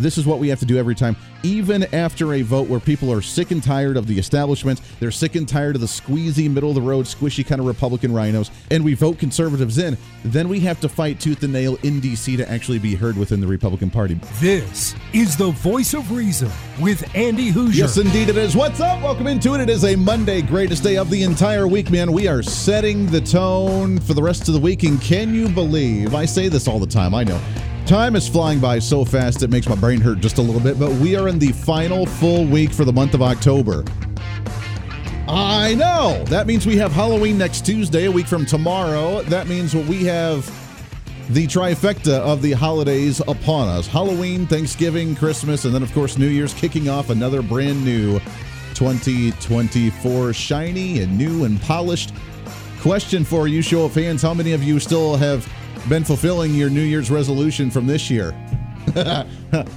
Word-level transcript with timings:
this 0.00 0.18
is 0.18 0.26
what 0.26 0.38
we 0.38 0.48
have 0.48 0.58
to 0.60 0.66
do 0.66 0.78
every 0.78 0.94
time, 0.94 1.16
even 1.42 1.84
after 1.94 2.34
a 2.34 2.42
vote 2.42 2.68
where 2.68 2.80
people 2.80 3.12
are 3.12 3.22
sick 3.22 3.50
and 3.50 3.62
tired 3.62 3.96
of 3.96 4.06
the 4.06 4.18
establishment. 4.18 4.80
They're 4.98 5.10
sick 5.10 5.34
and 5.36 5.48
tired 5.48 5.74
of 5.74 5.80
the 5.80 5.86
squeezy, 5.86 6.50
middle 6.50 6.70
of 6.70 6.74
the 6.74 6.82
road, 6.82 7.06
squishy 7.06 7.46
kind 7.46 7.60
of 7.60 7.66
Republican 7.66 8.12
rhinos, 8.12 8.50
and 8.70 8.84
we 8.84 8.94
vote 8.94 9.18
conservatives 9.18 9.78
in. 9.78 9.96
Then 10.24 10.48
we 10.48 10.60
have 10.60 10.80
to 10.80 10.88
fight 10.88 11.20
tooth 11.20 11.42
and 11.42 11.52
nail 11.52 11.76
in 11.82 12.00
D.C. 12.00 12.36
to 12.36 12.50
actually 12.50 12.78
be 12.78 12.94
heard 12.94 13.16
within 13.16 13.40
the 13.40 13.46
Republican 13.46 13.90
Party. 13.90 14.14
This 14.40 14.94
is 15.12 15.36
the 15.36 15.50
voice 15.50 15.94
of 15.94 16.10
reason 16.10 16.50
with 16.80 17.04
Andy 17.14 17.50
Hooser. 17.50 17.74
Yes, 17.74 17.98
indeed 17.98 18.28
it 18.28 18.36
is. 18.36 18.56
What's 18.56 18.80
up? 18.80 19.02
Welcome 19.02 19.26
into 19.26 19.54
it. 19.54 19.60
It 19.60 19.70
is 19.70 19.84
a 19.84 19.96
Monday, 19.96 20.42
greatest 20.42 20.82
day 20.82 20.96
of 20.96 21.10
the 21.10 21.22
entire 21.22 21.68
week, 21.68 21.90
man. 21.90 22.12
We 22.12 22.28
are 22.28 22.42
setting 22.42 23.06
the 23.06 23.20
tone 23.20 23.98
for 24.00 24.14
the 24.14 24.22
rest 24.22 24.48
of 24.48 24.54
the 24.54 24.60
week, 24.60 24.82
and 24.82 25.00
can 25.00 25.34
you 25.34 25.48
believe? 25.48 26.14
I 26.14 26.24
say 26.24 26.48
this 26.48 26.68
all 26.68 26.78
the 26.78 26.86
time. 26.86 27.14
I 27.14 27.24
know. 27.24 27.40
Time 27.90 28.14
is 28.14 28.28
flying 28.28 28.60
by 28.60 28.78
so 28.78 29.04
fast 29.04 29.42
it 29.42 29.50
makes 29.50 29.68
my 29.68 29.74
brain 29.74 30.00
hurt 30.00 30.20
just 30.20 30.38
a 30.38 30.40
little 30.40 30.60
bit, 30.60 30.78
but 30.78 30.92
we 31.00 31.16
are 31.16 31.26
in 31.26 31.40
the 31.40 31.50
final 31.50 32.06
full 32.06 32.44
week 32.44 32.70
for 32.70 32.84
the 32.84 32.92
month 32.92 33.14
of 33.14 33.20
October. 33.20 33.82
I 35.26 35.74
know. 35.74 36.22
That 36.26 36.46
means 36.46 36.68
we 36.68 36.76
have 36.76 36.92
Halloween 36.92 37.36
next 37.36 37.66
Tuesday, 37.66 38.04
a 38.04 38.10
week 38.12 38.28
from 38.28 38.46
tomorrow. 38.46 39.22
That 39.22 39.48
means 39.48 39.74
we 39.74 40.04
have 40.04 40.46
the 41.30 41.48
trifecta 41.48 42.12
of 42.20 42.42
the 42.42 42.52
holidays 42.52 43.18
upon 43.26 43.66
us 43.66 43.88
Halloween, 43.88 44.46
Thanksgiving, 44.46 45.16
Christmas, 45.16 45.64
and 45.64 45.74
then, 45.74 45.82
of 45.82 45.92
course, 45.92 46.16
New 46.16 46.28
Year's 46.28 46.54
kicking 46.54 46.88
off 46.88 47.10
another 47.10 47.42
brand 47.42 47.84
new 47.84 48.20
2024 48.74 50.32
shiny 50.32 51.00
and 51.00 51.18
new 51.18 51.42
and 51.42 51.60
polished. 51.62 52.14
Question 52.82 53.24
for 53.24 53.48
you, 53.48 53.62
show 53.62 53.84
of 53.84 53.96
hands 53.96 54.22
how 54.22 54.32
many 54.32 54.52
of 54.52 54.62
you 54.62 54.78
still 54.78 55.16
have 55.16 55.44
been 55.88 56.04
fulfilling 56.04 56.54
your 56.54 56.70
New 56.70 56.82
Year's 56.82 57.10
resolution 57.10 57.70
from 57.70 57.86
this 57.86 58.10
year? 58.10 58.34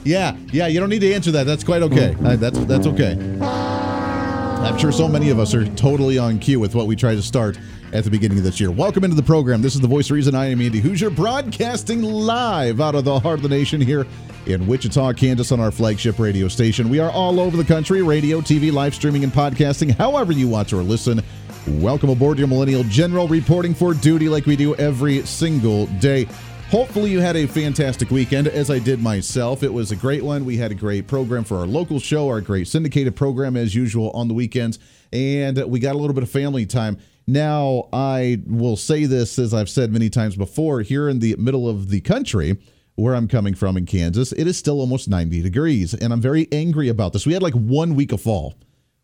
yeah, 0.04 0.36
yeah, 0.52 0.68
you 0.68 0.80
don't 0.80 0.90
need 0.90 1.02
to 1.02 1.14
answer 1.14 1.32
that. 1.32 1.46
That's 1.46 1.64
quite 1.64 1.82
okay. 1.84 2.16
Uh, 2.24 2.36
that's 2.36 2.58
that's 2.66 2.88
okay. 2.88 3.18
I'm 3.42 4.78
sure 4.78 4.92
so 4.92 5.08
many 5.08 5.30
of 5.30 5.40
us 5.40 5.54
are 5.54 5.66
totally 5.76 6.18
on 6.18 6.40
cue 6.40 6.60
with 6.60 6.74
what 6.74 6.88
we 6.88 6.96
try 6.96 7.16
to 7.16 7.22
start 7.22 7.60
at 7.92 8.04
the 8.04 8.10
beginning 8.10 8.38
of 8.38 8.44
this 8.44 8.60
year. 8.60 8.72
Welcome 8.72 9.04
into 9.04 9.16
the 9.16 9.24
program. 9.24 9.62
This 9.62 9.76
is 9.76 9.82
the 9.82 9.88
voice 9.88 10.08
of 10.08 10.16
reason. 10.16 10.36
I 10.36 10.48
am 10.48 10.62
Andy 10.62 10.82
Hooser, 10.82 11.14
broadcasting 11.14 12.02
live 12.02 12.82
out 12.82 12.96
of 12.96 13.04
the 13.04 13.20
heart 13.20 13.40
of 13.40 13.44
the 13.44 13.50
nation 13.50 13.80
here 13.82 14.08
in 14.46 14.66
Wichita, 14.66 15.14
Kansas, 15.14 15.52
on 15.52 15.60
our 15.60 15.72
flagship 15.72 16.18
radio 16.18 16.48
station. 16.48 16.90
We 16.90 17.00
are 17.00 17.12
all 17.12 17.40
over 17.40 17.56
the 17.56 17.64
country 17.64 18.02
radio, 18.02 18.42
TV, 18.42 18.72
live 18.72 18.96
streaming, 18.96 19.24
and 19.24 19.32
podcasting. 19.32 19.92
However, 19.92 20.32
you 20.32 20.48
watch 20.48 20.74
or 20.74 20.82
listen, 20.82 21.22
welcome 21.68 22.10
aboard 22.10 22.38
your 22.38 22.48
Millennial 22.48 22.84
General 22.84 23.28
reporting 23.28 23.74
for 23.74 23.94
duty 23.94 24.28
like 24.28 24.46
we 24.46 24.56
do 24.56 24.76
every 24.76 25.26
single 25.26 25.86
day. 26.00 26.28
Hopefully, 26.70 27.12
you 27.12 27.20
had 27.20 27.36
a 27.36 27.46
fantastic 27.46 28.10
weekend, 28.10 28.48
as 28.48 28.72
I 28.72 28.80
did 28.80 29.02
myself. 29.02 29.64
It 29.64 29.72
was 29.72 29.92
a 29.92 29.96
great 29.96 30.24
one. 30.24 30.44
We 30.44 30.58
had 30.58 30.72
a 30.72 30.76
great 30.76 31.08
program 31.08 31.44
for 31.44 31.58
our 31.58 31.68
local 31.68 32.00
show, 32.00 32.28
our 32.28 32.42
great 32.42 32.68
syndicated 32.68 33.16
program, 33.16 33.56
as 33.56 33.76
usual, 33.76 34.10
on 34.12 34.28
the 34.28 34.34
weekends, 34.34 34.80
and 35.12 35.64
we 35.66 35.80
got 35.80 35.96
a 35.96 35.98
little 35.98 36.14
bit 36.14 36.24
of 36.24 36.30
family 36.30 36.66
time. 36.66 36.98
Now, 37.28 37.90
I 37.94 38.42
will 38.48 38.76
say 38.76 39.06
this, 39.06 39.38
as 39.40 39.54
I've 39.54 39.70
said 39.70 39.94
many 39.94 40.10
times 40.10 40.36
before, 40.36 40.82
here 40.82 41.08
in 41.08 41.20
the 41.20 41.36
middle 41.38 41.70
of 41.70 41.90
the 41.90 42.02
country, 42.02 42.58
where 42.96 43.16
I'm 43.16 43.28
coming 43.28 43.54
from 43.54 43.78
in 43.78 43.86
Kansas, 43.86 44.32
it 44.34 44.48
is 44.48 44.58
still 44.58 44.80
almost 44.80 45.08
90 45.08 45.42
degrees, 45.42 45.94
and 45.94 46.12
I'm 46.12 46.22
very 46.22 46.48
angry 46.52 46.90
about 46.90 47.14
this. 47.14 47.26
We 47.26 47.34
had 47.34 47.44
like 47.44 47.54
one 47.54 47.96
week 47.96 48.12
of 48.12 48.22
fall 48.22 48.56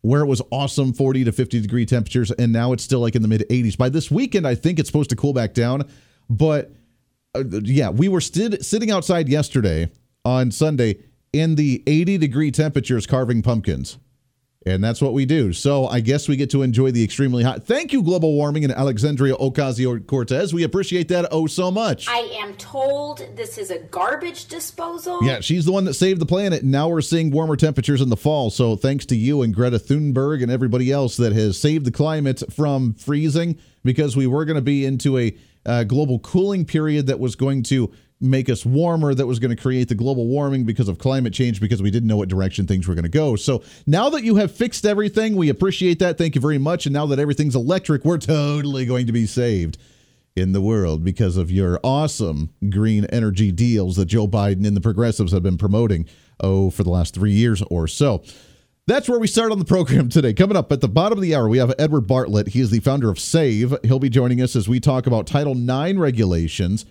where 0.02 0.22
it 0.22 0.26
was 0.26 0.40
awesome 0.50 0.92
40 0.92 1.24
to 1.24 1.32
50 1.32 1.60
degree 1.60 1.86
temperatures, 1.86 2.30
and 2.32 2.52
now 2.52 2.72
it's 2.72 2.82
still 2.82 3.00
like 3.00 3.14
in 3.14 3.22
the 3.22 3.28
mid 3.28 3.44
80s. 3.50 3.76
By 3.76 3.88
this 3.88 4.10
weekend, 4.10 4.46
I 4.46 4.54
think 4.54 4.78
it's 4.78 4.88
supposed 4.88 5.10
to 5.10 5.16
cool 5.16 5.32
back 5.32 5.54
down, 5.54 5.88
but 6.28 6.72
uh, 7.34 7.44
yeah, 7.62 7.90
we 7.90 8.08
were 8.08 8.20
sitting 8.20 8.90
outside 8.90 9.28
yesterday 9.28 9.90
on 10.24 10.50
Sunday 10.50 10.98
in 11.32 11.54
the 11.54 11.82
80 11.86 12.18
degree 12.18 12.50
temperatures 12.50 13.06
carving 13.06 13.42
pumpkins. 13.42 13.98
And 14.66 14.84
that's 14.84 15.00
what 15.00 15.14
we 15.14 15.24
do. 15.24 15.54
So 15.54 15.86
I 15.86 16.00
guess 16.00 16.28
we 16.28 16.36
get 16.36 16.50
to 16.50 16.60
enjoy 16.60 16.90
the 16.90 17.02
extremely 17.02 17.42
hot. 17.42 17.64
Thank 17.64 17.94
you, 17.94 18.02
global 18.02 18.34
warming 18.34 18.62
and 18.62 18.72
Alexandria 18.72 19.34
Ocasio 19.36 20.06
Cortez. 20.06 20.52
We 20.52 20.64
appreciate 20.64 21.08
that 21.08 21.28
oh 21.30 21.46
so 21.46 21.70
much. 21.70 22.06
I 22.08 22.18
am 22.42 22.54
told 22.56 23.26
this 23.36 23.56
is 23.56 23.70
a 23.70 23.78
garbage 23.78 24.48
disposal. 24.48 25.20
Yeah, 25.22 25.40
she's 25.40 25.64
the 25.64 25.72
one 25.72 25.86
that 25.86 25.94
saved 25.94 26.20
the 26.20 26.26
planet. 26.26 26.60
And 26.60 26.70
now 26.70 26.90
we're 26.90 27.00
seeing 27.00 27.30
warmer 27.30 27.56
temperatures 27.56 28.02
in 28.02 28.10
the 28.10 28.18
fall. 28.18 28.50
So 28.50 28.76
thanks 28.76 29.06
to 29.06 29.16
you 29.16 29.40
and 29.40 29.54
Greta 29.54 29.78
Thunberg 29.78 30.42
and 30.42 30.52
everybody 30.52 30.92
else 30.92 31.16
that 31.16 31.32
has 31.32 31.58
saved 31.58 31.86
the 31.86 31.90
climate 31.90 32.42
from 32.52 32.92
freezing 32.92 33.58
because 33.82 34.14
we 34.14 34.26
were 34.26 34.44
going 34.44 34.56
to 34.56 34.62
be 34.62 34.84
into 34.84 35.16
a 35.16 35.34
uh, 35.64 35.84
global 35.84 36.18
cooling 36.18 36.66
period 36.66 37.06
that 37.06 37.18
was 37.18 37.34
going 37.34 37.62
to 37.62 37.90
make 38.20 38.50
us 38.50 38.66
warmer 38.66 39.14
that 39.14 39.26
was 39.26 39.38
going 39.38 39.54
to 39.54 39.60
create 39.60 39.88
the 39.88 39.94
global 39.94 40.26
warming 40.26 40.64
because 40.64 40.88
of 40.88 40.98
climate 40.98 41.32
change 41.32 41.60
because 41.60 41.80
we 41.80 41.90
didn't 41.90 42.08
know 42.08 42.18
what 42.18 42.28
direction 42.28 42.66
things 42.66 42.86
were 42.86 42.94
going 42.94 43.04
to 43.04 43.08
go. 43.08 43.34
So 43.36 43.62
now 43.86 44.10
that 44.10 44.22
you 44.22 44.36
have 44.36 44.52
fixed 44.52 44.84
everything, 44.84 45.36
we 45.36 45.48
appreciate 45.48 45.98
that. 46.00 46.18
Thank 46.18 46.34
you 46.34 46.40
very 46.40 46.58
much. 46.58 46.86
And 46.86 46.92
now 46.92 47.06
that 47.06 47.18
everything's 47.18 47.56
electric, 47.56 48.04
we're 48.04 48.18
totally 48.18 48.84
going 48.84 49.06
to 49.06 49.12
be 49.12 49.26
saved 49.26 49.78
in 50.36 50.52
the 50.52 50.60
world 50.60 51.02
because 51.02 51.36
of 51.36 51.50
your 51.50 51.80
awesome 51.82 52.50
green 52.68 53.04
energy 53.06 53.50
deals 53.50 53.96
that 53.96 54.06
Joe 54.06 54.28
Biden 54.28 54.66
and 54.66 54.76
the 54.76 54.80
progressives 54.80 55.32
have 55.32 55.42
been 55.42 55.58
promoting, 55.58 56.06
oh, 56.40 56.70
for 56.70 56.84
the 56.84 56.90
last 56.90 57.14
three 57.14 57.32
years 57.32 57.62
or 57.70 57.88
so. 57.88 58.22
That's 58.86 59.08
where 59.08 59.18
we 59.18 59.26
start 59.26 59.52
on 59.52 59.58
the 59.58 59.64
program 59.64 60.08
today. 60.08 60.32
Coming 60.34 60.56
up 60.56 60.72
at 60.72 60.80
the 60.80 60.88
bottom 60.88 61.18
of 61.18 61.22
the 61.22 61.34
hour, 61.34 61.48
we 61.48 61.58
have 61.58 61.72
Edward 61.78 62.02
Bartlett. 62.02 62.48
He 62.48 62.60
is 62.60 62.70
the 62.70 62.80
founder 62.80 63.08
of 63.08 63.18
SAVE. 63.18 63.76
He'll 63.84 63.98
be 63.98 64.08
joining 64.08 64.42
us 64.42 64.56
as 64.56 64.68
we 64.68 64.80
talk 64.80 65.06
about 65.06 65.26
Title 65.26 65.52
IX 65.52 65.98
regulations 65.98 66.84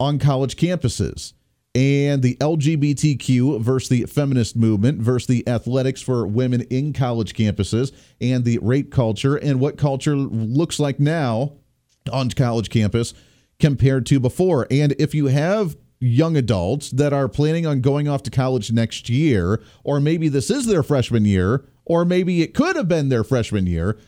on 0.00 0.18
college 0.18 0.56
campuses 0.56 1.32
and 1.74 2.22
the 2.22 2.36
LGBTQ 2.36 3.60
versus 3.60 3.88
the 3.88 4.04
feminist 4.06 4.54
movement 4.54 5.00
versus 5.00 5.26
the 5.26 5.46
athletics 5.48 6.00
for 6.00 6.26
women 6.26 6.62
in 6.62 6.92
college 6.92 7.34
campuses 7.34 7.92
and 8.20 8.44
the 8.44 8.58
rape 8.62 8.92
culture 8.92 9.36
and 9.36 9.58
what 9.58 9.76
culture 9.76 10.16
looks 10.16 10.78
like 10.78 11.00
now 11.00 11.52
on 12.12 12.30
college 12.30 12.70
campus 12.70 13.12
compared 13.58 14.06
to 14.06 14.20
before. 14.20 14.66
And 14.70 14.94
if 14.98 15.14
you 15.14 15.26
have 15.26 15.76
young 16.00 16.36
adults 16.36 16.90
that 16.90 17.12
are 17.12 17.28
planning 17.28 17.66
on 17.66 17.80
going 17.80 18.08
off 18.08 18.22
to 18.24 18.30
college 18.30 18.70
next 18.70 19.08
year, 19.08 19.60
or 19.82 20.00
maybe 20.00 20.28
this 20.28 20.50
is 20.50 20.66
their 20.66 20.82
freshman 20.82 21.24
year, 21.24 21.64
or 21.84 22.04
maybe 22.04 22.42
it 22.42 22.54
could 22.54 22.76
have 22.76 22.88
been 22.88 23.08
their 23.08 23.24
freshman 23.24 23.66
year, 23.66 23.98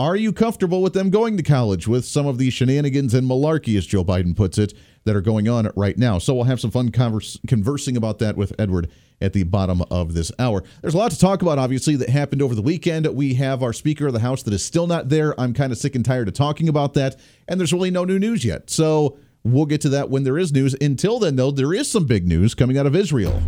are 0.00 0.16
you 0.16 0.32
comfortable 0.32 0.80
with 0.80 0.94
them 0.94 1.10
going 1.10 1.36
to 1.36 1.42
college 1.42 1.86
with 1.86 2.06
some 2.06 2.26
of 2.26 2.38
the 2.38 2.48
shenanigans 2.48 3.12
and 3.12 3.28
malarkey, 3.28 3.76
as 3.76 3.84
Joe 3.84 4.02
Biden 4.02 4.34
puts 4.34 4.56
it, 4.56 4.72
that 5.04 5.14
are 5.14 5.20
going 5.20 5.46
on 5.46 5.70
right 5.76 5.98
now? 5.98 6.16
So 6.16 6.32
we'll 6.32 6.44
have 6.44 6.58
some 6.58 6.70
fun 6.70 6.90
converse, 6.90 7.38
conversing 7.46 7.98
about 7.98 8.18
that 8.20 8.34
with 8.34 8.58
Edward 8.58 8.90
at 9.20 9.34
the 9.34 9.42
bottom 9.42 9.82
of 9.90 10.14
this 10.14 10.32
hour. 10.38 10.64
There's 10.80 10.94
a 10.94 10.96
lot 10.96 11.10
to 11.10 11.18
talk 11.18 11.42
about, 11.42 11.58
obviously, 11.58 11.96
that 11.96 12.08
happened 12.08 12.40
over 12.40 12.54
the 12.54 12.62
weekend. 12.62 13.06
We 13.08 13.34
have 13.34 13.62
our 13.62 13.74
Speaker 13.74 14.06
of 14.06 14.14
the 14.14 14.20
House 14.20 14.42
that 14.44 14.54
is 14.54 14.64
still 14.64 14.86
not 14.86 15.10
there. 15.10 15.38
I'm 15.38 15.52
kind 15.52 15.70
of 15.70 15.76
sick 15.76 15.94
and 15.94 16.02
tired 16.02 16.28
of 16.28 16.34
talking 16.34 16.70
about 16.70 16.94
that, 16.94 17.20
and 17.46 17.60
there's 17.60 17.74
really 17.74 17.90
no 17.90 18.06
new 18.06 18.18
news 18.18 18.42
yet. 18.42 18.70
So 18.70 19.18
we'll 19.44 19.66
get 19.66 19.82
to 19.82 19.90
that 19.90 20.08
when 20.08 20.24
there 20.24 20.38
is 20.38 20.50
news. 20.50 20.74
Until 20.80 21.18
then, 21.18 21.36
though, 21.36 21.50
there 21.50 21.74
is 21.74 21.90
some 21.90 22.06
big 22.06 22.26
news 22.26 22.54
coming 22.54 22.78
out 22.78 22.86
of 22.86 22.96
Israel. 22.96 23.38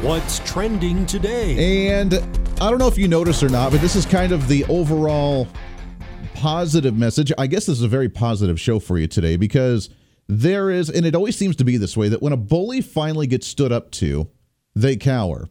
What's 0.00 0.38
trending 0.50 1.04
today? 1.04 1.90
And 1.90 2.14
I 2.58 2.70
don't 2.70 2.78
know 2.78 2.88
if 2.88 2.96
you 2.96 3.06
noticed 3.06 3.42
or 3.42 3.50
not, 3.50 3.70
but 3.70 3.82
this 3.82 3.94
is 3.96 4.06
kind 4.06 4.32
of 4.32 4.48
the 4.48 4.64
overall 4.64 5.46
positive 6.32 6.96
message. 6.96 7.30
I 7.36 7.46
guess 7.46 7.66
this 7.66 7.76
is 7.76 7.82
a 7.82 7.88
very 7.88 8.08
positive 8.08 8.58
show 8.58 8.78
for 8.78 8.96
you 8.98 9.06
today 9.06 9.36
because 9.36 9.90
there 10.26 10.70
is, 10.70 10.88
and 10.88 11.04
it 11.04 11.14
always 11.14 11.36
seems 11.36 11.54
to 11.56 11.64
be 11.64 11.76
this 11.76 11.98
way, 11.98 12.08
that 12.08 12.22
when 12.22 12.32
a 12.32 12.36
bully 12.38 12.80
finally 12.80 13.26
gets 13.26 13.46
stood 13.46 13.72
up 13.72 13.90
to, 13.92 14.30
they 14.74 14.96
cower. 14.96 15.50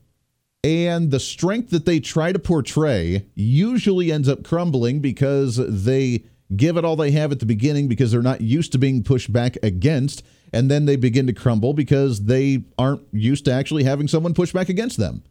And 0.63 1.12
the 1.12 1.19
strength 1.19 1.69
that 1.69 1.86
they 1.86 2.00
try 2.00 2.31
to 2.31 2.40
portray 2.40 3.28
usually 3.36 4.12
ends 4.12 4.28
up 4.28 4.44
crumbling 4.44 5.00
because 5.00 5.57
they 5.57 6.24
give 6.56 6.75
it 6.75 6.84
all 6.84 6.96
they 6.96 7.12
have 7.12 7.31
at 7.31 7.40
the 7.40 7.46
beginning 7.46 7.88
because 7.88 8.12
they're 8.12 8.24
not 8.24 8.42
used 8.42 8.72
to 8.72 8.80
being 8.80 9.04
pushed 9.04 9.31
back 9.31 9.57
against. 9.62 10.24
And 10.52 10.72
then 10.72 10.86
they 10.86 10.96
begin 10.96 11.28
to 11.28 11.34
crumble 11.34 11.75
because 11.75 12.25
they 12.25 12.63
aren't 12.80 13.04
used 13.12 13.46
to 13.46 13.52
actually 13.52 13.84
having 13.84 14.07
someone 14.07 14.34
push 14.34 14.54
back 14.54 14.69
against 14.69 14.98
them. 14.98 15.22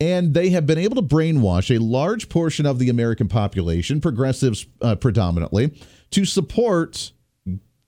And 0.00 0.32
they 0.32 0.50
have 0.50 0.64
been 0.64 0.78
able 0.78 0.94
to 0.96 1.02
brainwash 1.02 1.74
a 1.74 1.82
large 1.82 2.28
portion 2.28 2.66
of 2.66 2.78
the 2.78 2.88
American 2.88 3.26
population, 3.26 4.00
progressives 4.00 4.66
uh, 4.80 4.94
predominantly, 4.94 5.76
to 6.12 6.24
support 6.24 7.10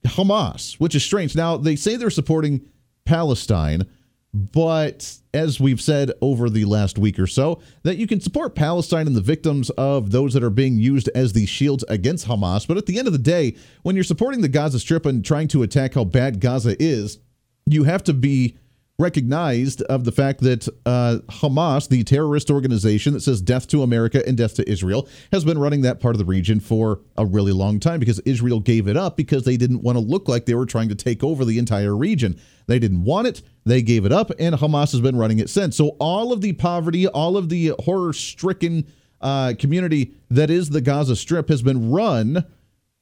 Hamas, 0.05 0.75
which 0.81 0.95
is 0.95 1.05
strange. 1.05 1.37
Now, 1.37 1.57
they 1.57 1.77
say 1.77 1.97
they're 1.97 2.11
supporting 2.11 2.63
Palestine, 3.05 3.87
but 4.33 5.19
as 5.35 5.61
we've 5.61 5.81
said 5.81 6.13
over 6.21 6.51
the 6.51 6.65
last 6.65 6.99
week 6.99 7.19
or 7.19 7.27
so, 7.27 7.61
that 7.85 7.97
you 7.97 8.07
can 8.07 8.21
support 8.21 8.55
Palestine 8.55 9.07
and 9.07 9.15
the 9.15 9.21
victims 9.21 9.71
of 9.71 10.11
those 10.11 10.35
that 10.35 10.43
are 10.43 10.51
being 10.51 10.79
used 10.79 11.09
as 11.15 11.33
the 11.33 11.47
shields 11.47 11.85
against 11.89 12.27
Hamas. 12.27 12.67
But 12.67 12.77
at 12.77 12.87
the 12.87 12.99
end 12.99 13.07
of 13.07 13.13
the 13.13 13.19
day, 13.19 13.57
when 13.83 13.95
you're 13.95 14.05
supporting 14.05 14.41
the 14.41 14.49
Gaza 14.49 14.81
Strip 14.81 15.07
and 15.07 15.25
trying 15.25 15.49
to 15.49 15.63
attack 15.63 15.95
how 15.95 16.05
bad 16.05 16.41
Gaza 16.41 16.77
is, 16.83 17.19
you 17.67 17.85
have 17.85 18.03
to 18.05 18.13
be 18.13 18.57
recognized 19.01 19.83
of 19.83 20.05
the 20.05 20.13
fact 20.13 20.41
that 20.41 20.69
uh, 20.87 21.19
Hamas, 21.29 21.89
the 21.89 22.05
terrorist 22.05 22.51
organization 22.51 23.15
that 23.15 23.21
says 23.21 23.41
death 23.41 23.67
to 23.69 23.83
America 23.83 24.23
and 24.27 24.37
death 24.37 24.55
to 24.55 24.71
Israel, 24.71 25.09
has 25.33 25.45
been 25.45 25.59
running 25.59 25.81
that 25.83 26.01
part 26.01 26.15
of 26.15 26.19
the 26.19 26.25
region 26.25 26.61
for 26.61 27.01
a 27.17 27.25
really 27.25 27.53
long 27.53 27.81
time 27.81 27.99
because 27.99 28.21
Israel 28.21 28.61
gave 28.61 28.87
it 28.87 28.97
up 28.97 29.17
because 29.17 29.45
they 29.45 29.57
didn't 29.57 29.83
want 29.83 29.97
to 29.97 30.05
look 30.05 30.29
like 30.29 30.47
they 30.47 30.55
were 30.55 30.67
trying 30.67 30.89
to 30.89 30.95
take 30.95 31.25
over 31.25 31.45
the 31.45 31.59
entire 31.59 31.97
region. 31.97 32.39
They 32.67 32.79
didn't 32.79 33.05
want 33.05 33.27
it. 33.27 33.43
They 33.65 33.83
gave 33.83 34.05
it 34.05 34.13
up, 34.13 34.31
and 34.39 34.55
Hamas 34.55 34.93
has 34.93 35.01
been 35.01 35.17
running 35.17 35.39
it 35.39 35.51
since. 35.51 35.77
So 35.77 35.97
all 35.99 36.33
of 36.33 36.41
the 36.41 36.53
poverty, 36.53 37.07
all 37.07 37.37
of 37.37 37.49
the 37.49 37.75
horror 37.81 38.13
stricken 38.13 38.87
uh, 39.21 39.55
community 39.59 40.15
that 40.31 40.51
is 40.51 40.71
the 40.71 40.81
Gaza 40.81 41.17
Strip 41.17 41.49
has 41.49 41.63
been 41.63 41.91
run 41.91 42.45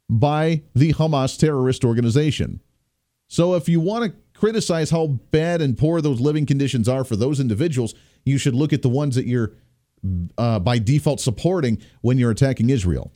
by 0.09 0.63
the 0.75 0.95
Hamas 0.95 1.39
terrorist 1.39 1.85
organization. 1.85 2.61
So 3.29 3.55
if 3.55 3.69
you 3.69 3.81
want 3.81 4.05
to 4.05 4.19
criticize 4.39 4.91
how 4.91 5.07
bad 5.31 5.61
and 5.61 5.77
poor 5.77 6.01
those 6.01 6.21
living 6.21 6.47
conditions 6.47 6.89
are 6.89 7.05
for 7.05 7.17
those 7.17 7.41
individuals, 7.41 7.95
you 8.25 8.39
should 8.39 8.55
look 8.55 8.73
at 8.73 8.83
the 8.83 8.89
ones 8.89 9.15
that 9.15 9.27
you're 9.27 9.53
uh, 10.37 10.59
by 10.59 10.79
default 10.79 11.21
supporting 11.21 11.79
when 12.03 12.19
you're 12.19 12.31
attacking 12.31 12.71
Israel. 12.71 13.13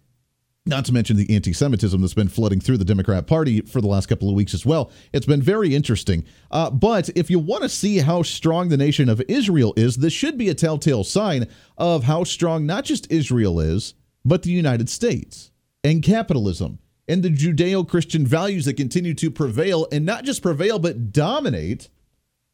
Not 0.64 0.84
to 0.84 0.94
mention 0.94 1.16
the 1.16 1.34
anti 1.34 1.52
Semitism 1.52 2.00
that's 2.00 2.14
been 2.14 2.28
flooding 2.28 2.60
through 2.60 2.78
the 2.78 2.84
Democrat 2.84 3.26
Party 3.26 3.62
for 3.62 3.80
the 3.80 3.88
last 3.88 4.06
couple 4.06 4.28
of 4.28 4.36
weeks 4.36 4.54
as 4.54 4.64
well. 4.64 4.92
It's 5.12 5.26
been 5.26 5.42
very 5.42 5.74
interesting. 5.74 6.24
Uh, 6.52 6.70
but 6.70 7.10
if 7.16 7.30
you 7.30 7.40
want 7.40 7.64
to 7.64 7.68
see 7.68 7.98
how 7.98 8.22
strong 8.22 8.68
the 8.68 8.76
nation 8.76 9.08
of 9.08 9.20
Israel 9.28 9.74
is, 9.76 9.96
this 9.96 10.12
should 10.12 10.38
be 10.38 10.48
a 10.50 10.54
telltale 10.54 11.02
sign 11.02 11.48
of 11.78 12.04
how 12.04 12.22
strong 12.22 12.64
not 12.64 12.84
just 12.84 13.10
Israel 13.10 13.58
is, 13.58 13.94
but 14.24 14.44
the 14.44 14.50
United 14.50 14.88
States 14.88 15.50
and 15.82 16.00
capitalism 16.00 16.78
and 17.08 17.22
the 17.22 17.30
Judeo 17.30 17.86
Christian 17.86 18.26
values 18.26 18.64
that 18.64 18.74
continue 18.74 19.14
to 19.14 19.30
prevail 19.30 19.86
and 19.90 20.06
not 20.06 20.24
just 20.24 20.42
prevail, 20.42 20.78
but 20.78 21.12
dominate 21.12 21.88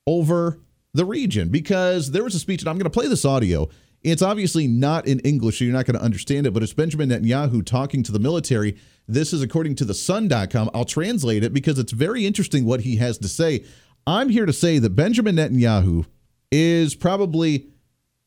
over 0.06 0.60
the 0.94 1.04
region. 1.04 1.48
Because 1.48 2.10
there 2.10 2.24
was 2.24 2.34
a 2.34 2.38
speech, 2.38 2.62
and 2.62 2.68
I'm 2.68 2.76
going 2.76 2.84
to 2.84 2.90
play 2.90 3.08
this 3.08 3.24
audio. 3.24 3.68
It's 4.02 4.22
obviously 4.22 4.66
not 4.66 5.06
in 5.06 5.18
English, 5.20 5.58
so 5.58 5.64
you're 5.64 5.74
not 5.74 5.84
going 5.84 5.98
to 5.98 6.04
understand 6.04 6.46
it, 6.46 6.52
but 6.52 6.62
it's 6.62 6.72
Benjamin 6.72 7.10
Netanyahu 7.10 7.64
talking 7.64 8.02
to 8.04 8.12
the 8.12 8.20
military. 8.20 8.76
This 9.08 9.32
is 9.32 9.42
according 9.42 9.74
to 9.76 9.84
the 9.84 9.94
sun.com. 9.94 10.70
I'll 10.72 10.84
translate 10.84 11.42
it 11.42 11.52
because 11.52 11.78
it's 11.78 11.92
very 11.92 12.24
interesting 12.24 12.64
what 12.64 12.82
he 12.82 12.96
has 12.96 13.18
to 13.18 13.28
say. 13.28 13.64
I'm 14.06 14.28
here 14.28 14.46
to 14.46 14.52
say 14.52 14.78
that 14.78 14.90
Benjamin 14.90 15.36
Netanyahu 15.36 16.06
is 16.52 16.94
probably 16.94 17.66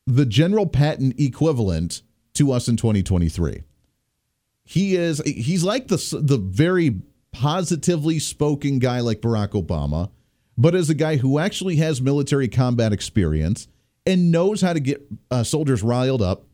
the 0.06 0.25
General 0.25 0.68
Patton 0.68 1.13
equivalent 1.18 2.01
to 2.33 2.51
us 2.51 2.68
in 2.68 2.77
2023 2.77 3.63
he 4.71 4.95
is 4.95 5.21
he's 5.25 5.65
like 5.65 5.89
the 5.89 5.97
the 6.23 6.38
very 6.38 7.01
positively 7.33 8.19
spoken 8.19 8.79
guy 8.79 9.01
like 9.01 9.19
Barack 9.19 9.50
Obama, 9.50 10.12
but 10.57 10.75
as 10.75 10.89
a 10.89 10.94
guy 10.94 11.18
who 11.18 11.39
actually 11.39 11.75
has 11.75 12.01
military 12.01 12.47
combat 12.47 12.94
experience 12.94 13.68
and 14.06 14.31
knows 14.31 14.62
how 14.62 14.71
to 14.71 14.79
get 14.79 15.06
uh, 15.29 15.44
soldiers 15.44 15.83
riled 15.83 16.21
up 16.21 16.45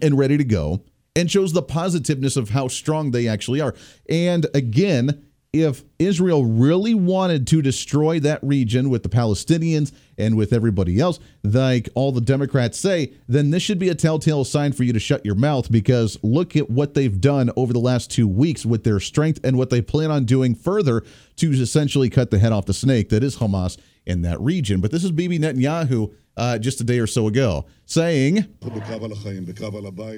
and 0.00 0.16
ready 0.16 0.36
to 0.36 0.44
go 0.44 0.84
and 1.16 1.28
shows 1.28 1.54
the 1.54 1.62
positiveness 1.62 2.36
of 2.36 2.50
how 2.50 2.68
strong 2.68 3.10
they 3.10 3.26
actually 3.26 3.60
are. 3.60 3.74
And 4.08 4.46
again, 4.54 5.25
if 5.52 5.84
Israel 5.98 6.44
really 6.44 6.94
wanted 6.94 7.46
to 7.48 7.62
destroy 7.62 8.20
that 8.20 8.40
region 8.42 8.90
with 8.90 9.02
the 9.02 9.08
Palestinians 9.08 9.92
and 10.18 10.36
with 10.36 10.52
everybody 10.52 11.00
else, 11.00 11.18
like 11.44 11.88
all 11.94 12.12
the 12.12 12.20
Democrats 12.20 12.78
say, 12.78 13.12
then 13.28 13.50
this 13.50 13.62
should 13.62 13.78
be 13.78 13.88
a 13.88 13.94
telltale 13.94 14.44
sign 14.44 14.72
for 14.72 14.82
you 14.82 14.92
to 14.92 14.98
shut 14.98 15.24
your 15.24 15.34
mouth 15.34 15.70
because 15.70 16.18
look 16.22 16.56
at 16.56 16.70
what 16.70 16.94
they've 16.94 17.20
done 17.20 17.50
over 17.56 17.72
the 17.72 17.78
last 17.78 18.10
two 18.10 18.28
weeks 18.28 18.66
with 18.66 18.84
their 18.84 19.00
strength 19.00 19.40
and 19.44 19.56
what 19.56 19.70
they 19.70 19.80
plan 19.80 20.10
on 20.10 20.24
doing 20.24 20.54
further 20.54 21.02
to 21.36 21.50
essentially 21.52 22.10
cut 22.10 22.30
the 22.30 22.38
head 22.38 22.52
off 22.52 22.66
the 22.66 22.74
snake 22.74 23.08
that 23.08 23.22
is 23.22 23.36
Hamas 23.36 23.78
in 24.04 24.22
that 24.22 24.40
region. 24.40 24.80
But 24.80 24.90
this 24.90 25.04
is 25.04 25.10
Bibi 25.10 25.38
Netanyahu. 25.38 26.12
Uh, 26.38 26.58
just 26.58 26.78
a 26.82 26.84
day 26.84 26.98
or 26.98 27.06
so 27.06 27.28
ago, 27.28 27.64
saying, 27.86 28.44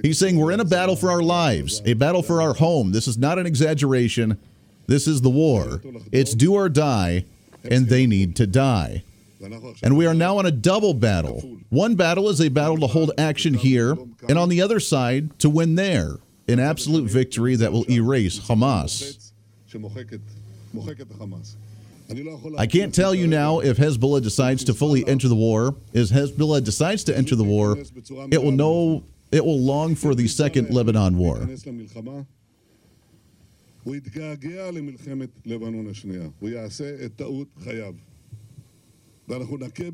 He's 0.02 0.18
saying, 0.18 0.36
We're 0.36 0.50
in 0.50 0.58
a 0.58 0.64
battle 0.64 0.96
for 0.96 1.12
our 1.12 1.22
lives, 1.22 1.80
a 1.84 1.94
battle 1.94 2.24
for 2.24 2.42
our 2.42 2.54
home. 2.54 2.90
This 2.90 3.06
is 3.06 3.16
not 3.16 3.38
an 3.38 3.46
exaggeration. 3.46 4.36
This 4.88 5.06
is 5.06 5.20
the 5.20 5.30
war. 5.30 5.82
It's 6.10 6.34
do 6.34 6.54
or 6.54 6.68
die, 6.68 7.26
and 7.62 7.88
they 7.88 8.06
need 8.06 8.34
to 8.36 8.46
die. 8.46 9.04
And 9.82 9.96
we 9.96 10.06
are 10.06 10.14
now 10.14 10.38
on 10.38 10.46
a 10.46 10.50
double 10.50 10.94
battle. 10.94 11.58
One 11.68 11.94
battle 11.94 12.28
is 12.28 12.40
a 12.40 12.48
battle 12.48 12.78
to 12.78 12.86
hold 12.88 13.12
action 13.18 13.54
here, 13.54 13.96
and 14.28 14.38
on 14.38 14.48
the 14.48 14.62
other 14.62 14.80
side, 14.80 15.38
to 15.40 15.50
win 15.50 15.76
there. 15.76 16.16
An 16.48 16.58
absolute 16.58 17.10
victory 17.10 17.56
that 17.56 17.70
will 17.70 17.88
erase 17.90 18.40
Hamas. 18.40 19.30
I 22.56 22.66
can't 22.66 22.94
tell 22.94 23.14
you 23.14 23.26
now 23.26 23.60
if 23.60 23.76
Hezbollah 23.76 24.22
decides 24.22 24.64
to 24.64 24.72
fully 24.72 25.06
enter 25.06 25.28
the 25.28 25.34
war. 25.34 25.76
If 25.92 26.08
Hezbollah 26.08 26.64
decides 26.64 27.04
to 27.04 27.16
enter 27.16 27.36
the 27.36 27.44
war, 27.44 27.76
it 28.30 28.42
will 28.42 28.52
know 28.52 29.04
it 29.30 29.44
will 29.44 29.60
long 29.60 29.94
for 29.94 30.14
the 30.14 30.26
second 30.26 30.70
Lebanon 30.70 31.18
war. 31.18 31.46
הוא 33.83 33.95
יתגעגע 33.95 34.71
למלחמת 34.71 35.29
לבנון 35.45 35.87
השנייה. 35.87 36.27
הוא 36.39 36.49
יעשה 36.49 37.05
את 37.05 37.11
טעות 37.15 37.47
חייו. 37.63 37.93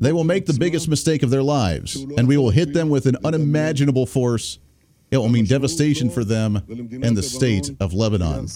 They 0.00 0.12
will 0.12 0.24
make 0.24 0.46
the 0.46 0.58
biggest 0.58 0.88
mistake 0.88 1.22
of 1.22 1.30
their 1.30 1.42
lives, 1.42 1.94
and 2.18 2.26
we 2.26 2.36
will 2.36 2.50
hit 2.50 2.74
them 2.74 2.88
with 2.88 3.06
an 3.06 3.16
unimaginable 3.24 4.04
force. 4.04 4.58
It 5.12 5.18
will 5.18 5.28
mean 5.28 5.44
devastation 5.44 6.10
for 6.10 6.24
them 6.24 6.56
and 7.06 7.16
the 7.16 7.22
state 7.22 7.70
of 7.78 7.92
Lebanon. 7.94 8.48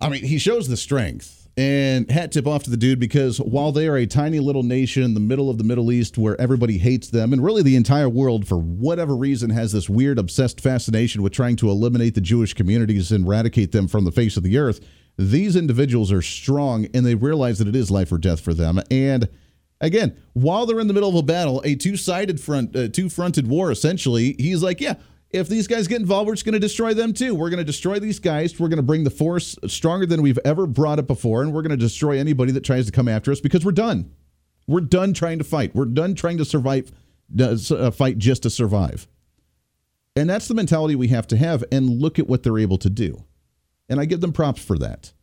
I 0.00 0.08
mean, 0.08 0.24
he 0.24 0.38
shows 0.38 0.68
the 0.68 0.78
strength. 0.78 1.37
and 1.59 2.09
hat 2.09 2.31
tip 2.31 2.47
off 2.47 2.63
to 2.63 2.69
the 2.69 2.77
dude 2.77 3.01
because 3.01 3.37
while 3.39 3.73
they 3.73 3.89
are 3.89 3.97
a 3.97 4.05
tiny 4.05 4.39
little 4.39 4.63
nation 4.63 5.03
in 5.03 5.13
the 5.13 5.19
middle 5.19 5.49
of 5.49 5.57
the 5.57 5.65
Middle 5.65 5.91
East 5.91 6.17
where 6.17 6.39
everybody 6.39 6.77
hates 6.77 7.09
them, 7.09 7.33
and 7.33 7.43
really 7.43 7.61
the 7.61 7.75
entire 7.75 8.07
world, 8.07 8.47
for 8.47 8.57
whatever 8.57 9.13
reason, 9.13 9.49
has 9.49 9.73
this 9.73 9.89
weird 9.89 10.17
obsessed 10.17 10.61
fascination 10.61 11.21
with 11.21 11.33
trying 11.33 11.57
to 11.57 11.69
eliminate 11.69 12.15
the 12.15 12.21
Jewish 12.21 12.53
communities 12.53 13.11
and 13.11 13.25
eradicate 13.25 13.73
them 13.73 13.89
from 13.89 14.05
the 14.05 14.11
face 14.13 14.37
of 14.37 14.43
the 14.43 14.57
earth, 14.57 14.79
these 15.17 15.57
individuals 15.57 16.13
are 16.13 16.21
strong 16.21 16.87
and 16.93 17.05
they 17.05 17.15
realize 17.15 17.59
that 17.59 17.67
it 17.67 17.75
is 17.75 17.91
life 17.91 18.09
or 18.13 18.17
death 18.17 18.39
for 18.39 18.53
them. 18.53 18.79
And 18.89 19.27
again, 19.81 20.15
while 20.31 20.65
they're 20.65 20.79
in 20.79 20.87
the 20.87 20.93
middle 20.93 21.09
of 21.09 21.15
a 21.15 21.23
battle, 21.23 21.61
a 21.65 21.75
two-sided 21.75 22.39
front, 22.39 22.73
uh, 22.73 22.87
two-fronted 22.87 23.47
war, 23.47 23.69
essentially, 23.69 24.33
he's 24.39 24.63
like, 24.63 24.79
yeah, 24.79 24.93
if 25.31 25.47
these 25.47 25.67
guys 25.67 25.87
get 25.87 26.01
involved, 26.01 26.27
we're 26.27 26.33
just 26.33 26.45
going 26.45 26.53
to 26.53 26.59
destroy 26.59 26.93
them 26.93 27.13
too. 27.13 27.35
We're 27.35 27.49
going 27.49 27.59
to 27.59 27.63
destroy 27.63 27.99
these 27.99 28.19
guys. 28.19 28.59
We're 28.59 28.67
going 28.67 28.77
to 28.77 28.83
bring 28.83 29.03
the 29.03 29.11
force 29.11 29.55
stronger 29.67 30.05
than 30.05 30.21
we've 30.21 30.39
ever 30.43 30.65
brought 30.65 30.99
it 30.99 31.07
before, 31.07 31.41
and 31.41 31.53
we're 31.53 31.61
going 31.61 31.71
to 31.71 31.77
destroy 31.77 32.17
anybody 32.17 32.51
that 32.53 32.63
tries 32.63 32.87
to 32.87 32.91
come 32.91 33.07
after 33.07 33.31
us 33.31 33.39
because 33.39 33.63
we're 33.63 33.71
done. 33.71 34.11
We're 34.67 34.81
done 34.81 35.13
trying 35.13 35.37
to 35.39 35.43
fight. 35.43 35.75
We're 35.75 35.85
done 35.85 36.15
trying 36.15 36.37
to 36.37 36.45
survive, 36.45 36.91
uh, 37.39 37.91
fight 37.91 38.17
just 38.17 38.43
to 38.43 38.49
survive. 38.49 39.07
And 40.15 40.29
that's 40.29 40.47
the 40.47 40.53
mentality 40.53 40.95
we 40.95 41.07
have 41.09 41.27
to 41.27 41.37
have. 41.37 41.63
And 41.71 41.89
look 41.89 42.19
at 42.19 42.27
what 42.27 42.43
they're 42.43 42.57
able 42.59 42.77
to 42.79 42.89
do. 42.89 43.23
And 43.87 43.99
I 43.99 44.05
give 44.05 44.21
them 44.21 44.33
props 44.33 44.63
for 44.63 44.77
that. 44.79 45.13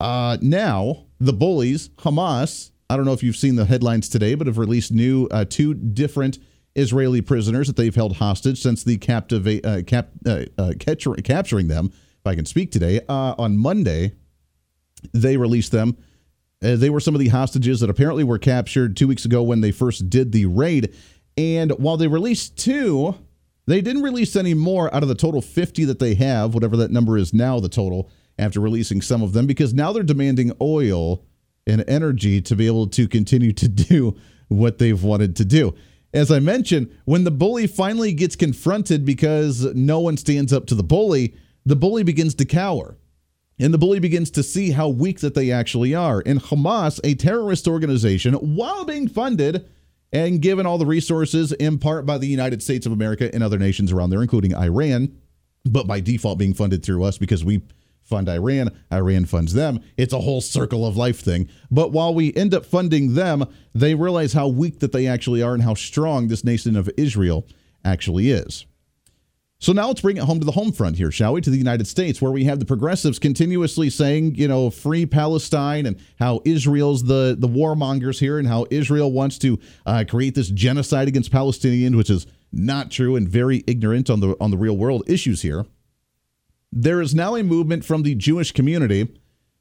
Uh, 0.00 0.36
now, 0.40 1.06
the 1.20 1.32
bullies, 1.32 1.90
Hamas, 1.90 2.70
I 2.90 2.96
don't 2.96 3.04
know 3.04 3.12
if 3.12 3.22
you've 3.22 3.36
seen 3.36 3.56
the 3.56 3.64
headlines 3.64 4.08
today, 4.08 4.34
but 4.34 4.46
have 4.46 4.58
released 4.58 4.92
new 4.92 5.28
uh, 5.30 5.44
two 5.48 5.74
different 5.74 6.38
Israeli 6.74 7.20
prisoners 7.20 7.66
that 7.66 7.76
they've 7.76 7.94
held 7.94 8.16
hostage 8.16 8.60
since 8.60 8.82
the 8.82 8.98
captiva- 8.98 9.64
uh, 9.64 9.82
cap- 9.82 10.10
uh, 10.26 10.44
uh, 10.58 10.72
capturing 10.78 11.68
them, 11.68 11.90
if 11.92 12.26
I 12.26 12.34
can 12.34 12.46
speak 12.46 12.72
today, 12.72 13.00
uh, 13.08 13.34
on 13.38 13.56
Monday. 13.56 14.12
They 15.12 15.36
released 15.36 15.72
them. 15.72 15.96
Uh, 16.62 16.76
they 16.76 16.90
were 16.90 17.00
some 17.00 17.14
of 17.14 17.20
the 17.20 17.28
hostages 17.28 17.80
that 17.80 17.90
apparently 17.90 18.24
were 18.24 18.38
captured 18.38 18.96
two 18.96 19.08
weeks 19.08 19.24
ago 19.24 19.42
when 19.42 19.60
they 19.60 19.72
first 19.72 20.08
did 20.08 20.32
the 20.32 20.46
raid. 20.46 20.94
And 21.36 21.72
while 21.72 21.96
they 21.96 22.06
released 22.06 22.56
two, 22.56 23.16
they 23.66 23.80
didn't 23.80 24.02
release 24.02 24.36
any 24.36 24.54
more 24.54 24.94
out 24.94 25.02
of 25.02 25.08
the 25.08 25.14
total 25.14 25.42
50 25.42 25.84
that 25.86 25.98
they 25.98 26.14
have, 26.14 26.54
whatever 26.54 26.76
that 26.78 26.90
number 26.90 27.16
is 27.18 27.34
now, 27.34 27.58
the 27.58 27.68
total, 27.68 28.10
after 28.38 28.60
releasing 28.60 29.02
some 29.02 29.22
of 29.22 29.32
them, 29.32 29.46
because 29.46 29.74
now 29.74 29.92
they're 29.92 30.02
demanding 30.02 30.52
oil 30.60 31.24
and 31.66 31.84
energy 31.88 32.40
to 32.40 32.56
be 32.56 32.66
able 32.66 32.86
to 32.88 33.08
continue 33.08 33.52
to 33.52 33.68
do 33.68 34.16
what 34.48 34.78
they've 34.78 35.02
wanted 35.02 35.36
to 35.36 35.44
do 35.44 35.74
as 36.12 36.30
I 36.30 36.40
mentioned, 36.40 36.90
when 37.04 37.24
the 37.24 37.30
bully 37.30 37.66
finally 37.66 38.12
gets 38.12 38.36
confronted 38.36 39.04
because 39.04 39.64
no 39.74 40.00
one 40.00 40.16
stands 40.16 40.52
up 40.52 40.66
to 40.66 40.74
the 40.74 40.82
bully, 40.82 41.34
the 41.64 41.76
bully 41.76 42.02
begins 42.02 42.34
to 42.36 42.44
cower. 42.44 42.98
And 43.58 43.72
the 43.72 43.78
bully 43.78 44.00
begins 44.00 44.30
to 44.32 44.42
see 44.42 44.70
how 44.70 44.88
weak 44.88 45.20
that 45.20 45.34
they 45.34 45.50
actually 45.50 45.94
are. 45.94 46.22
And 46.26 46.40
Hamas, 46.40 46.98
a 47.04 47.14
terrorist 47.14 47.68
organization, 47.68 48.34
while 48.34 48.84
being 48.84 49.08
funded 49.08 49.68
and 50.12 50.42
given 50.42 50.66
all 50.66 50.78
the 50.78 50.86
resources 50.86 51.52
in 51.52 51.78
part 51.78 52.04
by 52.04 52.18
the 52.18 52.26
United 52.26 52.62
States 52.62 52.86
of 52.86 52.92
America 52.92 53.30
and 53.32 53.42
other 53.42 53.58
nations 53.58 53.92
around 53.92 54.10
there, 54.10 54.22
including 54.22 54.54
Iran, 54.54 55.16
but 55.64 55.86
by 55.86 56.00
default 56.00 56.38
being 56.38 56.54
funded 56.54 56.84
through 56.84 57.04
us 57.04 57.18
because 57.18 57.44
we 57.44 57.62
fund 58.04 58.28
Iran, 58.28 58.70
Iran 58.92 59.24
funds 59.24 59.54
them. 59.54 59.80
It's 59.96 60.12
a 60.12 60.20
whole 60.20 60.40
circle 60.40 60.86
of 60.86 60.96
life 60.96 61.20
thing. 61.20 61.48
But 61.70 61.92
while 61.92 62.14
we 62.14 62.34
end 62.34 62.54
up 62.54 62.66
funding 62.66 63.14
them, 63.14 63.44
they 63.74 63.94
realize 63.94 64.32
how 64.32 64.48
weak 64.48 64.80
that 64.80 64.92
they 64.92 65.06
actually 65.06 65.42
are 65.42 65.54
and 65.54 65.62
how 65.62 65.74
strong 65.74 66.28
this 66.28 66.44
nation 66.44 66.76
of 66.76 66.90
Israel 66.96 67.46
actually 67.84 68.30
is. 68.30 68.66
So 69.62 69.72
now 69.72 69.86
let's 69.86 70.00
bring 70.00 70.16
it 70.16 70.24
home 70.24 70.40
to 70.40 70.44
the 70.44 70.50
home 70.50 70.72
front 70.72 70.96
here, 70.96 71.12
shall 71.12 71.34
we? 71.34 71.40
To 71.40 71.48
the 71.48 71.56
United 71.56 71.86
States, 71.86 72.20
where 72.20 72.32
we 72.32 72.42
have 72.46 72.58
the 72.58 72.64
progressives 72.64 73.20
continuously 73.20 73.90
saying, 73.90 74.34
you 74.34 74.48
know, 74.48 74.70
free 74.70 75.06
Palestine 75.06 75.86
and 75.86 76.00
how 76.18 76.40
Israel's 76.44 77.04
the 77.04 77.36
the 77.38 77.46
warmongers 77.46 78.18
here 78.18 78.40
and 78.40 78.48
how 78.48 78.66
Israel 78.72 79.12
wants 79.12 79.38
to 79.38 79.60
uh, 79.86 80.02
create 80.08 80.34
this 80.34 80.48
genocide 80.48 81.06
against 81.06 81.30
Palestinians, 81.30 81.96
which 81.96 82.10
is 82.10 82.26
not 82.50 82.90
true 82.90 83.14
and 83.14 83.28
very 83.28 83.62
ignorant 83.68 84.10
on 84.10 84.18
the 84.18 84.36
on 84.40 84.50
the 84.50 84.56
real 84.56 84.76
world 84.76 85.04
issues 85.06 85.42
here. 85.42 85.64
There 86.72 87.02
is 87.02 87.14
now 87.14 87.36
a 87.36 87.42
movement 87.42 87.84
from 87.84 88.02
the 88.02 88.14
Jewish 88.14 88.52
community 88.52 89.08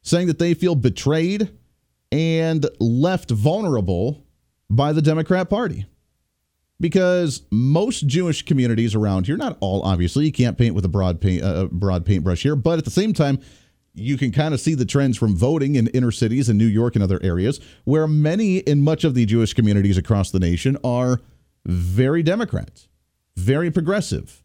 saying 0.02 0.28
that 0.28 0.40
they 0.40 0.54
feel 0.54 0.76
betrayed 0.76 1.52
and 2.12 2.66
left 2.80 3.30
vulnerable 3.30 4.26
by 4.70 4.94
the 4.94 5.02
Democrat 5.02 5.50
Party. 5.50 5.86
Because 6.80 7.44
most 7.52 8.08
Jewish 8.08 8.44
communities 8.44 8.96
around 8.96 9.28
here, 9.28 9.38
not 9.38 9.58
all, 9.60 9.84
obviously, 9.84 10.26
you 10.26 10.32
can't 10.32 10.58
paint 10.58 10.74
with 10.74 10.84
a 10.84 10.90
broad 10.90 11.22
paint, 11.22 11.44
uh, 11.44 11.68
broad 11.72 12.06
paintbrush 12.06 12.42
here, 12.42 12.56
but 12.56 12.80
at 12.80 12.86
the 12.86 12.92
same 12.92 13.14
time, 13.14 13.40
you 13.94 14.18
can 14.18 14.32
kind 14.32 14.54
of 14.54 14.60
see 14.60 14.74
the 14.74 14.86
trends 14.86 15.18
from 15.18 15.36
voting 15.36 15.76
in 15.76 15.88
inner 15.88 16.12
cities 16.12 16.50
in 16.50 16.58
New 16.58 16.66
York 16.66 16.96
and 16.96 17.04
other 17.04 17.20
areas 17.22 17.60
where 17.84 18.08
many 18.08 18.60
in 18.60 18.82
much 18.82 19.04
of 19.04 19.14
the 19.14 19.26
Jewish 19.26 19.54
communities 19.54 19.98
across 19.98 20.32
the 20.32 20.40
nation 20.40 20.78
are 20.84 21.20
very 21.66 22.24
Democrat, 22.24 22.88
very 23.36 23.70
progressive, 23.70 24.41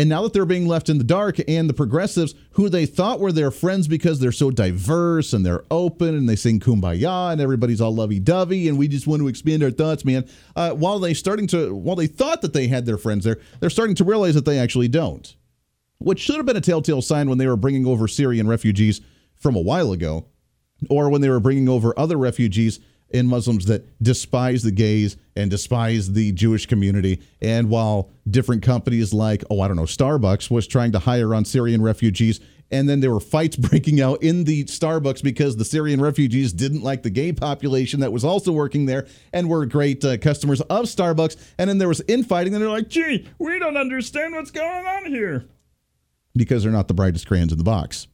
and 0.00 0.08
now 0.08 0.22
that 0.22 0.32
they're 0.32 0.46
being 0.46 0.66
left 0.66 0.88
in 0.88 0.96
the 0.96 1.04
dark, 1.04 1.36
and 1.46 1.68
the 1.68 1.74
progressives, 1.74 2.34
who 2.52 2.70
they 2.70 2.86
thought 2.86 3.20
were 3.20 3.32
their 3.32 3.50
friends 3.50 3.86
because 3.86 4.18
they're 4.18 4.32
so 4.32 4.50
diverse 4.50 5.34
and 5.34 5.44
they're 5.44 5.66
open 5.70 6.14
and 6.14 6.26
they 6.26 6.36
sing 6.36 6.58
kumbaya 6.58 7.30
and 7.30 7.38
everybody's 7.38 7.82
all 7.82 7.94
lovey 7.94 8.18
dovey 8.18 8.66
and 8.66 8.78
we 8.78 8.88
just 8.88 9.06
want 9.06 9.20
to 9.20 9.28
expand 9.28 9.62
our 9.62 9.70
thoughts, 9.70 10.02
man. 10.02 10.26
Uh, 10.56 10.70
while 10.70 10.98
they 10.98 11.12
starting 11.12 11.46
to, 11.46 11.74
while 11.74 11.96
they 11.96 12.06
thought 12.06 12.40
that 12.40 12.54
they 12.54 12.66
had 12.66 12.86
their 12.86 12.96
friends 12.96 13.26
there, 13.26 13.40
they're 13.60 13.68
starting 13.68 13.94
to 13.94 14.02
realize 14.02 14.34
that 14.34 14.46
they 14.46 14.58
actually 14.58 14.88
don't. 14.88 15.36
Which 15.98 16.20
should 16.20 16.36
have 16.36 16.46
been 16.46 16.56
a 16.56 16.62
telltale 16.62 17.02
sign 17.02 17.28
when 17.28 17.36
they 17.36 17.46
were 17.46 17.58
bringing 17.58 17.86
over 17.86 18.08
Syrian 18.08 18.48
refugees 18.48 19.02
from 19.36 19.54
a 19.54 19.60
while 19.60 19.92
ago, 19.92 20.28
or 20.88 21.10
when 21.10 21.20
they 21.20 21.28
were 21.28 21.40
bringing 21.40 21.68
over 21.68 21.92
other 21.98 22.16
refugees 22.16 22.80
in 23.10 23.26
Muslims 23.26 23.66
that 23.66 23.86
despise 24.02 24.62
the 24.62 24.70
gays 24.70 25.16
and 25.36 25.50
despise 25.50 26.12
the 26.12 26.32
Jewish 26.32 26.66
community. 26.66 27.20
And 27.40 27.68
while 27.68 28.10
different 28.28 28.62
companies 28.62 29.12
like, 29.12 29.44
oh, 29.50 29.60
I 29.60 29.68
don't 29.68 29.76
know, 29.76 29.82
Starbucks 29.82 30.50
was 30.50 30.66
trying 30.66 30.92
to 30.92 30.98
hire 30.98 31.34
on 31.34 31.44
Syrian 31.44 31.82
refugees, 31.82 32.40
and 32.70 32.88
then 32.88 33.00
there 33.00 33.10
were 33.10 33.20
fights 33.20 33.56
breaking 33.68 34.00
out 34.00 34.22
in 34.22 34.44
the 34.44 34.64
Starbucks 34.64 35.22
because 35.22 35.56
the 35.56 35.64
Syrian 35.64 36.00
refugees 36.00 36.52
didn't 36.52 36.82
like 36.82 37.02
the 37.02 37.10
gay 37.10 37.32
population 37.32 38.00
that 38.00 38.12
was 38.12 38.24
also 38.24 38.52
working 38.52 38.86
there 38.86 39.06
and 39.32 39.48
were 39.48 39.66
great 39.66 40.04
uh, 40.04 40.16
customers 40.18 40.60
of 40.62 40.84
Starbucks. 40.84 41.36
And 41.58 41.68
then 41.68 41.78
there 41.78 41.88
was 41.88 42.02
infighting, 42.08 42.54
and 42.54 42.62
they're 42.62 42.70
like, 42.70 42.88
gee, 42.88 43.28
we 43.38 43.58
don't 43.58 43.76
understand 43.76 44.34
what's 44.34 44.50
going 44.50 44.86
on 44.86 45.06
here. 45.06 45.46
Because 46.36 46.62
they're 46.62 46.72
not 46.72 46.86
the 46.86 46.94
brightest 46.94 47.26
crayons 47.26 47.50
in 47.50 47.58
the 47.58 47.64
box. 47.64 48.06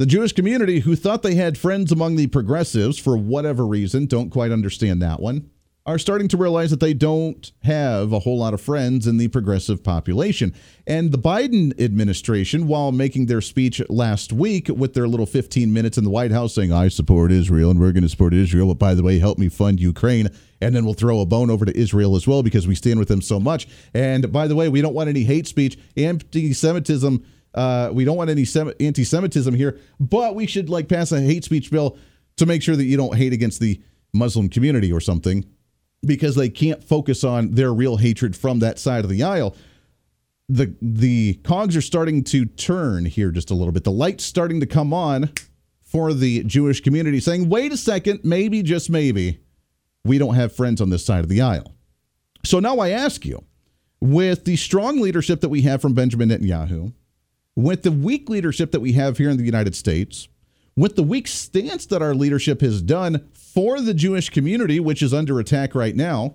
The 0.00 0.06
Jewish 0.06 0.32
community, 0.32 0.80
who 0.80 0.96
thought 0.96 1.22
they 1.22 1.34
had 1.34 1.58
friends 1.58 1.92
among 1.92 2.16
the 2.16 2.26
progressives 2.28 2.98
for 2.98 3.18
whatever 3.18 3.66
reason, 3.66 4.06
don't 4.06 4.30
quite 4.30 4.50
understand 4.50 5.02
that 5.02 5.20
one, 5.20 5.50
are 5.84 5.98
starting 5.98 6.26
to 6.28 6.38
realize 6.38 6.70
that 6.70 6.80
they 6.80 6.94
don't 6.94 7.52
have 7.64 8.10
a 8.10 8.20
whole 8.20 8.38
lot 8.38 8.54
of 8.54 8.62
friends 8.62 9.06
in 9.06 9.18
the 9.18 9.28
progressive 9.28 9.84
population. 9.84 10.54
And 10.86 11.12
the 11.12 11.18
Biden 11.18 11.78
administration, 11.78 12.66
while 12.66 12.92
making 12.92 13.26
their 13.26 13.42
speech 13.42 13.82
last 13.90 14.32
week 14.32 14.68
with 14.68 14.94
their 14.94 15.06
little 15.06 15.26
15 15.26 15.70
minutes 15.70 15.98
in 15.98 16.04
the 16.04 16.08
White 16.08 16.32
House 16.32 16.54
saying, 16.54 16.72
I 16.72 16.88
support 16.88 17.30
Israel 17.30 17.70
and 17.70 17.78
we're 17.78 17.92
going 17.92 18.02
to 18.02 18.08
support 18.08 18.32
Israel, 18.32 18.68
but 18.68 18.78
by 18.78 18.94
the 18.94 19.02
way, 19.02 19.18
help 19.18 19.36
me 19.36 19.50
fund 19.50 19.80
Ukraine. 19.80 20.30
And 20.62 20.74
then 20.74 20.86
we'll 20.86 20.94
throw 20.94 21.20
a 21.20 21.26
bone 21.26 21.50
over 21.50 21.66
to 21.66 21.78
Israel 21.78 22.16
as 22.16 22.26
well 22.26 22.42
because 22.42 22.66
we 22.66 22.74
stand 22.74 22.98
with 22.98 23.08
them 23.08 23.20
so 23.20 23.38
much. 23.38 23.68
And 23.92 24.32
by 24.32 24.48
the 24.48 24.56
way, 24.56 24.70
we 24.70 24.80
don't 24.80 24.94
want 24.94 25.10
any 25.10 25.24
hate 25.24 25.46
speech, 25.46 25.78
anti 25.94 26.54
Semitism 26.54 27.22
uh, 27.54 27.90
we 27.92 28.04
don't 28.04 28.16
want 28.16 28.30
any 28.30 28.44
Sem- 28.44 28.72
anti-Semitism 28.80 29.54
here, 29.54 29.78
but 29.98 30.34
we 30.34 30.46
should 30.46 30.68
like 30.68 30.88
pass 30.88 31.12
a 31.12 31.20
hate 31.20 31.44
speech 31.44 31.70
bill 31.70 31.98
to 32.36 32.46
make 32.46 32.62
sure 32.62 32.76
that 32.76 32.84
you 32.84 32.96
don't 32.96 33.16
hate 33.16 33.32
against 33.32 33.60
the 33.60 33.80
Muslim 34.12 34.48
community 34.48 34.92
or 34.92 35.00
something, 35.00 35.44
because 36.04 36.34
they 36.34 36.48
can't 36.48 36.82
focus 36.82 37.24
on 37.24 37.54
their 37.54 37.72
real 37.72 37.96
hatred 37.96 38.36
from 38.36 38.60
that 38.60 38.78
side 38.78 39.04
of 39.04 39.10
the 39.10 39.22
aisle. 39.22 39.54
The 40.48 40.74
the 40.80 41.34
cogs 41.44 41.76
are 41.76 41.82
starting 41.82 42.24
to 42.24 42.44
turn 42.44 43.04
here 43.04 43.30
just 43.30 43.50
a 43.50 43.54
little 43.54 43.72
bit. 43.72 43.84
The 43.84 43.92
light's 43.92 44.24
starting 44.24 44.60
to 44.60 44.66
come 44.66 44.92
on 44.92 45.30
for 45.82 46.12
the 46.14 46.42
Jewish 46.44 46.80
community, 46.80 47.20
saying, 47.20 47.48
"Wait 47.48 47.72
a 47.72 47.76
second, 47.76 48.20
maybe 48.24 48.62
just 48.62 48.90
maybe, 48.90 49.40
we 50.04 50.18
don't 50.18 50.34
have 50.34 50.54
friends 50.54 50.80
on 50.80 50.90
this 50.90 51.04
side 51.04 51.22
of 51.22 51.28
the 51.28 51.40
aisle." 51.40 51.74
So 52.44 52.58
now 52.58 52.78
I 52.78 52.90
ask 52.90 53.26
you, 53.26 53.44
with 54.00 54.44
the 54.44 54.56
strong 54.56 55.00
leadership 55.00 55.40
that 55.42 55.50
we 55.50 55.62
have 55.62 55.82
from 55.82 55.94
Benjamin 55.94 56.30
Netanyahu 56.30 56.94
with 57.56 57.82
the 57.82 57.92
weak 57.92 58.28
leadership 58.28 58.72
that 58.72 58.80
we 58.80 58.92
have 58.92 59.18
here 59.18 59.30
in 59.30 59.36
the 59.36 59.44
United 59.44 59.74
States, 59.74 60.28
with 60.76 60.96
the 60.96 61.02
weak 61.02 61.28
stance 61.28 61.86
that 61.86 62.02
our 62.02 62.14
leadership 62.14 62.60
has 62.60 62.80
done 62.80 63.28
for 63.32 63.80
the 63.80 63.94
Jewish 63.94 64.30
community, 64.30 64.80
which 64.80 65.02
is 65.02 65.12
under 65.12 65.38
attack 65.38 65.74
right 65.74 65.96
now, 65.96 66.34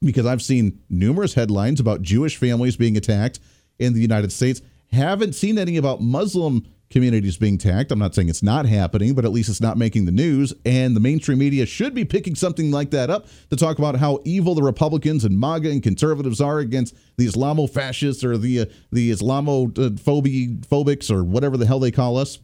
because 0.00 0.26
I've 0.26 0.42
seen 0.42 0.80
numerous 0.88 1.34
headlines 1.34 1.80
about 1.80 2.02
Jewish 2.02 2.36
families 2.36 2.76
being 2.76 2.96
attacked 2.96 3.40
in 3.78 3.94
the 3.94 4.00
United 4.00 4.32
States. 4.32 4.62
Haven't 4.92 5.34
seen 5.34 5.58
any 5.58 5.76
about 5.76 6.00
Muslim 6.00 6.66
communities 6.92 7.36
being 7.36 7.54
attacked. 7.54 7.90
I'm 7.90 7.98
not 7.98 8.14
saying 8.14 8.28
it's 8.28 8.42
not 8.42 8.66
happening, 8.66 9.14
but 9.14 9.24
at 9.24 9.32
least 9.32 9.48
it's 9.48 9.60
not 9.60 9.76
making 9.76 10.04
the 10.04 10.12
news. 10.12 10.54
And 10.64 10.94
the 10.94 11.00
mainstream 11.00 11.38
media 11.38 11.66
should 11.66 11.94
be 11.94 12.04
picking 12.04 12.34
something 12.34 12.70
like 12.70 12.90
that 12.90 13.10
up 13.10 13.26
to 13.50 13.56
talk 13.56 13.78
about 13.78 13.96
how 13.96 14.20
evil 14.24 14.54
the 14.54 14.62
Republicans 14.62 15.24
and 15.24 15.38
MAGA 15.38 15.70
and 15.70 15.82
conservatives 15.82 16.40
are 16.40 16.60
against 16.60 16.94
the 17.16 17.26
Islamo 17.26 17.68
fascists 17.68 18.22
or 18.22 18.38
the 18.38 18.60
uh, 18.60 18.64
the 18.92 19.10
Islamophobics 19.10 21.10
or 21.10 21.24
whatever 21.24 21.56
the 21.56 21.66
hell 21.66 21.80
they 21.80 21.90
call 21.90 22.16
us. 22.16 22.38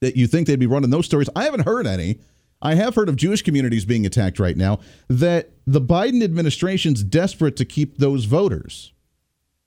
That 0.00 0.16
you 0.16 0.26
think 0.26 0.46
they'd 0.46 0.58
be 0.58 0.66
running 0.66 0.90
those 0.90 1.06
stories. 1.06 1.28
I 1.36 1.44
haven't 1.44 1.66
heard 1.66 1.86
any. 1.86 2.18
I 2.62 2.74
have 2.74 2.94
heard 2.94 3.08
of 3.08 3.16
Jewish 3.16 3.42
communities 3.42 3.84
being 3.84 4.04
attacked 4.04 4.38
right 4.38 4.56
now. 4.56 4.80
That 5.08 5.50
the 5.66 5.80
Biden 5.80 6.22
administration's 6.22 7.02
desperate 7.02 7.56
to 7.56 7.64
keep 7.64 7.98
those 7.98 8.24
voters. 8.24 8.92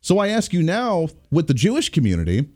So 0.02 0.20
I 0.20 0.28
ask 0.28 0.52
you 0.52 0.62
now, 0.62 1.08
with 1.32 1.48
the 1.48 1.54
Jewish 1.54 1.90
community, 1.90 2.50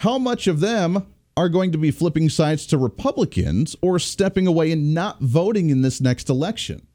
how 0.00 0.16
much 0.16 0.46
of 0.46 0.60
them 0.60 1.06
are 1.36 1.50
going 1.50 1.72
to 1.72 1.76
be 1.76 1.90
flipping 1.90 2.30
sides 2.30 2.64
to 2.64 2.78
Republicans 2.78 3.76
or 3.82 3.98
stepping 3.98 4.46
away 4.46 4.72
and 4.72 4.94
not 4.94 5.20
voting 5.20 5.68
in 5.68 5.82
this 5.82 6.00
next 6.00 6.30
election? 6.30 6.86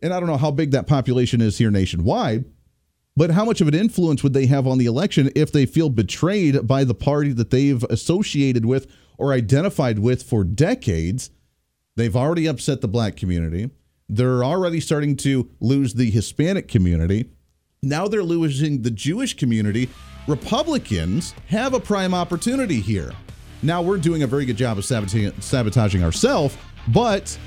And 0.00 0.14
I 0.14 0.20
don't 0.20 0.28
know 0.28 0.36
how 0.36 0.52
big 0.52 0.70
that 0.70 0.86
population 0.86 1.40
is 1.40 1.58
here 1.58 1.72
nationwide, 1.72 2.44
but 3.16 3.30
how 3.30 3.44
much 3.44 3.60
of 3.60 3.66
an 3.66 3.74
influence 3.74 4.22
would 4.22 4.34
they 4.34 4.46
have 4.46 4.68
on 4.68 4.78
the 4.78 4.86
election 4.86 5.32
if 5.34 5.50
they 5.50 5.66
feel 5.66 5.90
betrayed 5.90 6.64
by 6.64 6.84
the 6.84 6.94
party 6.94 7.32
that 7.32 7.50
they've 7.50 7.82
associated 7.90 8.66
with 8.66 8.86
or 9.18 9.32
identified 9.32 9.98
with 9.98 10.22
for 10.22 10.44
decades? 10.44 11.30
They've 11.96 12.14
already 12.14 12.46
upset 12.46 12.82
the 12.82 12.88
black 12.88 13.16
community. 13.16 13.70
They're 14.08 14.44
already 14.44 14.78
starting 14.78 15.16
to 15.16 15.50
lose 15.58 15.94
the 15.94 16.12
Hispanic 16.12 16.68
community. 16.68 17.32
Now 17.82 18.06
they're 18.06 18.22
losing 18.22 18.82
the 18.82 18.92
Jewish 18.92 19.34
community 19.34 19.88
Republicans 20.26 21.34
have 21.48 21.74
a 21.74 21.80
prime 21.80 22.12
opportunity 22.12 22.80
here. 22.80 23.12
Now, 23.62 23.80
we're 23.80 23.98
doing 23.98 24.22
a 24.22 24.26
very 24.26 24.44
good 24.44 24.56
job 24.56 24.76
of 24.78 24.84
sabotaging 24.84 26.02
ourselves, 26.02 26.56
but 26.88 27.38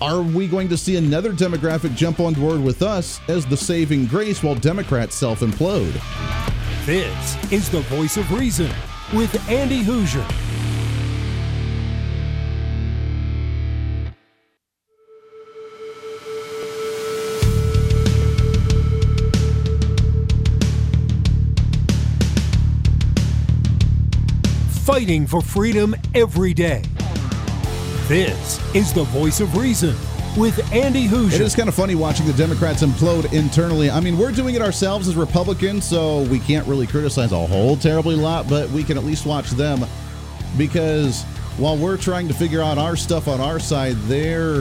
are 0.00 0.22
we 0.22 0.48
going 0.48 0.68
to 0.70 0.76
see 0.76 0.96
another 0.96 1.32
demographic 1.32 1.94
jump 1.94 2.20
on 2.20 2.32
board 2.34 2.62
with 2.62 2.82
us 2.82 3.20
as 3.28 3.44
the 3.44 3.56
saving 3.56 4.06
grace 4.06 4.42
while 4.42 4.54
Democrats 4.54 5.14
self 5.14 5.40
implode? 5.40 5.92
This 6.86 7.52
is 7.52 7.68
the 7.70 7.80
voice 7.82 8.16
of 8.16 8.30
reason 8.32 8.70
with 9.12 9.48
Andy 9.50 9.82
Hooser. 9.82 10.49
Fighting 24.90 25.24
for 25.24 25.40
freedom 25.40 25.94
every 26.16 26.52
day. 26.52 26.82
This 28.08 28.58
is 28.74 28.92
the 28.92 29.04
voice 29.04 29.38
of 29.38 29.56
reason 29.56 29.94
with 30.36 30.58
Andy 30.72 31.06
Hooser. 31.06 31.34
It 31.34 31.42
is 31.42 31.54
kind 31.54 31.68
of 31.68 31.76
funny 31.76 31.94
watching 31.94 32.26
the 32.26 32.32
Democrats 32.32 32.82
implode 32.82 33.32
internally. 33.32 33.88
I 33.88 34.00
mean, 34.00 34.18
we're 34.18 34.32
doing 34.32 34.56
it 34.56 34.62
ourselves 34.62 35.06
as 35.06 35.14
Republicans, 35.14 35.84
so 35.84 36.22
we 36.22 36.40
can't 36.40 36.66
really 36.66 36.88
criticize 36.88 37.30
a 37.30 37.38
whole 37.38 37.76
terribly 37.76 38.16
lot, 38.16 38.48
but 38.48 38.68
we 38.70 38.82
can 38.82 38.98
at 38.98 39.04
least 39.04 39.26
watch 39.26 39.50
them 39.50 39.86
because 40.58 41.22
while 41.56 41.76
we're 41.76 41.96
trying 41.96 42.26
to 42.26 42.34
figure 42.34 42.60
out 42.60 42.76
our 42.76 42.96
stuff 42.96 43.28
on 43.28 43.40
our 43.40 43.60
side, 43.60 43.94
they 44.08 44.60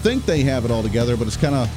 think 0.00 0.24
they 0.24 0.40
have 0.40 0.64
it 0.64 0.70
all 0.70 0.82
together, 0.82 1.18
but 1.18 1.26
it's 1.26 1.36
kind 1.36 1.54
of 1.54 1.70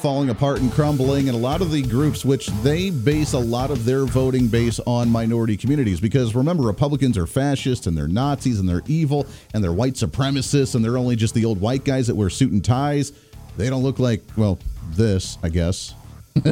falling 0.00 0.30
apart 0.30 0.60
and 0.60 0.72
crumbling, 0.72 1.28
and 1.28 1.36
a 1.36 1.40
lot 1.40 1.60
of 1.60 1.70
the 1.70 1.82
groups, 1.82 2.24
which 2.24 2.46
they 2.62 2.90
base 2.90 3.34
a 3.34 3.38
lot 3.38 3.70
of 3.70 3.84
their 3.84 4.06
voting 4.06 4.48
base 4.48 4.80
on 4.86 5.10
minority 5.10 5.56
communities. 5.56 6.00
Because 6.00 6.34
remember, 6.34 6.62
Republicans 6.62 7.18
are 7.18 7.26
fascists 7.26 7.86
and 7.86 7.96
they're 7.96 8.08
Nazis 8.08 8.58
and 8.58 8.68
they're 8.68 8.82
evil 8.86 9.26
and 9.52 9.62
they're 9.62 9.72
white 9.72 9.94
supremacists 9.94 10.74
and 10.74 10.84
they're 10.84 10.96
only 10.96 11.16
just 11.16 11.34
the 11.34 11.44
old 11.44 11.60
white 11.60 11.84
guys 11.84 12.06
that 12.06 12.16
wear 12.16 12.30
suit 12.30 12.50
and 12.50 12.64
ties. 12.64 13.12
They 13.56 13.68
don't 13.68 13.82
look 13.82 13.98
like, 13.98 14.22
well, 14.36 14.58
this, 14.90 15.36
I 15.42 15.50
guess. 15.50 15.94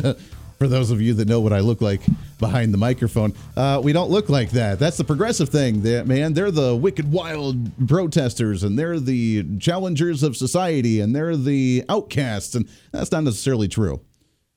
For 0.58 0.68
those 0.68 0.90
of 0.90 1.00
you 1.00 1.14
that 1.14 1.28
know 1.28 1.40
what 1.40 1.52
I 1.52 1.60
look 1.60 1.80
like. 1.80 2.02
Behind 2.38 2.72
the 2.72 2.78
microphone. 2.78 3.34
Uh, 3.56 3.80
we 3.82 3.92
don't 3.92 4.10
look 4.10 4.28
like 4.28 4.50
that. 4.50 4.78
That's 4.78 4.96
the 4.96 5.04
progressive 5.04 5.48
thing, 5.48 5.82
they, 5.82 6.02
man. 6.04 6.34
They're 6.34 6.50
the 6.50 6.74
wicked, 6.74 7.10
wild 7.10 7.88
protesters, 7.88 8.62
and 8.62 8.78
they're 8.78 9.00
the 9.00 9.58
challengers 9.58 10.22
of 10.22 10.36
society, 10.36 11.00
and 11.00 11.14
they're 11.14 11.36
the 11.36 11.84
outcasts. 11.88 12.54
And 12.54 12.68
that's 12.92 13.12
not 13.12 13.24
necessarily 13.24 13.68
true 13.68 14.00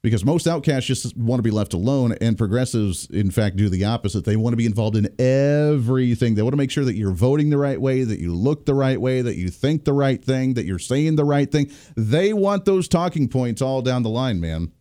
because 0.04 0.26
most 0.26 0.48
outcasts 0.48 0.88
just 0.88 1.16
want 1.16 1.40
to 1.40 1.44
be 1.44 1.52
left 1.52 1.74
alone, 1.74 2.16
and 2.22 2.38
progressives, 2.38 3.08
in 3.12 3.30
fact, 3.30 3.56
do 3.56 3.70
the 3.70 3.86
opposite. 3.86 4.26
They 4.26 4.36
want 4.36 4.54
to 4.54 4.58
be 4.58 4.66
involved 4.66 4.96
in 4.96 5.08
everything. 5.20 6.34
They 6.34 6.42
want 6.42 6.54
to 6.54 6.58
make 6.58 6.72
sure 6.72 6.86
that 6.86 6.96
you're 6.96 7.12
voting 7.12 7.52
the 7.52 7.58
right 7.58 7.80
way, 7.80 8.04
that 8.04 8.20
you 8.20 8.34
look 8.34 8.66
the 8.66 8.74
right 8.74 9.00
way, 9.00 9.22
that 9.22 9.36
you 9.36 9.50
think 9.50 9.86
the 9.86 9.94
right 9.94 10.24
thing, 10.24 10.56
that 10.56 10.66
you're 10.66 10.80
saying 10.80 11.18
the 11.18 11.26
right 11.26 11.52
thing. 11.52 11.72
They 11.96 12.34
want 12.34 12.66
those 12.66 12.88
talking 12.88 13.28
points 13.28 13.62
all 13.62 13.82
down 13.82 14.02
the 14.02 14.10
line, 14.10 14.40
man. 14.40 14.72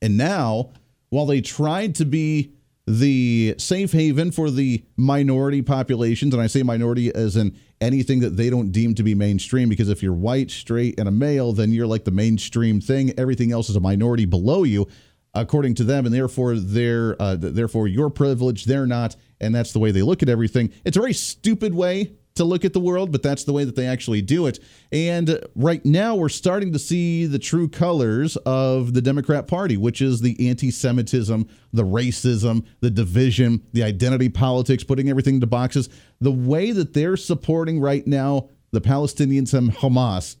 And 0.00 0.16
now, 0.16 0.70
while 1.10 1.26
they 1.26 1.40
tried 1.40 1.94
to 1.96 2.04
be 2.04 2.52
the 2.86 3.54
safe 3.58 3.92
haven 3.92 4.30
for 4.30 4.50
the 4.50 4.84
minority 4.96 5.60
populations, 5.60 6.32
and 6.32 6.42
I 6.42 6.46
say 6.46 6.62
minority 6.62 7.12
as 7.12 7.36
in 7.36 7.56
anything 7.80 8.20
that 8.20 8.36
they 8.36 8.48
don't 8.48 8.70
deem 8.70 8.94
to 8.94 9.02
be 9.02 9.14
mainstream, 9.14 9.68
because 9.68 9.88
if 9.88 10.02
you're 10.02 10.12
white, 10.12 10.50
straight, 10.50 10.98
and 10.98 11.08
a 11.08 11.12
male, 11.12 11.52
then 11.52 11.72
you're 11.72 11.86
like 11.86 12.04
the 12.04 12.12
mainstream 12.12 12.80
thing. 12.80 13.12
Everything 13.18 13.50
else 13.52 13.68
is 13.68 13.76
a 13.76 13.80
minority 13.80 14.24
below 14.24 14.62
you, 14.62 14.86
according 15.34 15.74
to 15.74 15.84
them, 15.84 16.06
and 16.06 16.14
therefore 16.14 16.54
they're 16.54 17.20
uh, 17.20 17.36
therefore 17.36 17.88
you're 17.88 18.10
privileged, 18.10 18.68
they're 18.68 18.86
not, 18.86 19.16
and 19.40 19.54
that's 19.54 19.72
the 19.72 19.80
way 19.80 19.90
they 19.90 20.02
look 20.02 20.22
at 20.22 20.28
everything. 20.28 20.72
It's 20.84 20.96
a 20.96 21.00
very 21.00 21.12
stupid 21.12 21.74
way 21.74 22.12
to 22.36 22.44
look 22.44 22.64
at 22.64 22.72
the 22.72 22.80
world, 22.80 23.12
but 23.12 23.22
that's 23.22 23.44
the 23.44 23.52
way 23.52 23.64
that 23.64 23.76
they 23.76 23.86
actually 23.86 24.22
do 24.22 24.46
it. 24.46 24.58
And 24.92 25.38
right 25.54 25.84
now, 25.84 26.14
we're 26.14 26.28
starting 26.28 26.72
to 26.72 26.78
see 26.78 27.26
the 27.26 27.38
true 27.38 27.68
colors 27.68 28.36
of 28.46 28.94
the 28.94 29.02
Democrat 29.02 29.46
Party, 29.46 29.76
which 29.76 30.00
is 30.00 30.20
the 30.20 30.48
anti 30.48 30.70
Semitism, 30.70 31.48
the 31.72 31.82
racism, 31.82 32.64
the 32.80 32.90
division, 32.90 33.62
the 33.72 33.82
identity 33.82 34.28
politics, 34.28 34.84
putting 34.84 35.08
everything 35.08 35.34
into 35.34 35.46
boxes. 35.46 35.88
The 36.20 36.32
way 36.32 36.72
that 36.72 36.94
they're 36.94 37.16
supporting 37.16 37.80
right 37.80 38.06
now 38.06 38.50
the 38.72 38.80
Palestinians 38.80 39.54
and 39.54 39.72
Hamas, 39.72 40.36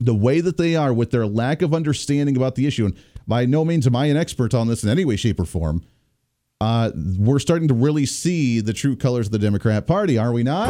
the 0.00 0.14
way 0.14 0.40
that 0.40 0.56
they 0.56 0.76
are 0.76 0.92
with 0.92 1.10
their 1.10 1.26
lack 1.26 1.62
of 1.62 1.74
understanding 1.74 2.36
about 2.36 2.54
the 2.54 2.66
issue, 2.66 2.86
and 2.86 2.96
by 3.26 3.46
no 3.46 3.64
means 3.64 3.86
am 3.86 3.96
I 3.96 4.06
an 4.06 4.16
expert 4.16 4.54
on 4.54 4.68
this 4.68 4.84
in 4.84 4.90
any 4.90 5.04
way, 5.04 5.16
shape, 5.16 5.40
or 5.40 5.44
form 5.44 5.82
uh, 6.60 6.90
we're 7.18 7.38
starting 7.38 7.68
to 7.68 7.74
really 7.74 8.06
see 8.06 8.60
the 8.60 8.72
true 8.72 8.96
colors 8.96 9.26
of 9.26 9.32
the 9.32 9.38
Democrat 9.38 9.86
Party, 9.86 10.18
are 10.18 10.32
we 10.32 10.42
not? 10.42 10.68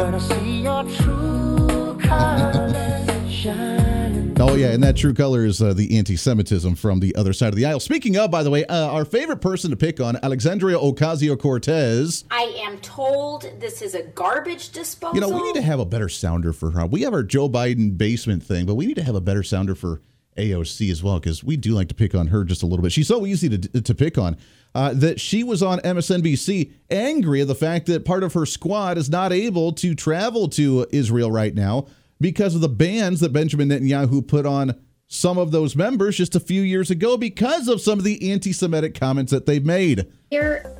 Oh 4.37 4.55
yeah, 4.55 4.71
and 4.71 4.83
that 4.83 4.97
true 4.97 5.13
color 5.13 5.45
is 5.45 5.61
uh, 5.61 5.73
the 5.73 5.97
anti-Semitism 5.97 6.75
from 6.75 6.99
the 6.99 7.15
other 7.15 7.31
side 7.31 7.49
of 7.49 7.55
the 7.55 7.65
aisle. 7.65 7.79
Speaking 7.79 8.17
of, 8.17 8.29
by 8.29 8.43
the 8.43 8.49
way, 8.49 8.65
uh, 8.65 8.91
our 8.91 9.05
favorite 9.05 9.39
person 9.39 9.69
to 9.69 9.77
pick 9.77 10.01
on, 10.01 10.17
Alexandria 10.21 10.77
Ocasio-Cortez. 10.77 12.25
I 12.31 12.53
am 12.65 12.77
told 12.79 13.49
this 13.59 13.81
is 13.81 13.95
a 13.95 14.03
garbage 14.03 14.71
disposal. 14.71 15.15
You 15.15 15.21
know, 15.21 15.29
we 15.29 15.41
need 15.43 15.55
to 15.55 15.61
have 15.61 15.79
a 15.79 15.85
better 15.85 16.09
sounder 16.09 16.51
for 16.51 16.71
her. 16.71 16.85
We 16.85 17.03
have 17.03 17.13
our 17.13 17.23
Joe 17.23 17.47
Biden 17.47 17.97
basement 17.97 18.43
thing, 18.43 18.65
but 18.65 18.75
we 18.75 18.85
need 18.85 18.95
to 18.95 19.03
have 19.03 19.15
a 19.15 19.21
better 19.21 19.43
sounder 19.43 19.73
for 19.73 20.01
AOC 20.37 20.91
as 20.91 21.01
well 21.01 21.19
because 21.19 21.43
we 21.43 21.55
do 21.55 21.71
like 21.71 21.87
to 21.87 21.95
pick 21.95 22.13
on 22.13 22.27
her 22.27 22.43
just 22.43 22.61
a 22.61 22.65
little 22.65 22.83
bit. 22.83 22.91
She's 22.91 23.07
so 23.07 23.25
easy 23.25 23.57
to 23.57 23.81
to 23.81 23.95
pick 23.95 24.17
on 24.17 24.35
uh, 24.75 24.93
that 24.93 25.21
she 25.21 25.41
was 25.41 25.63
on 25.63 25.79
MSNBC 25.79 26.73
angry 26.89 27.41
at 27.41 27.47
the 27.47 27.55
fact 27.55 27.85
that 27.87 28.03
part 28.03 28.23
of 28.23 28.33
her 28.33 28.45
squad 28.45 28.97
is 28.97 29.09
not 29.09 29.31
able 29.31 29.71
to 29.71 29.95
travel 29.95 30.49
to 30.49 30.85
Israel 30.91 31.31
right 31.31 31.55
now 31.55 31.87
because 32.19 32.55
of 32.55 32.61
the 32.61 32.69
bans 32.69 33.21
that 33.21 33.31
Benjamin 33.31 33.69
Netanyahu 33.69 34.27
put 34.27 34.45
on 34.45 34.75
some 35.07 35.37
of 35.37 35.51
those 35.51 35.77
members 35.77 36.17
just 36.17 36.35
a 36.35 36.41
few 36.41 36.61
years 36.61 36.91
ago 36.91 37.15
because 37.15 37.69
of 37.69 37.79
some 37.79 37.97
of 37.97 38.03
the 38.03 38.31
anti 38.31 38.51
Semitic 38.51 38.99
comments 38.99 39.31
that 39.31 39.45
they've 39.45 39.65
made. 39.65 40.11
There 40.29 40.75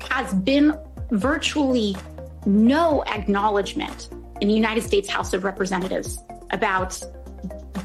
has 0.00 0.34
been 0.34 0.76
virtually 1.12 1.96
no 2.44 3.04
acknowledgement 3.04 4.08
in 4.40 4.48
the 4.48 4.54
United 4.54 4.82
States 4.82 5.08
House 5.08 5.32
of 5.32 5.44
Representatives 5.44 6.18
about 6.50 6.90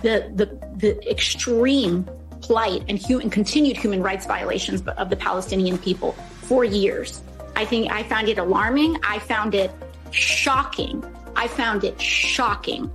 the, 0.01 0.31
the, 0.33 0.45
the 0.77 1.09
extreme 1.09 2.09
plight 2.43 2.83
and, 2.87 3.01
hu- 3.01 3.19
and 3.19 3.31
continued 3.31 3.77
human 3.77 4.03
rights 4.03 4.25
violations 4.25 4.81
of 4.97 5.09
the 5.09 5.15
Palestinian 5.15 5.77
people 5.77 6.11
for 6.41 6.63
years. 6.63 7.21
I 7.55 7.65
think 7.65 7.91
I 7.91 8.03
found 8.03 8.29
it 8.29 8.37
alarming. 8.37 8.97
I 9.03 9.19
found 9.19 9.55
it 9.55 9.71
shocking. 10.11 11.03
I 11.35 11.47
found 11.47 11.83
it 11.83 11.99
shocking 11.99 12.85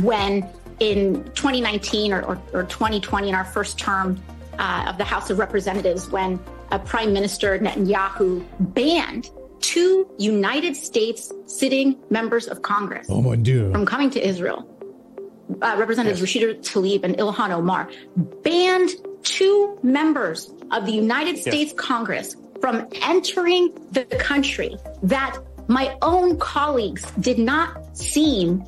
when 0.00 0.48
in 0.80 1.24
2019 1.34 2.12
or, 2.12 2.22
or, 2.22 2.42
or 2.52 2.62
2020, 2.64 3.28
in 3.28 3.34
our 3.34 3.44
first 3.44 3.78
term 3.78 4.20
uh, 4.58 4.86
of 4.88 4.98
the 4.98 5.04
House 5.04 5.30
of 5.30 5.38
Representatives, 5.38 6.10
when 6.10 6.38
uh, 6.70 6.78
Prime 6.78 7.12
Minister 7.12 7.58
Netanyahu 7.58 8.44
banned 8.74 9.30
two 9.60 10.08
United 10.18 10.76
States 10.76 11.32
sitting 11.46 11.96
members 12.10 12.48
of 12.48 12.62
Congress 12.62 13.06
oh, 13.08 13.22
from 13.22 13.86
coming 13.86 14.10
to 14.10 14.26
Israel 14.26 14.68
uh, 15.62 15.76
Representatives. 15.78 16.20
Rashida 16.20 16.56
Tlaib 16.58 17.04
and 17.04 17.16
Ilhan 17.16 17.50
Omar 17.50 17.88
banned 18.42 18.90
two 19.22 19.78
members 19.82 20.52
of 20.70 20.86
the 20.86 20.92
United 20.92 21.38
States. 21.38 21.72
Congress 21.76 22.36
from 22.60 22.86
entering 23.02 23.72
the 23.90 24.04
country 24.04 24.76
that 25.02 25.36
my 25.68 25.96
own 26.02 26.38
colleagues 26.38 27.10
did 27.12 27.38
not 27.38 27.96
seem 27.96 28.64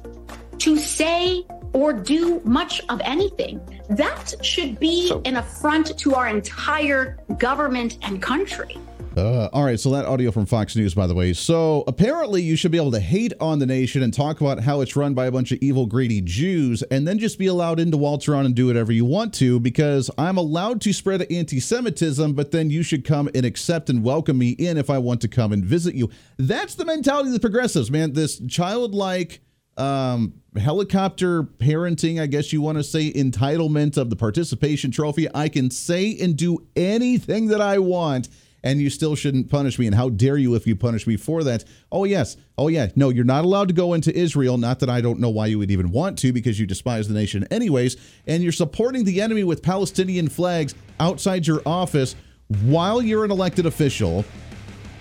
to 0.59 0.77
say 0.77 1.45
or 1.73 1.93
do 1.93 2.41
much 2.45 2.81
of 2.89 3.01
anything. 3.05 3.61
That 3.91 4.35
should 4.43 4.79
be 4.79 5.09
so, 5.09 5.21
an 5.25 5.37
affront 5.37 5.99
to 5.99 6.15
our 6.15 6.29
entire 6.29 7.19
government 7.39 7.99
and 8.03 8.23
country. 8.23 8.79
Uh, 9.17 9.49
all 9.53 9.63
right, 9.63 9.79
so 9.79 9.91
that 9.91 10.07
audio 10.07 10.33
from 10.33 10.45
Fox 10.45 10.75
News, 10.75 10.93
by 10.93 11.07
the 11.07 11.15
way. 11.15 11.33
So 11.33 11.85
apparently, 11.87 12.43
you 12.43 12.57
should 12.57 12.73
be 12.73 12.79
able 12.79 12.91
to 12.91 13.01
hate 13.01 13.33
on 13.41 13.61
the 13.61 13.67
nation 13.67 14.03
and 14.03 14.13
talk 14.13 14.41
about 14.41 14.59
how 14.59 14.81
it's 14.81 14.97
run 14.97 15.15
by 15.15 15.27
a 15.27 15.31
bunch 15.31 15.53
of 15.53 15.59
evil, 15.61 15.87
greedy 15.87 16.21
Jews, 16.21 16.83
and 16.85 17.07
then 17.07 17.21
just 17.21 17.39
be 17.39 17.47
allowed 17.47 17.79
into 17.79 17.97
waltz 17.97 18.27
around 18.27 18.47
and 18.47 18.57
do 18.57 18.67
whatever 18.67 18.91
you 18.91 19.05
want 19.05 19.33
to 19.35 19.61
because 19.61 20.11
I'm 20.19 20.37
allowed 20.37 20.81
to 20.83 20.93
spread 20.93 21.23
anti 21.31 21.61
Semitism, 21.61 22.33
but 22.33 22.51
then 22.51 22.71
you 22.71 22.83
should 22.83 23.05
come 23.05 23.31
and 23.37 23.47
accept 23.47 23.89
and 23.89 24.03
welcome 24.03 24.37
me 24.37 24.51
in 24.51 24.77
if 24.77 24.91
I 24.91 24.99
want 24.99 25.21
to 25.21 25.29
come 25.29 25.53
and 25.53 25.65
visit 25.65 25.95
you. 25.95 26.11
That's 26.37 26.75
the 26.75 26.85
mentality 26.85 27.29
of 27.29 27.35
the 27.35 27.41
progressives, 27.41 27.93
man. 27.93 28.15
This 28.15 28.41
childlike 28.49 29.41
um, 29.77 30.35
helicopter 30.57 31.45
parenting, 31.45 32.21
I 32.21 32.27
guess 32.27 32.53
you 32.53 32.61
want 32.61 32.79
to 32.79 32.85
say, 32.85 33.13
entitlement 33.13 33.97
of 33.97 34.11
the 34.11 34.17
participation 34.17 34.91
trophy. 34.91 35.29
I 35.33 35.49
can 35.49 35.71
say 35.71 36.17
and 36.21 36.37
do 36.37 36.67
anything 36.75 37.47
that 37.49 37.61
I 37.61 37.79
want 37.79 38.29
and 38.65 38.81
you 38.81 38.89
still 38.89 39.15
shouldn't 39.15 39.51
punish 39.51 39.79
me. 39.79 39.87
And 39.87 39.95
how 39.95 40.09
dare 40.09 40.39
you 40.39 40.55
if 40.55 40.67
you 40.67 40.75
punish 40.75 41.07
me 41.07 41.17
for 41.17 41.45
that? 41.45 41.65
Oh, 41.93 42.05
yes. 42.05 42.39
Oh, 42.57 42.69
yeah. 42.69 42.89
No, 42.97 43.11
you're 43.11 43.25
not 43.25 43.45
allowed 43.45 43.69
to 43.69 43.75
go 43.75 43.93
into 43.93 44.13
Israel. 44.17 44.57
Not 44.57 44.81
that 44.81 44.89
I 44.89 45.03
don't 45.03 45.21
know 45.21 45.29
why 45.29 45.47
you 45.47 45.59
would 45.59 45.71
even 45.71 45.91
want 45.91 46.19
to 46.21 46.33
because 46.33 46.59
you 46.59 46.67
despise 46.67 47.07
the 47.07 47.15
nation, 47.15 47.47
anyways. 47.51 47.99
And 48.27 48.43
you're 48.43 48.53
supporting 48.53 49.05
the 49.05 49.21
enemy 49.21 49.45
with 49.45 49.63
Palestinian 49.63 50.29
flags 50.29 50.75
outside 50.99 51.47
your 51.47 51.61
office 51.67 52.17
while 52.63 53.03
you're 53.03 53.25
an 53.25 53.31
elected 53.31 53.67
official 53.67 54.25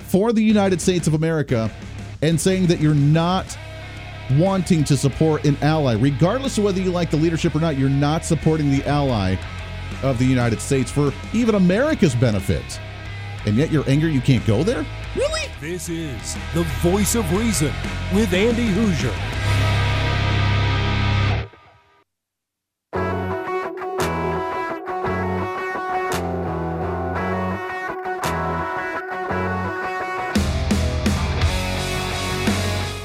for 0.07 0.33
the 0.33 0.43
United 0.43 0.81
States 0.81 1.07
of 1.07 1.13
America 1.13 1.71
and 2.21 2.39
saying 2.39 2.67
that 2.67 2.81
you're 2.81 2.93
not 2.93 3.57
wanting 4.33 4.83
to 4.83 4.97
support 4.97 5.45
an 5.45 5.57
ally, 5.61 5.93
regardless 5.95 6.57
of 6.57 6.65
whether 6.65 6.81
you 6.81 6.91
like 6.91 7.11
the 7.11 7.17
leadership 7.17 7.55
or 7.55 7.59
not, 7.59 7.77
you're 7.77 7.89
not 7.89 8.25
supporting 8.25 8.69
the 8.69 8.85
ally 8.85 9.35
of 10.01 10.17
the 10.19 10.25
United 10.25 10.59
States 10.59 10.91
for 10.91 11.13
even 11.33 11.55
America's 11.55 12.15
benefit 12.15 12.79
and 13.45 13.55
yet 13.55 13.71
you're 13.71 13.87
angry 13.89 14.11
you 14.11 14.21
can't 14.21 14.45
go 14.45 14.63
there? 14.63 14.85
Really? 15.15 15.41
This 15.59 15.89
is 15.89 16.35
the 16.53 16.63
voice 16.81 17.15
of 17.15 17.31
reason 17.33 17.73
with 18.13 18.33
Andy 18.33 18.67
Hooser. 18.67 19.13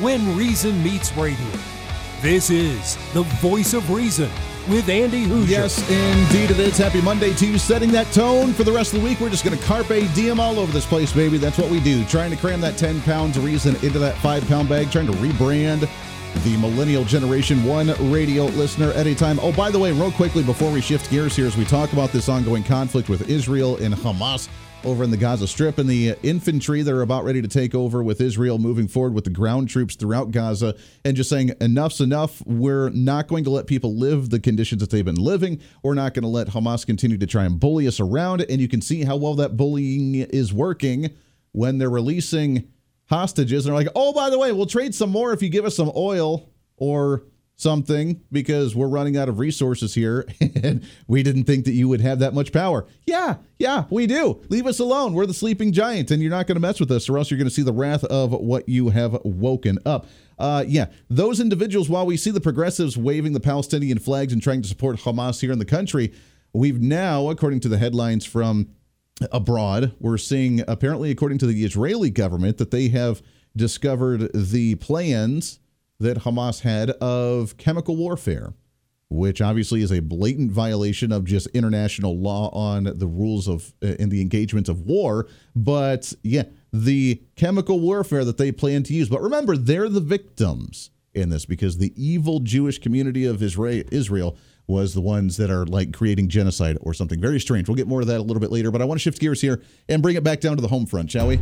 When 0.01 0.37
Reason 0.37 0.83
Meets 0.83 1.17
Radio. 1.17 1.37
This 2.21 2.51
is 2.51 2.97
the 3.13 3.23
voice 3.41 3.75
of 3.75 3.91
reason 3.91 4.31
with 4.69 4.89
Andy 4.89 5.25
Hooser. 5.27 5.49
Yes, 5.49 5.79
indeed 5.91 6.51
it 6.51 6.59
is. 6.59 6.77
Happy 6.77 7.01
Monday 7.01 7.33
to 7.35 7.47
you. 7.47 7.59
Setting 7.59 7.91
that 7.93 8.11
tone 8.13 8.53
for 8.53 8.65
the 8.65 8.73
rest 8.73 8.93
of 8.95 9.01
the 9.01 9.05
week. 9.07 9.21
We're 9.21 9.31
just 9.31 9.45
going 9.45 9.59
to 9.59 9.65
carpe 9.65 9.89
diem 10.15 10.39
all 10.39 10.59
over 10.59 10.71
this 10.73 10.87
place, 10.87 11.13
baby. 11.13 11.39
That's 11.39 11.59
what 11.59 11.71
we 11.71 11.81
do. 11.81 12.05
Trying 12.05 12.31
to 12.31 12.37
cram 12.37 12.61
that 12.61 12.77
10 12.77 13.01
pounds 13.03 13.37
of 13.37 13.45
reason 13.45 13.75
into 13.77 13.99
that 13.99 14.17
5 14.19 14.47
pound 14.49 14.69
bag. 14.69 14.91
Trying 14.91 15.07
to 15.07 15.13
rebrand 15.13 15.89
the 16.45 16.57
millennial 16.59 17.05
generation 17.05 17.65
one 17.65 17.89
radio 18.13 18.45
listener 18.45 18.93
at 18.93 19.07
a 19.07 19.15
time. 19.15 19.39
Oh, 19.41 19.53
by 19.53 19.71
the 19.71 19.79
way, 19.79 19.93
real 19.93 20.13
quickly 20.13 20.43
before 20.43 20.71
we 20.71 20.81
shift 20.81 21.11
gears 21.11 21.35
here, 21.35 21.47
as 21.47 21.57
we 21.57 21.65
talk 21.65 21.93
about 21.93 22.11
this 22.11 22.29
ongoing 22.29 22.63
conflict 22.63 23.09
with 23.09 23.29
Israel 23.29 23.77
and 23.79 23.95
Hamas, 23.95 24.49
over 24.85 25.03
in 25.03 25.11
the 25.11 25.17
Gaza 25.17 25.47
Strip 25.47 25.79
and 25.79 25.89
the 25.89 26.13
uh, 26.13 26.15
infantry 26.23 26.83
that 26.83 26.93
are 26.93 27.03
about 27.03 27.25
ready 27.25 27.43
to 27.43 27.49
take 27.49 27.75
over 27.75 28.03
with 28.03 28.21
Israel 28.21 28.59
moving 28.59 28.87
forward 28.87 29.13
with 29.13 29.25
the 29.25 29.31
ground 29.31 29.69
troops 29.69 29.97
throughout 29.97 30.31
Gaza 30.31 30.77
and 31.05 31.17
just 31.17 31.29
saying 31.29 31.53
enough's 31.61 32.01
enough. 32.01 32.43
We're 32.47 32.91
not 32.91 33.27
going 33.27 33.45
to 33.45 33.51
let 33.51 33.67
people 33.67 33.97
live 33.97 34.31
the 34.31 34.39
conditions 34.39 34.81
that 34.81 34.91
they've 34.91 35.05
been 35.05 35.17
living. 35.17 35.61
We're 35.83 35.95
not 35.95 36.15
going 36.15 36.23
to 36.23 36.29
let 36.29 36.49
Hamas 36.49 36.87
continue 36.87 37.19
to 37.19 37.27
try 37.27 37.45
and 37.45 37.59
bully 37.59 37.87
us 37.87 37.99
around. 37.99 38.43
And 38.43 38.61
you 38.61 38.69
can 38.69 38.81
see 38.81 39.03
how 39.03 39.17
well 39.17 39.35
that 39.35 39.57
bullying 39.57 40.15
is 40.15 40.53
working 40.53 41.11
when 41.53 41.79
they're 41.79 41.91
releasing 41.91 42.69
hostages 43.07 43.67
and 43.67 43.75
they're 43.75 43.85
like, 43.85 43.93
oh, 43.97 44.13
by 44.13 44.31
the 44.31 44.39
way, 44.39 44.53
we'll 44.53 44.67
trade 44.67 44.95
some 44.95 45.11
more 45.11 45.33
if 45.33 45.43
you 45.43 45.49
give 45.49 45.65
us 45.65 45.75
some 45.75 45.91
oil 45.97 46.51
or 46.77 47.25
something 47.59 48.23
because 48.31 48.75
we're 48.77 48.87
running 48.89 49.17
out 49.17 49.29
of 49.29 49.41
resources 49.41 49.93
here 49.93 50.27
and 50.63 50.83
we 51.09 51.25
didn't 51.25 51.45
think 51.45 51.65
that 51.65 51.73
you 51.73 51.89
would 51.89 52.01
have 52.01 52.21
that 52.21 52.33
much 52.33 52.53
power. 52.53 52.87
Yeah, 53.05 53.37
yeah, 53.59 53.85
we 53.91 54.07
do. 54.07 54.41
Leave 54.49 54.67
us 54.67 54.79
alone. 54.79 55.13
We're 55.13 55.27
the 55.27 55.35
sleeping 55.35 55.73
giant 55.73 56.13
and 56.13 56.23
you're 56.23 56.31
not 56.31 56.47
going 56.47 56.55
to 56.57 56.61
mess 56.61 56.79
with 56.79 56.91
us 56.93 57.09
or 57.09 57.19
else 57.19 57.31
you're 57.31 57.39
going 57.39 57.49
to 57.49 57.55
see 57.55 57.63
the 57.63 57.73
wrath 57.73 58.05
of 58.05 58.31
what 58.31 58.69
you 58.69 58.91
have 58.91 59.19
woken 59.25 59.79
up. 59.85 60.07
Uh, 60.39 60.65
yeah, 60.69 60.87
those 61.11 61.41
individuals, 61.41 61.89
while 61.89 62.07
we 62.07 62.17
see 62.17 62.31
the 62.31 62.41
progressives 62.41 62.97
waving 62.97 63.33
the 63.33 63.41
Palestinian 63.41 63.99
flags 63.99 64.33
and 64.33 64.41
trying 64.41 64.63
to 64.63 64.69
support 64.69 64.97
Hamas 64.99 65.41
here 65.41 65.51
in 65.51 65.59
the 65.59 65.65
country, 65.65 66.15
we've 66.53 66.81
now, 66.81 67.29
according 67.29 67.59
to 67.61 67.69
the 67.69 67.79
headlines 67.79 68.25
from 68.25 68.69
abroad, 69.33 69.97
we're 69.99 70.17
seeing, 70.17 70.63
apparently, 70.69 71.11
according 71.11 71.39
to 71.39 71.47
the 71.47 71.65
Israeli 71.65 72.11
government, 72.11 72.59
that 72.59 72.71
they 72.71 72.89
have 72.91 73.21
discovered 73.57 74.31
the 74.33 74.77
plans 74.77 75.59
that 76.01 76.19
Hamas 76.19 76.61
had 76.61 76.91
of 76.91 77.57
chemical 77.57 77.97
warfare, 77.97 78.55
which 79.11 79.41
obviously 79.41 79.83
is 79.83 79.91
a 79.91 80.01
blatant 80.01 80.53
violation 80.53 81.13
of 81.13 81.25
just 81.25 81.47
international 81.49 82.19
law 82.19 82.51
on 82.51 82.85
the 82.85 83.07
rules 83.07 83.49
of 83.49 83.73
uh, 83.83 83.89
in 83.99 84.09
the 84.09 84.21
engagements 84.21 84.69
of 84.69 84.83
war. 84.83 85.27
But 85.57 86.13
yeah, 86.23 86.45
the 86.73 87.23
chemical 87.37 87.81
warfare 87.81 88.25
that 88.25 88.39
they 88.39 88.53
plan 88.53 88.83
to 88.85 88.95
use. 88.95 89.09
But 89.09 89.23
remember, 89.23 89.57
they're 89.57 89.89
the 89.89 90.01
victims 90.01 90.91
in 91.15 91.31
this 91.31 91.47
because 91.47 91.79
the 91.79 91.93
evil 91.97 92.41
Jewish 92.41 92.79
community 92.79 93.25
of 93.25 93.43
Israel, 93.43 93.83
Israel 93.91 94.37
was 94.67 94.93
the 94.93 95.01
ones 95.01 95.39
that 95.39 95.51
are 95.51 95.65
like 95.65 95.93
creating 95.95 96.29
genocide 96.29 96.77
or 96.83 96.93
something 96.93 97.21
very 97.21 97.41
strange. 97.41 97.69
We'll 97.69 97.77
get 97.77 97.89
more 97.89 98.03
of 98.03 98.07
that 98.07 98.19
a 98.19 98.23
little 98.23 98.41
bit 98.41 98.53
later, 98.53 98.71
but 98.71 98.83
I 98.83 98.85
want 98.85 99.01
to 99.01 99.03
shift 99.03 99.19
gears 99.19 99.41
here 99.41 99.63
and 99.89 100.03
bring 100.03 100.17
it 100.17 100.23
back 100.23 100.41
down 100.41 100.57
to 100.57 100.63
the 100.63 100.69
home 100.69 100.87
front, 100.87 101.11
shall 101.11 101.27
we? 101.27 101.41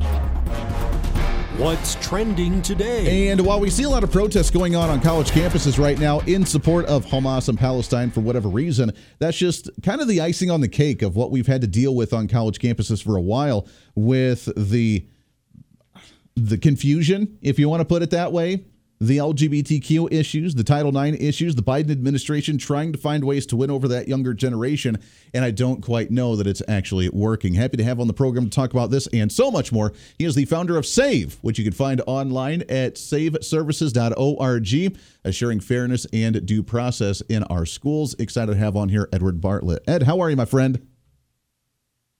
What's 1.58 1.94
trending 2.06 2.60
today? 2.60 3.28
And 3.30 3.40
while 3.40 3.58
we 3.58 3.70
see 3.70 3.84
a 3.84 3.88
lot 3.88 4.04
of 4.04 4.12
protests 4.12 4.50
going 4.50 4.76
on 4.76 4.90
on 4.90 5.00
college 5.00 5.30
campuses 5.30 5.78
right 5.82 5.98
now 5.98 6.20
in 6.20 6.44
support 6.44 6.84
of 6.84 7.06
Hamas 7.06 7.48
and 7.48 7.58
Palestine 7.58 8.10
for 8.10 8.20
whatever 8.20 8.50
reason, 8.50 8.92
that's 9.20 9.38
just 9.38 9.70
kind 9.82 10.02
of 10.02 10.06
the 10.06 10.20
icing 10.20 10.50
on 10.50 10.60
the 10.60 10.68
cake 10.68 11.00
of 11.00 11.16
what 11.16 11.30
we've 11.30 11.46
had 11.46 11.62
to 11.62 11.66
deal 11.66 11.94
with 11.94 12.12
on 12.12 12.28
college 12.28 12.58
campuses 12.58 13.02
for 13.02 13.16
a 13.16 13.22
while 13.22 13.66
with 13.94 14.50
the 14.54 15.06
the 16.34 16.58
confusion, 16.58 17.38
if 17.40 17.58
you 17.58 17.70
want 17.70 17.80
to 17.80 17.86
put 17.86 18.02
it 18.02 18.10
that 18.10 18.32
way, 18.32 18.66
the 19.00 19.18
LGBTQ 19.18 20.12
issues, 20.12 20.54
the 20.54 20.64
Title 20.64 20.96
IX 20.96 21.20
issues, 21.20 21.54
the 21.54 21.62
Biden 21.62 21.90
administration 21.90 22.58
trying 22.58 22.92
to 22.92 22.98
find 22.98 23.24
ways 23.24 23.46
to 23.46 23.56
win 23.56 23.70
over 23.70 23.88
that 23.88 24.08
younger 24.08 24.32
generation. 24.32 24.98
And 25.34 25.44
I 25.44 25.50
don't 25.50 25.82
quite 25.82 26.10
know 26.10 26.36
that 26.36 26.46
it's 26.46 26.62
actually 26.66 27.10
working. 27.10 27.54
Happy 27.54 27.76
to 27.76 27.84
have 27.84 28.00
on 28.00 28.06
the 28.06 28.14
program 28.14 28.44
to 28.44 28.50
talk 28.50 28.72
about 28.72 28.90
this 28.90 29.06
and 29.08 29.30
so 29.30 29.50
much 29.50 29.72
more. 29.72 29.92
He 30.18 30.24
is 30.24 30.34
the 30.34 30.46
founder 30.46 30.76
of 30.76 30.86
SAVE, 30.86 31.38
which 31.42 31.58
you 31.58 31.64
can 31.64 31.74
find 31.74 32.00
online 32.06 32.62
at 32.62 32.94
saveservices.org, 32.94 34.98
assuring 35.24 35.60
fairness 35.60 36.06
and 36.12 36.46
due 36.46 36.62
process 36.62 37.20
in 37.22 37.42
our 37.44 37.66
schools. 37.66 38.14
Excited 38.18 38.52
to 38.52 38.58
have 38.58 38.76
on 38.76 38.88
here 38.88 39.08
Edward 39.12 39.40
Bartlett. 39.40 39.82
Ed, 39.86 40.04
how 40.04 40.20
are 40.20 40.30
you, 40.30 40.36
my 40.36 40.46
friend? 40.46 40.86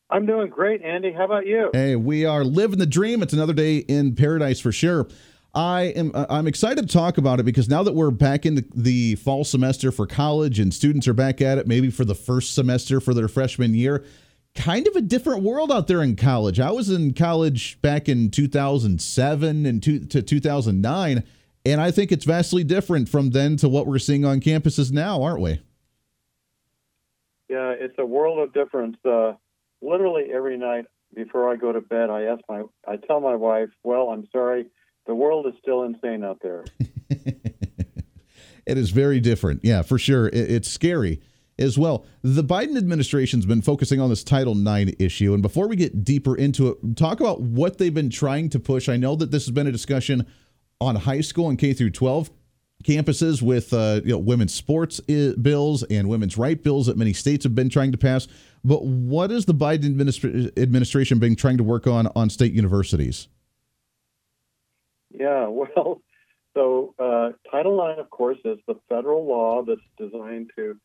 I'm 0.09 0.25
doing 0.25 0.51
great, 0.51 0.83
Andy. 0.83 1.13
How 1.13 1.25
about 1.25 1.47
you? 1.47 1.71
Hey, 1.73 1.97
we 1.97 2.25
are 2.25 2.45
living 2.45 2.79
the 2.79 2.87
dream. 2.87 3.23
It's 3.23 3.33
another 3.33 3.53
day 3.53 3.79
in 3.79 4.15
paradise 4.15 4.61
for 4.61 4.71
sure. 4.71 5.09
I 5.57 5.85
am 5.97 6.13
uh, 6.15 6.27
I'm 6.29 6.47
excited 6.47 6.87
to 6.87 6.93
talk 6.93 7.17
about 7.17 7.41
it 7.41 7.45
because 7.45 7.67
now 7.67 7.83
that 7.83 7.95
we're 7.95 8.11
back 8.11 8.45
in 8.45 8.57
the, 8.57 8.65
the, 8.75 9.15
fall 9.15 9.43
semester 9.43 9.91
for 9.91 10.07
college 10.07 10.61
and 10.61 10.73
students 10.73 11.09
are 11.09 11.15
back 11.15 11.41
at 11.41 11.57
it, 11.57 11.67
maybe 11.67 11.91
for 11.91 12.05
the 12.05 12.15
first 12.15 12.55
semester 12.55 13.01
for 13.01 13.15
their 13.15 13.27
freshman 13.27 13.73
year, 13.73 14.05
kind 14.55 14.87
of 14.87 14.95
a 14.97 15.01
different 15.01 15.43
world 15.43 15.73
out 15.73 15.87
there 15.87 16.03
in 16.03 16.15
college. 16.15 16.61
I 16.61 16.71
was 16.71 16.91
in 16.91 17.15
college 17.15 17.81
back 17.81 18.07
in 18.07 18.31
2007 18.31 19.65
and 19.65 19.83
two, 19.83 20.01
to 20.01 20.21
2009, 20.21 21.25
and 21.65 21.81
I 21.81 21.91
think 21.91 22.13
it's 22.13 22.27
vastly 22.27 22.63
different 22.63 23.09
from 23.09 23.31
then 23.31 23.57
to 23.57 23.69
what 23.69 23.87
we're 23.87 23.99
seeing 23.99 24.27
on 24.27 24.41
campuses 24.41 24.93
now, 24.93 25.23
aren't 25.23 25.41
we? 25.41 25.63
Yeah, 27.49 27.71
it's 27.71 27.95
a 27.97 28.05
world 28.05 28.41
of 28.41 28.53
difference. 28.53 28.99
Uh, 29.03 29.33
literally 29.81 30.25
every 30.35 30.59
night 30.59 30.85
before 31.15 31.51
I 31.51 31.57
go 31.57 31.73
to 31.73 31.81
bed, 31.81 32.11
I 32.11 32.25
ask 32.25 32.43
my 32.47 32.65
I 32.87 32.97
tell 32.97 33.21
my 33.21 33.37
wife, 33.37 33.71
"Well, 33.83 34.11
I'm 34.11 34.27
sorry." 34.33 34.67
The 35.07 35.15
world 35.15 35.47
is 35.47 35.55
still 35.61 35.85
insane 35.85 36.25
out 36.25 36.41
there. 36.43 36.65
it 37.11 38.79
is 38.79 38.91
very 38.91 39.21
different. 39.21 39.61
Yeah, 39.63 39.83
for 39.83 39.99
sure. 39.99 40.29
it's 40.33 40.69
scary 40.69 41.21
as 41.59 41.79
well. 41.79 42.05
The 42.23 42.45
Biden 42.45 42.77
administration's 42.77 43.47
been 43.47 43.63
focusing 43.63 44.01
on 44.01 44.11
this 44.11 44.23
Title 44.23 44.57
IX 44.57 44.93
issue. 44.99 45.33
And 45.33 45.43
before 45.43 45.69
we 45.69 45.77
get 45.77 46.05
deeper 46.05 46.37
into 46.37 46.69
it, 46.69 46.97
talk 46.97 47.21
about 47.21 47.41
what 47.41 47.79
they've 47.79 47.95
been 47.95 48.11
trying 48.11 48.51
to 48.51 48.61
push. 48.61 48.89
I 48.89 48.97
know 48.97 49.17
that 49.17 49.31
this 49.31 49.47
has 49.47 49.53
been 49.53 49.67
a 49.67 49.73
discussion 49.73 50.27
on 50.81 50.97
high 50.97 51.23
school 51.23 51.49
and 51.49 51.59
K 51.59 51.73
through 51.73 51.91
12 51.91 52.31
campuses 52.85 53.41
with 53.41 53.73
uh, 53.73 54.01
you 54.05 54.13
know, 54.13 54.19
women's 54.19 54.53
sports 54.53 55.01
bills 55.01 55.83
and 55.85 56.09
women's 56.09 56.37
right 56.37 56.63
bills 56.63 56.87
that 56.87 56.97
many 56.97 57.13
states 57.13 57.45
have 57.45 57.55
been 57.55 57.71
trying 57.71 57.93
to 57.93 57.99
pass. 57.99 58.29
But 58.63 58.85
what 58.85 59.31
has 59.31 59.47
the 59.47 59.55
Biden 59.55 59.97
administra- 59.97 60.57
administration 60.61 61.19
been 61.19 61.37
trying 61.37 61.57
to 61.57 61.65
work 61.65 61.87
on 61.87 62.09
on 62.15 62.29
state 62.29 62.53
universities? 62.53 63.29
Yeah, 65.19 65.47
well, 65.49 66.03
so 66.55 66.95
uh, 66.99 67.31
Title 67.51 67.85
IX, 67.87 68.01
of 68.01 68.11
course, 68.11 68.39
is 68.45 68.59
the 68.67 68.77
federal 68.89 69.27
law 69.27 69.63
that's 69.63 69.81
designed 69.99 70.51
to 70.57 70.77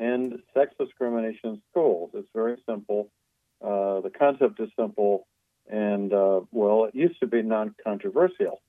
end 0.00 0.38
sex 0.54 0.72
discrimination 0.78 1.50
in 1.50 1.62
schools. 1.70 2.10
It's 2.14 2.28
very 2.34 2.56
simple. 2.68 3.10
Uh, 3.62 4.00
the 4.00 4.10
concept 4.10 4.58
is 4.60 4.68
simple, 4.78 5.26
and 5.70 6.12
uh, 6.12 6.40
well, 6.50 6.86
it 6.86 6.94
used 6.94 7.20
to 7.20 7.26
be 7.28 7.42
non-controversial, 7.42 8.60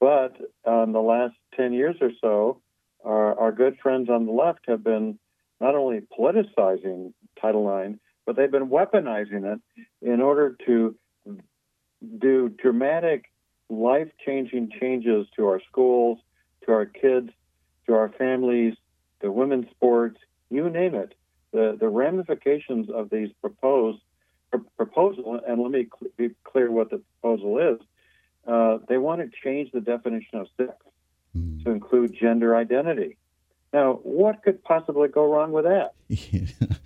but 0.00 0.36
in 0.66 0.92
the 0.92 1.02
last 1.02 1.34
ten 1.54 1.74
years 1.74 1.96
or 2.00 2.10
so, 2.22 2.62
our, 3.04 3.38
our 3.38 3.52
good 3.52 3.76
friends 3.82 4.08
on 4.08 4.24
the 4.24 4.32
left 4.32 4.60
have 4.66 4.82
been 4.82 5.18
not 5.60 5.74
only 5.74 6.00
politicizing 6.18 7.12
Title 7.38 7.78
IX, 7.78 7.98
but 8.24 8.36
they've 8.36 8.50
been 8.50 8.70
weaponizing 8.70 9.44
it 9.54 9.60
in 10.00 10.22
order 10.22 10.56
to 10.64 10.96
do 12.18 12.48
dramatic 12.48 13.26
life 13.68 14.08
changing 14.24 14.70
changes 14.80 15.26
to 15.36 15.46
our 15.46 15.60
schools, 15.68 16.18
to 16.64 16.72
our 16.72 16.86
kids, 16.86 17.30
to 17.86 17.94
our 17.94 18.10
families, 18.10 18.74
to 19.20 19.30
women's 19.30 19.70
sports, 19.70 20.18
you 20.50 20.68
name 20.70 20.94
it. 20.94 21.14
The, 21.52 21.76
the 21.78 21.88
ramifications 21.88 22.90
of 22.90 23.10
these 23.10 23.30
proposed 23.40 24.00
proposal, 24.76 25.40
and 25.46 25.60
let 25.60 25.70
me 25.70 25.86
cl- 25.98 26.12
be 26.16 26.34
clear 26.44 26.70
what 26.70 26.90
the 26.90 27.00
proposal 27.20 27.58
is. 27.58 27.80
Uh, 28.46 28.78
they 28.88 28.98
want 28.98 29.20
to 29.20 29.30
change 29.42 29.70
the 29.72 29.80
definition 29.80 30.38
of 30.38 30.46
sex 30.56 30.74
mm. 31.36 31.62
to 31.64 31.70
include 31.70 32.14
gender 32.20 32.54
identity. 32.56 33.16
Now, 33.72 33.94
what 34.02 34.42
could 34.42 34.62
possibly 34.62 35.08
go 35.08 35.32
wrong 35.32 35.50
with 35.50 35.64
that? 35.64 35.94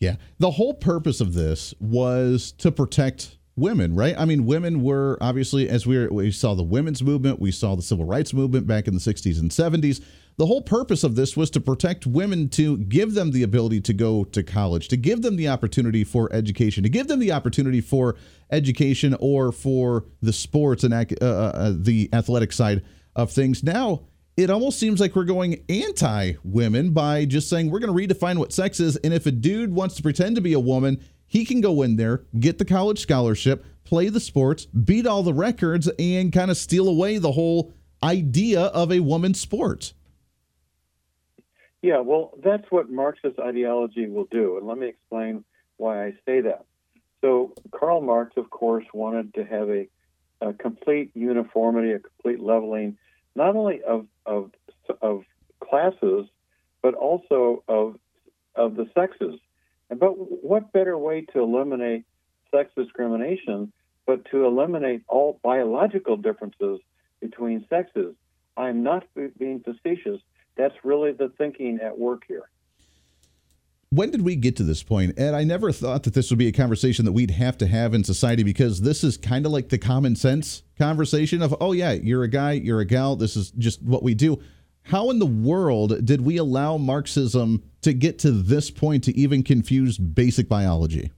yeah. 0.00 0.16
The 0.38 0.52
whole 0.52 0.74
purpose 0.74 1.20
of 1.20 1.34
this 1.34 1.74
was 1.78 2.52
to 2.58 2.72
protect 2.72 3.38
women, 3.56 3.94
right? 3.94 4.14
I 4.18 4.24
mean, 4.24 4.46
women 4.46 4.82
were 4.82 5.16
obviously, 5.20 5.68
as 5.68 5.86
we, 5.86 5.96
were, 5.96 6.08
we 6.08 6.30
saw 6.30 6.54
the 6.54 6.62
women's 6.62 7.02
movement, 7.02 7.40
we 7.40 7.50
saw 7.50 7.76
the 7.76 7.82
civil 7.82 8.04
rights 8.04 8.32
movement 8.32 8.66
back 8.66 8.88
in 8.88 8.94
the 8.94 9.00
60s 9.00 9.38
and 9.38 9.50
70s. 9.50 10.02
The 10.36 10.46
whole 10.46 10.62
purpose 10.62 11.04
of 11.04 11.14
this 11.14 11.36
was 11.36 11.48
to 11.50 11.60
protect 11.60 12.06
women, 12.06 12.48
to 12.50 12.78
give 12.78 13.14
them 13.14 13.30
the 13.30 13.44
ability 13.44 13.80
to 13.82 13.92
go 13.92 14.24
to 14.24 14.42
college, 14.42 14.88
to 14.88 14.96
give 14.96 15.22
them 15.22 15.36
the 15.36 15.48
opportunity 15.48 16.02
for 16.02 16.32
education, 16.32 16.82
to 16.82 16.88
give 16.88 17.06
them 17.06 17.20
the 17.20 17.30
opportunity 17.30 17.80
for 17.80 18.16
education 18.50 19.16
or 19.20 19.52
for 19.52 20.06
the 20.22 20.32
sports 20.32 20.82
and 20.82 20.92
uh, 20.92 21.04
uh, 21.22 21.24
uh, 21.24 21.72
the 21.76 22.08
athletic 22.12 22.52
side 22.52 22.82
of 23.14 23.30
things. 23.30 23.62
Now, 23.62 24.02
it 24.36 24.50
almost 24.50 24.80
seems 24.80 25.00
like 25.00 25.14
we're 25.14 25.22
going 25.22 25.64
anti 25.68 26.32
women 26.42 26.90
by 26.90 27.24
just 27.24 27.48
saying 27.48 27.70
we're 27.70 27.78
going 27.78 27.96
to 27.96 28.14
redefine 28.14 28.38
what 28.38 28.52
sex 28.52 28.80
is. 28.80 28.96
And 28.96 29.14
if 29.14 29.26
a 29.26 29.30
dude 29.30 29.72
wants 29.72 29.94
to 29.96 30.02
pretend 30.02 30.34
to 30.34 30.42
be 30.42 30.54
a 30.54 30.60
woman, 30.60 31.00
he 31.26 31.44
can 31.44 31.60
go 31.60 31.82
in 31.82 31.96
there, 31.96 32.24
get 32.38 32.58
the 32.58 32.64
college 32.64 33.00
scholarship, 33.00 33.64
play 33.84 34.08
the 34.08 34.20
sports, 34.20 34.66
beat 34.66 35.06
all 35.06 35.22
the 35.22 35.34
records, 35.34 35.88
and 35.98 36.32
kind 36.32 36.50
of 36.50 36.56
steal 36.56 36.88
away 36.88 37.18
the 37.18 37.32
whole 37.32 37.74
idea 38.02 38.60
of 38.60 38.92
a 38.92 39.00
woman's 39.00 39.40
sport. 39.40 39.92
Yeah, 41.82 42.00
well, 42.00 42.32
that's 42.42 42.64
what 42.70 42.90
Marxist 42.90 43.38
ideology 43.38 44.06
will 44.06 44.26
do. 44.30 44.56
And 44.56 44.66
let 44.66 44.78
me 44.78 44.88
explain 44.88 45.44
why 45.76 46.06
I 46.06 46.12
say 46.24 46.40
that. 46.40 46.64
So, 47.20 47.52
Karl 47.72 48.00
Marx, 48.00 48.32
of 48.36 48.50
course, 48.50 48.84
wanted 48.94 49.34
to 49.34 49.44
have 49.44 49.68
a, 49.68 49.88
a 50.40 50.52
complete 50.54 51.10
uniformity, 51.14 51.92
a 51.92 51.98
complete 51.98 52.40
leveling, 52.40 52.96
not 53.34 53.56
only 53.56 53.82
of, 53.82 54.06
of, 54.24 54.50
of 55.02 55.24
classes, 55.60 56.26
but 56.82 56.94
also 56.94 57.64
of, 57.68 57.96
of 58.54 58.76
the 58.76 58.86
sexes. 58.94 59.38
But 59.94 60.12
what 60.44 60.72
better 60.72 60.96
way 60.98 61.22
to 61.32 61.40
eliminate 61.40 62.04
sex 62.54 62.70
discrimination, 62.76 63.72
but 64.06 64.24
to 64.30 64.44
eliminate 64.44 65.02
all 65.08 65.40
biological 65.42 66.16
differences 66.16 66.80
between 67.20 67.66
sexes. 67.68 68.14
I'm 68.56 68.82
not 68.82 69.04
being 69.14 69.60
facetious. 69.60 70.20
That's 70.56 70.74
really 70.84 71.12
the 71.12 71.32
thinking 71.36 71.80
at 71.82 71.98
work 71.98 72.22
here. 72.28 72.42
When 73.90 74.10
did 74.10 74.22
we 74.22 74.36
get 74.36 74.56
to 74.56 74.64
this 74.64 74.82
point? 74.82 75.14
And 75.18 75.36
I 75.36 75.44
never 75.44 75.70
thought 75.70 76.02
that 76.02 76.14
this 76.14 76.30
would 76.30 76.38
be 76.38 76.48
a 76.48 76.52
conversation 76.52 77.04
that 77.04 77.12
we'd 77.12 77.30
have 77.30 77.56
to 77.58 77.66
have 77.66 77.94
in 77.94 78.02
society 78.02 78.42
because 78.42 78.80
this 78.80 79.04
is 79.04 79.16
kind 79.16 79.46
of 79.46 79.52
like 79.52 79.68
the 79.68 79.78
common 79.78 80.16
sense 80.16 80.64
conversation 80.76 81.42
of, 81.42 81.54
oh, 81.60 81.72
yeah, 81.72 81.92
you're 81.92 82.24
a 82.24 82.28
guy, 82.28 82.52
you're 82.52 82.80
a 82.80 82.84
gal, 82.84 83.14
this 83.14 83.36
is 83.36 83.52
just 83.52 83.82
what 83.82 84.02
we 84.02 84.14
do. 84.14 84.40
How 84.84 85.08
in 85.08 85.18
the 85.18 85.26
world 85.26 86.04
did 86.04 86.20
we 86.20 86.36
allow 86.36 86.76
Marxism 86.76 87.62
to 87.80 87.94
get 87.94 88.18
to 88.20 88.30
this 88.30 88.70
point 88.70 89.04
to 89.04 89.16
even 89.16 89.42
confuse 89.42 89.96
basic 89.96 90.46
biology? 90.46 91.10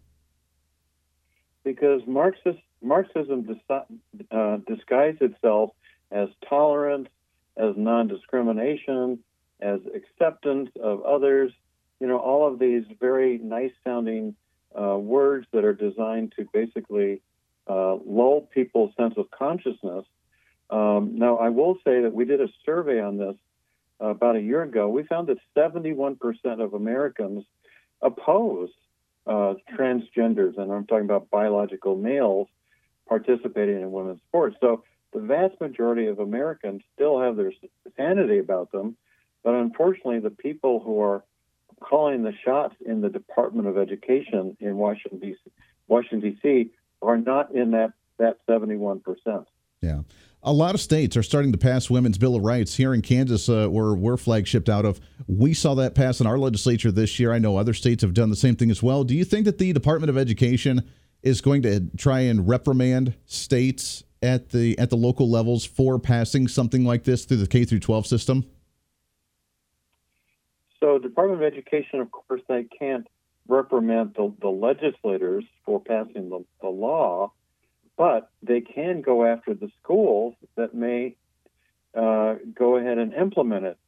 Because 1.64 2.00
Marxist, 2.06 2.60
Marxism 2.80 3.60
uh, 4.30 4.58
disguised 4.68 5.20
itself 5.20 5.70
as 6.12 6.28
tolerance, 6.48 7.08
as 7.56 7.74
non 7.76 8.06
discrimination, 8.06 9.18
as 9.60 9.80
acceptance 9.94 10.70
of 10.80 11.02
others, 11.02 11.50
you 11.98 12.06
know, 12.06 12.18
all 12.18 12.46
of 12.46 12.60
these 12.60 12.84
very 13.00 13.38
nice 13.38 13.72
sounding 13.82 14.36
uh, 14.80 14.96
words 14.96 15.46
that 15.52 15.64
are 15.64 15.72
designed 15.72 16.34
to 16.38 16.46
basically 16.52 17.20
uh, 17.66 17.96
lull 18.06 18.48
people's 18.52 18.92
sense 18.96 19.14
of 19.16 19.28
consciousness. 19.32 20.04
Um, 20.70 21.18
now, 21.18 21.38
I 21.38 21.48
will 21.48 21.76
say 21.84 22.02
that 22.02 22.12
we 22.12 22.24
did 22.24 22.40
a 22.40 22.48
survey 22.64 23.00
on 23.00 23.18
this 23.18 23.34
about 24.00 24.36
a 24.36 24.40
year 24.40 24.62
ago. 24.62 24.88
We 24.88 25.04
found 25.04 25.28
that 25.28 25.38
71% 25.56 26.18
of 26.60 26.74
Americans 26.74 27.44
oppose 28.02 28.70
uh, 29.26 29.54
transgenders, 29.76 30.58
and 30.58 30.72
I'm 30.72 30.86
talking 30.86 31.04
about 31.04 31.30
biological 31.30 31.96
males 31.96 32.48
participating 33.08 33.80
in 33.80 33.92
women's 33.92 34.20
sports. 34.28 34.56
So 34.60 34.84
the 35.12 35.20
vast 35.20 35.60
majority 35.60 36.06
of 36.06 36.18
Americans 36.18 36.82
still 36.94 37.20
have 37.20 37.36
their 37.36 37.52
sanity 37.96 38.38
about 38.38 38.70
them, 38.72 38.96
but 39.42 39.54
unfortunately, 39.54 40.20
the 40.20 40.30
people 40.30 40.80
who 40.80 41.00
are 41.00 41.24
calling 41.80 42.22
the 42.22 42.32
shots 42.44 42.74
in 42.84 43.00
the 43.00 43.08
Department 43.08 43.68
of 43.68 43.76
Education 43.76 44.56
in 44.60 44.76
Washington 44.76 45.18
D.C. 45.20 45.50
Washington 45.88 46.20
D.C. 46.20 46.70
are 47.02 47.16
not 47.16 47.54
in 47.54 47.72
that 47.72 47.92
that 48.18 48.38
71 48.46 49.00
percent. 49.00 49.46
Yeah. 49.80 50.00
A 50.42 50.52
lot 50.52 50.74
of 50.74 50.80
states 50.80 51.16
are 51.16 51.22
starting 51.22 51.50
to 51.52 51.58
pass 51.58 51.90
women's 51.90 52.18
bill 52.18 52.36
of 52.36 52.42
rights. 52.42 52.76
Here 52.76 52.94
in 52.94 53.02
Kansas, 53.02 53.48
uh, 53.48 53.66
where 53.68 53.94
we're 53.94 54.16
flagshipped 54.16 54.68
out 54.68 54.84
of, 54.84 55.00
we 55.26 55.54
saw 55.54 55.74
that 55.74 55.94
pass 55.94 56.20
in 56.20 56.26
our 56.26 56.38
legislature 56.38 56.92
this 56.92 57.18
year. 57.18 57.32
I 57.32 57.38
know 57.38 57.56
other 57.56 57.74
states 57.74 58.02
have 58.02 58.14
done 58.14 58.30
the 58.30 58.36
same 58.36 58.54
thing 58.54 58.70
as 58.70 58.82
well. 58.82 59.02
Do 59.02 59.14
you 59.14 59.24
think 59.24 59.44
that 59.46 59.58
the 59.58 59.72
Department 59.72 60.10
of 60.10 60.16
Education 60.16 60.88
is 61.22 61.40
going 61.40 61.62
to 61.62 61.88
try 61.96 62.20
and 62.20 62.46
reprimand 62.46 63.14
states 63.24 64.04
at 64.22 64.50
the 64.50 64.78
at 64.78 64.90
the 64.90 64.96
local 64.96 65.28
levels 65.28 65.64
for 65.64 65.98
passing 65.98 66.48
something 66.48 66.84
like 66.84 67.04
this 67.04 67.24
through 67.24 67.38
the 67.38 67.46
K 67.46 67.64
through 67.64 67.80
12 67.80 68.06
system? 68.06 68.46
So, 70.80 70.98
Department 70.98 71.42
of 71.42 71.52
Education, 71.52 72.00
of 72.00 72.10
course, 72.10 72.42
they 72.48 72.64
can't 72.78 73.06
reprimand 73.48 74.14
the, 74.16 74.32
the 74.40 74.48
legislators 74.48 75.44
for 75.64 75.80
passing 75.80 76.28
the, 76.28 76.44
the 76.60 76.68
law, 76.68 77.32
but 77.96 78.30
they 78.42 78.60
can 78.60 79.00
go 79.00 79.24
after 79.24 79.54
the 79.54 79.70
schools 79.82 80.34
that 80.56 80.74
may 80.74 81.16
uh, 81.94 82.34
go 82.54 82.76
ahead 82.76 82.98
and 82.98 83.14
implement 83.14 83.64
it. 83.66 83.78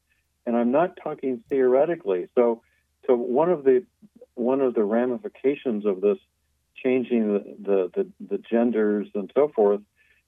And 0.47 0.57
I'm 0.57 0.73
not 0.73 0.99
talking 1.03 1.43
theoretically. 1.51 2.29
So, 2.35 2.63
so 3.07 3.15
one 3.15 3.51
of 3.51 3.65
the 3.65 3.85
one 4.35 4.61
of 4.61 4.75
the 4.75 4.85
ramifications 4.85 5.85
of 5.85 6.01
this 6.01 6.19
changing 6.83 7.35
the, 7.35 7.57
the, 7.61 7.91
the, 7.95 8.37
the 8.37 8.39
genders 8.39 9.09
and 9.15 9.31
so 9.35 9.49
forth 9.55 9.81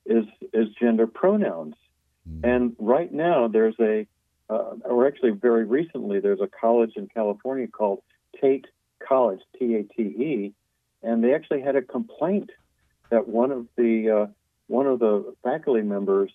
is 0.04 0.24
is 0.52 0.68
gender 0.80 1.06
pronouns. 1.06 1.74
Mm-hmm. 2.28 2.50
And 2.50 2.76
right 2.78 3.12
now, 3.12 3.48
there's 3.48 3.76
a 3.80 4.06
uh, 4.50 4.74
or 4.84 5.06
actually 5.06 5.30
very 5.30 5.64
recently, 5.64 6.20
there's 6.20 6.40
a 6.40 6.48
college 6.48 6.92
in 6.96 7.06
California 7.06 7.68
called 7.68 8.02
Tate 8.40 8.66
College, 9.06 9.40
T 9.58 9.76
A 9.76 9.82
T 9.84 10.02
E, 10.02 10.52
and 11.02 11.24
they 11.24 11.34
actually 11.34 11.62
had 11.62 11.76
a 11.76 11.82
complaint 11.82 12.50
that 13.10 13.28
one 13.28 13.50
of 13.50 13.66
the 13.76 14.10
uh, 14.10 14.26
one 14.66 14.86
of 14.86 14.98
the 14.98 15.34
faculty 15.42 15.82
members 15.82 16.30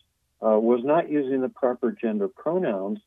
uh, 0.45 0.59
was 0.59 0.81
not 0.83 1.09
using 1.09 1.41
the 1.41 1.49
proper 1.49 1.91
gender 1.91 2.27
pronouns, 2.27 2.99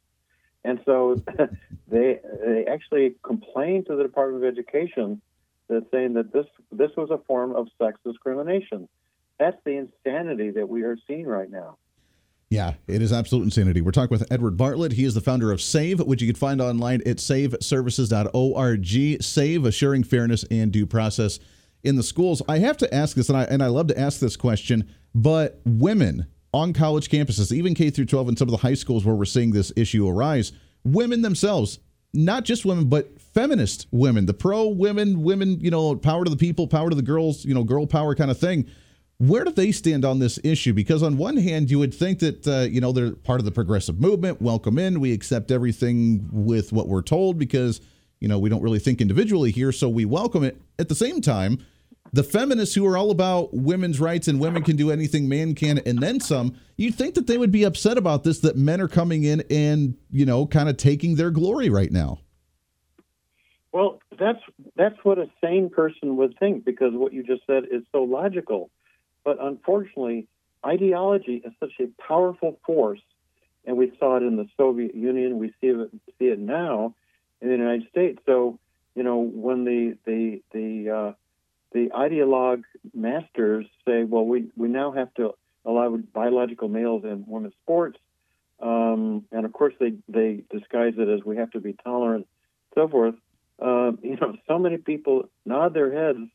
and 0.65 0.81
so 0.85 1.23
they 1.89 2.19
they 2.45 2.67
actually 2.67 3.15
complained 3.23 3.87
to 3.87 3.95
the 3.97 4.03
Department 4.03 4.45
of 4.45 4.53
Education 4.53 5.23
that 5.69 5.87
saying 5.91 6.15
that 6.15 6.33
this 6.33 6.47
this 6.73 6.91
was 6.97 7.11
a 7.11 7.19
form 7.27 7.55
of 7.55 7.69
sex 7.81 7.99
discrimination. 8.05 8.89
That's 9.39 9.57
the 9.65 9.77
insanity 9.77 10.51
that 10.51 10.69
we 10.69 10.83
are 10.83 10.97
seeing 11.07 11.27
right 11.27 11.51
now. 11.51 11.77
Yeah, 12.51 12.75
it 12.87 13.03
is 13.03 13.13
absolute 13.13 13.45
insanity. 13.45 13.83
We're 13.83 13.93
talking 13.93 14.19
with 14.19 14.33
Edward 14.33 14.57
Bartlett. 14.57 14.93
He 14.93 15.05
is 15.05 15.15
the 15.15 15.21
founder 15.21 15.53
of 15.53 15.61
SAVE, 15.61 16.01
which 16.01 16.23
you 16.23 16.29
can 16.29 16.35
find 16.35 16.63
online 16.63 17.03
at 17.03 17.19
saveservices.org. 17.19 19.23
SAVE, 19.23 19.65
assuring 19.67 20.03
fairness 20.03 20.47
and 20.51 20.73
due 20.73 20.87
process 20.87 21.39
in 21.85 21.97
the 21.97 22.03
schools. 22.03 22.43
I 22.49 22.59
have 22.59 22.77
to 22.79 22.95
ask 22.95 23.17
this, 23.17 23.29
and 23.29 23.39
I 23.39 23.45
and 23.45 23.63
I 23.63 23.67
love 23.67 23.89
to 23.89 23.99
ask 23.99 24.21
this 24.21 24.37
question, 24.37 24.89
but 25.15 25.61
women 25.65 26.27
on 26.53 26.73
college 26.73 27.09
campuses, 27.09 27.53
even 27.53 27.75
K 27.75 27.91
through 27.91 28.07
12 28.07 28.29
and 28.29 28.39
some 28.39 28.49
of 28.49 28.53
the 28.53 28.59
high 28.59 28.75
schools 28.75 29.05
where 29.05 29.15
we're 29.15 29.25
seeing 29.25 29.51
this 29.51 29.73
issue 29.77 30.09
arise, 30.09 30.53
women 30.85 31.23
themselves, 31.23 31.79
not 32.15 32.45
just 32.45 32.65
women, 32.65 32.89
but 32.89 33.21
feminist 33.21 33.87
women, 33.91 34.27
the 34.27 34.35
pro 34.35 34.67
women, 34.67 35.23
women, 35.23 35.61
you 35.61 35.71
know, 35.71 35.95
power 35.95 36.25
to 36.25 36.31
the 36.31 36.37
people, 36.37 36.67
power 36.67 36.89
to 36.89 36.97
the 36.97 37.03
girls, 37.03 37.45
you 37.45 37.55
know, 37.55 37.65
girl 37.65 37.87
power 37.87 38.15
kind 38.15 38.31
of 38.31 38.39
thing 38.39 38.67
where 39.19 39.45
do 39.45 39.51
they 39.51 39.73
stand 39.73 40.05
on 40.05 40.21
this 40.21 40.39
issue? 40.45 40.73
Because 40.73 41.03
on 41.03 41.19
one 41.19 41.37
hand, 41.37 41.71
you 41.71 41.79
would 41.81 41.93
think 41.93 42.21
that 42.21 42.47
uh, 42.47 42.69
you 42.71 42.81
know 42.81 42.93
they're 42.93 43.11
part 43.11 43.41
of 43.41 43.45
the 43.45 43.51
progressive 43.51 44.01
movement. 44.01 44.41
Welcome 44.41 44.79
in. 44.79 45.01
We 45.01 45.13
accept 45.13 45.51
everything 45.51 46.29
with 46.33 46.73
what 46.73 46.89
we're 46.89 47.03
told 47.03 47.37
because 47.37 47.81
you 48.21 48.29
know 48.29 48.39
we 48.39 48.49
don't 48.49 48.63
really 48.63 48.79
think 48.79 49.01
individually 49.01 49.51
here, 49.51 49.73
so 49.73 49.89
we 49.89 50.05
welcome 50.05 50.45
it. 50.45 50.61
At 50.79 50.89
the 50.89 50.95
same 50.95 51.21
time, 51.21 51.65
the 52.13 52.23
feminists 52.23 52.75
who 52.75 52.87
are 52.87 52.97
all 52.97 53.11
about 53.11 53.53
women's 53.53 54.01
rights 54.01 54.29
and 54.29 54.41
women 54.41 54.63
can 54.63 54.77
do 54.77 54.91
anything 54.91 55.29
man 55.29 55.55
can 55.55 55.79
and 55.79 55.99
then 55.99 56.21
some, 56.21 56.57
you'd 56.77 56.95
think 56.95 57.15
that 57.15 57.27
they 57.27 57.39
would 57.39 57.53
be 57.53 57.65
upset 57.65 57.99
about 57.99 58.25
this 58.25 58.41
that 58.41 58.57
men 58.57 58.81
are 58.81 58.89
coming 58.89 59.25
in 59.25 59.43
and 59.51 59.97
you 60.11 60.27
know 60.27 60.47
kind 60.47 60.69
of 60.69 60.77
taking 60.77 61.17
their 61.17 61.31
glory 61.31 61.71
right 61.71 61.93
now. 61.93 62.19
Well, 63.73 64.01
that's 64.19 64.41
that's 64.77 64.97
what 65.03 65.19
a 65.19 65.31
sane 65.43 65.71
person 65.71 66.17
would 66.17 66.39
think 66.39 66.65
because 66.65 66.93
what 66.93 67.13
you 67.13 67.23
just 67.23 67.43
said 67.47 67.65
is 67.71 67.83
so 67.93 68.03
logical 68.03 68.71
but 69.29 69.37
unfortunately, 69.43 70.27
ideology 70.65 71.43
is 71.45 71.53
such 71.61 71.73
a 71.81 72.03
powerful 72.03 72.59
force, 72.65 73.03
and 73.67 73.77
we 73.77 73.93
saw 73.99 74.17
it 74.17 74.23
in 74.23 74.37
the 74.37 74.49
Soviet 74.57 74.95
Union. 74.95 75.39
We 75.39 75.49
see 75.61 75.67
it 75.67 75.91
see 76.19 76.29
it 76.29 76.39
now 76.39 76.95
in 77.41 77.49
the 77.49 77.57
United 77.57 77.89
States. 77.91 78.21
So 78.27 78.59
you 78.95 79.03
know 79.03 79.19
when 79.19 79.65
the 79.65 79.97
the 80.05 80.43
the 80.53 80.91
uh, 80.91 81.13
the 81.73 81.91
ideologue 81.95 82.63
masters 82.95 83.67
say, 83.87 84.05
well, 84.05 84.25
we 84.25 84.51
we 84.57 84.69
now 84.69 84.93
have 84.93 85.13
to 85.15 85.35
allow 85.65 85.97
biological 85.97 86.69
males 86.69 87.05
in 87.05 87.25
women's 87.27 87.55
sports, 87.63 87.99
um, 88.61 89.25
and 89.33 89.45
of 89.45 89.53
course 89.53 89.75
they 89.79 89.93
they 90.09 90.43
disguise 90.51 90.95
it 90.97 91.09
as 91.09 91.25
we 91.25 91.37
have 91.37 91.51
to 91.53 91.61
be 91.61 91.75
tolerant, 91.85 92.27
so 92.75 92.89
forth. 92.89 93.15
Uh, 93.61 93.93
you 94.03 94.17
know, 94.21 94.37
so 94.47 94.59
many 94.59 94.79
people 94.79 95.29
nod 95.45 95.75
their 95.75 95.93
heads 95.93 96.29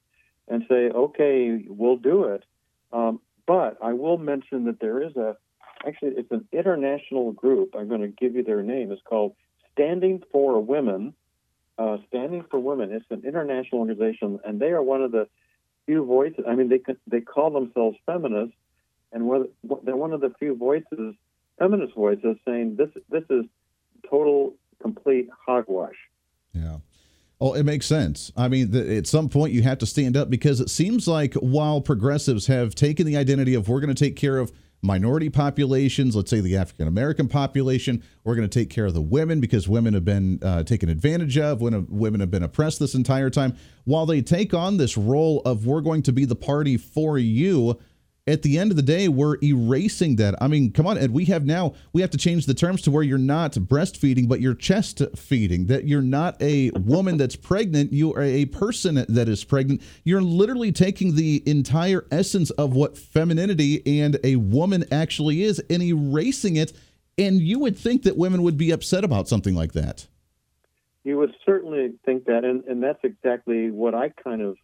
and 0.47 0.63
say, 0.69 0.89
okay, 0.89 1.63
we'll 1.67 1.97
do 1.97 2.25
it. 2.25 2.43
Um, 2.91 3.21
but 3.45 3.77
I 3.81 3.93
will 3.93 4.17
mention 4.17 4.65
that 4.65 4.79
there 4.79 5.01
is 5.01 5.15
a, 5.15 5.37
actually, 5.85 6.11
it's 6.17 6.31
an 6.31 6.47
international 6.51 7.31
group. 7.31 7.75
I'm 7.77 7.87
going 7.87 8.01
to 8.01 8.07
give 8.07 8.35
you 8.35 8.43
their 8.43 8.61
name. 8.61 8.91
It's 8.91 9.01
called 9.03 9.35
Standing 9.73 10.23
for 10.31 10.59
Women. 10.59 11.13
Uh, 11.77 11.97
Standing 12.07 12.45
for 12.49 12.59
Women. 12.59 12.91
It's 12.91 13.05
an 13.09 13.23
international 13.25 13.81
organization, 13.81 14.39
and 14.45 14.59
they 14.59 14.69
are 14.69 14.83
one 14.83 15.01
of 15.01 15.11
the 15.11 15.27
few 15.85 16.05
voices. 16.05 16.45
I 16.47 16.55
mean, 16.55 16.69
they 16.69 16.79
they 17.07 17.21
call 17.21 17.51
themselves 17.51 17.97
feminists, 18.05 18.55
and 19.11 19.29
they're 19.83 19.95
one 19.95 20.13
of 20.13 20.21
the 20.21 20.33
few 20.39 20.55
voices, 20.55 21.15
feminist 21.57 21.95
voices, 21.95 22.37
saying 22.45 22.75
this 22.77 22.89
this 23.09 23.23
is 23.29 23.45
total, 24.09 24.53
complete 24.81 25.29
hogwash. 25.45 25.95
Yeah. 26.53 26.77
Oh, 27.41 27.53
it 27.53 27.63
makes 27.63 27.85
sense. 27.85 28.31
I 28.37 28.47
mean, 28.47 28.71
the, 28.71 28.95
at 28.95 29.07
some 29.07 29.27
point 29.27 29.51
you 29.51 29.63
have 29.63 29.79
to 29.79 29.85
stand 29.85 30.15
up 30.15 30.29
because 30.29 30.61
it 30.61 30.69
seems 30.69 31.07
like 31.07 31.33
while 31.33 31.81
progressives 31.81 32.47
have 32.47 32.73
taken 32.75 33.05
the 33.05 33.17
identity 33.17 33.53
of 33.53 33.67
we're 33.67 33.81
going 33.81 33.93
to 33.93 34.01
take 34.05 34.15
care 34.15 34.37
of 34.37 34.51
minority 34.83 35.29
populations, 35.29 36.15
let's 36.15 36.29
say 36.29 36.41
the 36.41 36.57
African 36.57 36.87
American 36.87 37.27
population, 37.27 38.03
we're 38.23 38.35
going 38.35 38.47
to 38.47 38.59
take 38.59 38.69
care 38.69 38.85
of 38.85 38.93
the 38.93 39.01
women 39.01 39.39
because 39.39 39.67
women 39.67 39.93
have 39.93 40.05
been 40.05 40.39
uh, 40.43 40.63
taken 40.63 40.89
advantage 40.89 41.37
of, 41.37 41.61
when 41.61 41.87
women 41.89 42.19
have 42.19 42.29
been 42.29 42.43
oppressed 42.43 42.79
this 42.79 42.93
entire 42.93 43.29
time. 43.29 43.55
While 43.85 44.05
they 44.05 44.21
take 44.21 44.53
on 44.53 44.77
this 44.77 44.97
role 44.97 45.41
of 45.45 45.65
we're 45.65 45.81
going 45.81 46.03
to 46.03 46.11
be 46.11 46.25
the 46.25 46.35
party 46.35 46.77
for 46.77 47.17
you, 47.17 47.79
at 48.25 48.41
the 48.41 48.57
end 48.57 48.71
of 48.71 48.77
the 48.77 48.83
day, 48.83 49.09
we're 49.09 49.37
erasing 49.43 50.15
that. 50.15 50.35
I 50.41 50.47
mean, 50.47 50.71
come 50.71 50.87
on, 50.87 50.97
Ed. 50.97 51.11
We 51.11 51.25
have 51.25 51.45
now 51.45 51.73
we 51.91 52.01
have 52.01 52.11
to 52.11 52.17
change 52.17 52.45
the 52.45 52.53
terms 52.53 52.81
to 52.83 52.91
where 52.91 53.03
you're 53.03 53.17
not 53.17 53.53
breastfeeding, 53.53 54.29
but 54.29 54.39
you're 54.39 54.53
chest 54.53 55.01
feeding. 55.15 55.67
That 55.67 55.87
you're 55.87 56.01
not 56.01 56.41
a 56.41 56.71
woman 56.71 57.17
that's 57.17 57.35
pregnant. 57.35 57.91
You 57.91 58.13
are 58.13 58.23
a 58.23 58.45
person 58.45 59.05
that 59.09 59.27
is 59.27 59.43
pregnant. 59.43 59.81
You're 60.05 60.21
literally 60.21 60.71
taking 60.71 61.15
the 61.15 61.43
entire 61.45 62.07
essence 62.11 62.49
of 62.51 62.73
what 62.73 62.97
femininity 62.97 64.01
and 64.01 64.17
a 64.23 64.37
woman 64.37 64.85
actually 64.91 65.43
is 65.43 65.59
and 65.69 65.83
erasing 65.83 66.55
it. 66.55 66.71
And 67.17 67.41
you 67.41 67.59
would 67.59 67.77
think 67.77 68.03
that 68.03 68.17
women 68.17 68.41
would 68.41 68.57
be 68.57 68.71
upset 68.71 69.03
about 69.03 69.27
something 69.27 69.53
like 69.53 69.73
that. 69.73 70.07
You 71.03 71.17
would 71.17 71.35
certainly 71.45 71.93
think 72.05 72.25
that, 72.25 72.45
and, 72.45 72.63
and 72.63 72.81
that's 72.81 73.03
exactly 73.03 73.69
what 73.69 73.93
I 73.93 74.09
kind 74.09 74.41
of 74.41 74.55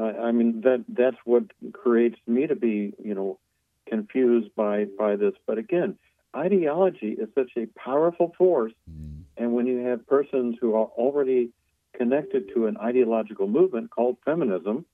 uh, 0.00 0.22
I 0.22 0.32
mean 0.32 0.62
that 0.62 0.84
that's 0.88 1.16
what 1.24 1.44
creates 1.72 2.18
me 2.26 2.46
to 2.46 2.56
be, 2.56 2.94
you 3.02 3.14
know, 3.14 3.38
confused 3.86 4.54
by 4.54 4.86
by 4.98 5.16
this. 5.16 5.34
But 5.46 5.58
again, 5.58 5.98
ideology 6.34 7.12
is 7.12 7.28
such 7.34 7.50
a 7.56 7.66
powerful 7.78 8.32
force, 8.38 8.72
mm. 8.90 9.22
and 9.36 9.52
when 9.52 9.66
you 9.66 9.78
have 9.78 10.06
persons 10.06 10.56
who 10.60 10.74
are 10.74 10.86
already 10.86 11.50
connected 11.92 12.50
to 12.54 12.66
an 12.66 12.76
ideological 12.78 13.46
movement 13.46 13.90
called 13.90 14.16
feminism, 14.24 14.86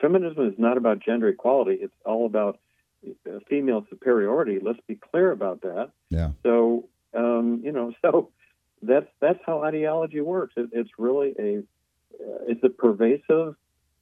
feminism 0.00 0.48
is 0.48 0.54
not 0.58 0.76
about 0.76 0.98
gender 0.98 1.28
equality; 1.28 1.78
it's 1.80 1.94
all 2.04 2.26
about 2.26 2.58
uh, 3.06 3.38
female 3.48 3.86
superiority. 3.88 4.58
Let's 4.60 4.80
be 4.88 4.96
clear 4.96 5.30
about 5.30 5.60
that. 5.60 5.90
Yeah. 6.10 6.30
So, 6.42 6.88
um, 7.14 7.60
you 7.62 7.70
know, 7.70 7.92
so 8.02 8.30
that's 8.82 9.08
that's 9.20 9.40
how 9.46 9.62
ideology 9.62 10.20
works. 10.20 10.54
It, 10.56 10.70
it's 10.72 10.90
really 10.98 11.34
a 11.38 11.58
uh, 12.20 12.38
it's 12.48 12.64
a 12.64 12.70
pervasive 12.70 13.56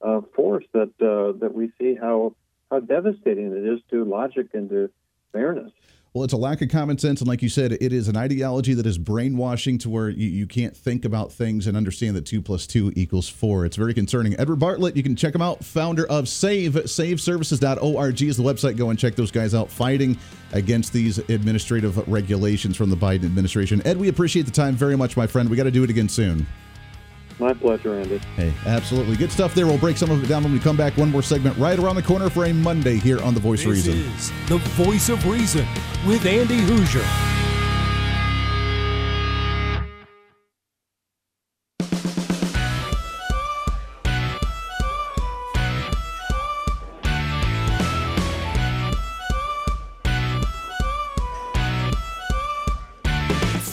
uh, 0.05 0.21
force 0.35 0.65
that 0.73 0.91
uh, 1.01 1.37
that 1.39 1.53
we 1.53 1.71
see 1.79 1.95
how 1.95 2.35
how 2.69 2.79
devastating 2.79 3.51
it 3.51 3.65
is 3.65 3.79
to 3.89 4.05
logic 4.05 4.47
and 4.53 4.69
to 4.69 4.89
fairness. 5.31 5.71
Well, 6.13 6.23
it's 6.23 6.31
a 6.31 6.37
lack 6.37 6.61
of 6.61 6.69
common 6.69 6.97
sense. 6.97 7.19
And 7.19 7.27
like 7.27 7.41
you 7.41 7.49
said, 7.49 7.73
it 7.73 7.91
is 7.91 8.07
an 8.07 8.15
ideology 8.15 8.73
that 8.73 8.85
is 8.85 8.97
brainwashing 8.97 9.79
to 9.79 9.89
where 9.89 10.07
you, 10.07 10.29
you 10.29 10.47
can't 10.47 10.75
think 10.75 11.03
about 11.03 11.33
things 11.33 11.67
and 11.67 11.75
understand 11.75 12.15
that 12.15 12.25
two 12.25 12.41
plus 12.41 12.65
two 12.65 12.93
equals 12.95 13.27
four. 13.27 13.65
It's 13.65 13.75
very 13.75 13.93
concerning. 13.93 14.33
Edward 14.39 14.59
Bartlett, 14.59 14.95
you 14.95 15.03
can 15.03 15.17
check 15.17 15.35
him 15.35 15.41
out, 15.41 15.61
founder 15.61 16.07
of 16.07 16.29
Save. 16.29 16.75
SaveServices.org 16.75 18.21
is 18.21 18.37
the 18.37 18.43
website. 18.43 18.77
Go 18.77 18.91
and 18.91 18.97
check 18.97 19.15
those 19.15 19.29
guys 19.29 19.53
out 19.53 19.69
fighting 19.69 20.17
against 20.53 20.93
these 20.93 21.17
administrative 21.17 22.07
regulations 22.07 22.77
from 22.77 22.89
the 22.89 22.95
Biden 22.95 23.25
administration. 23.25 23.85
Ed, 23.85 23.97
we 23.97 24.07
appreciate 24.07 24.45
the 24.45 24.53
time 24.53 24.73
very 24.73 24.95
much, 24.95 25.17
my 25.17 25.27
friend. 25.27 25.49
We 25.49 25.57
got 25.57 25.63
to 25.63 25.71
do 25.71 25.83
it 25.83 25.89
again 25.89 26.07
soon. 26.07 26.47
My 27.37 27.53
pleasure, 27.53 27.95
Andy. 27.99 28.19
Hey, 28.37 28.53
absolutely. 28.65 29.17
Good 29.17 29.31
stuff 29.31 29.53
there. 29.53 29.67
We'll 29.67 29.77
break 29.77 29.97
some 29.97 30.09
of 30.09 30.23
it 30.23 30.27
down 30.27 30.43
when 30.43 30.53
we 30.53 30.59
come 30.59 30.77
back. 30.77 30.95
One 30.95 31.11
more 31.11 31.21
segment 31.21 31.57
right 31.57 31.77
around 31.77 31.97
the 31.97 32.03
corner 32.03 32.29
for 32.29 32.45
a 32.45 32.53
Monday 32.53 32.95
here 32.95 33.21
on 33.21 33.33
The 33.33 33.41
Voice 33.41 33.65
this 33.65 33.87
of 33.87 33.93
Reason. 33.93 34.13
Is 34.13 34.31
the 34.47 34.57
Voice 34.57 35.09
of 35.09 35.25
Reason 35.27 35.65
with 36.07 36.25
Andy 36.25 36.59
Hooser. 36.61 37.03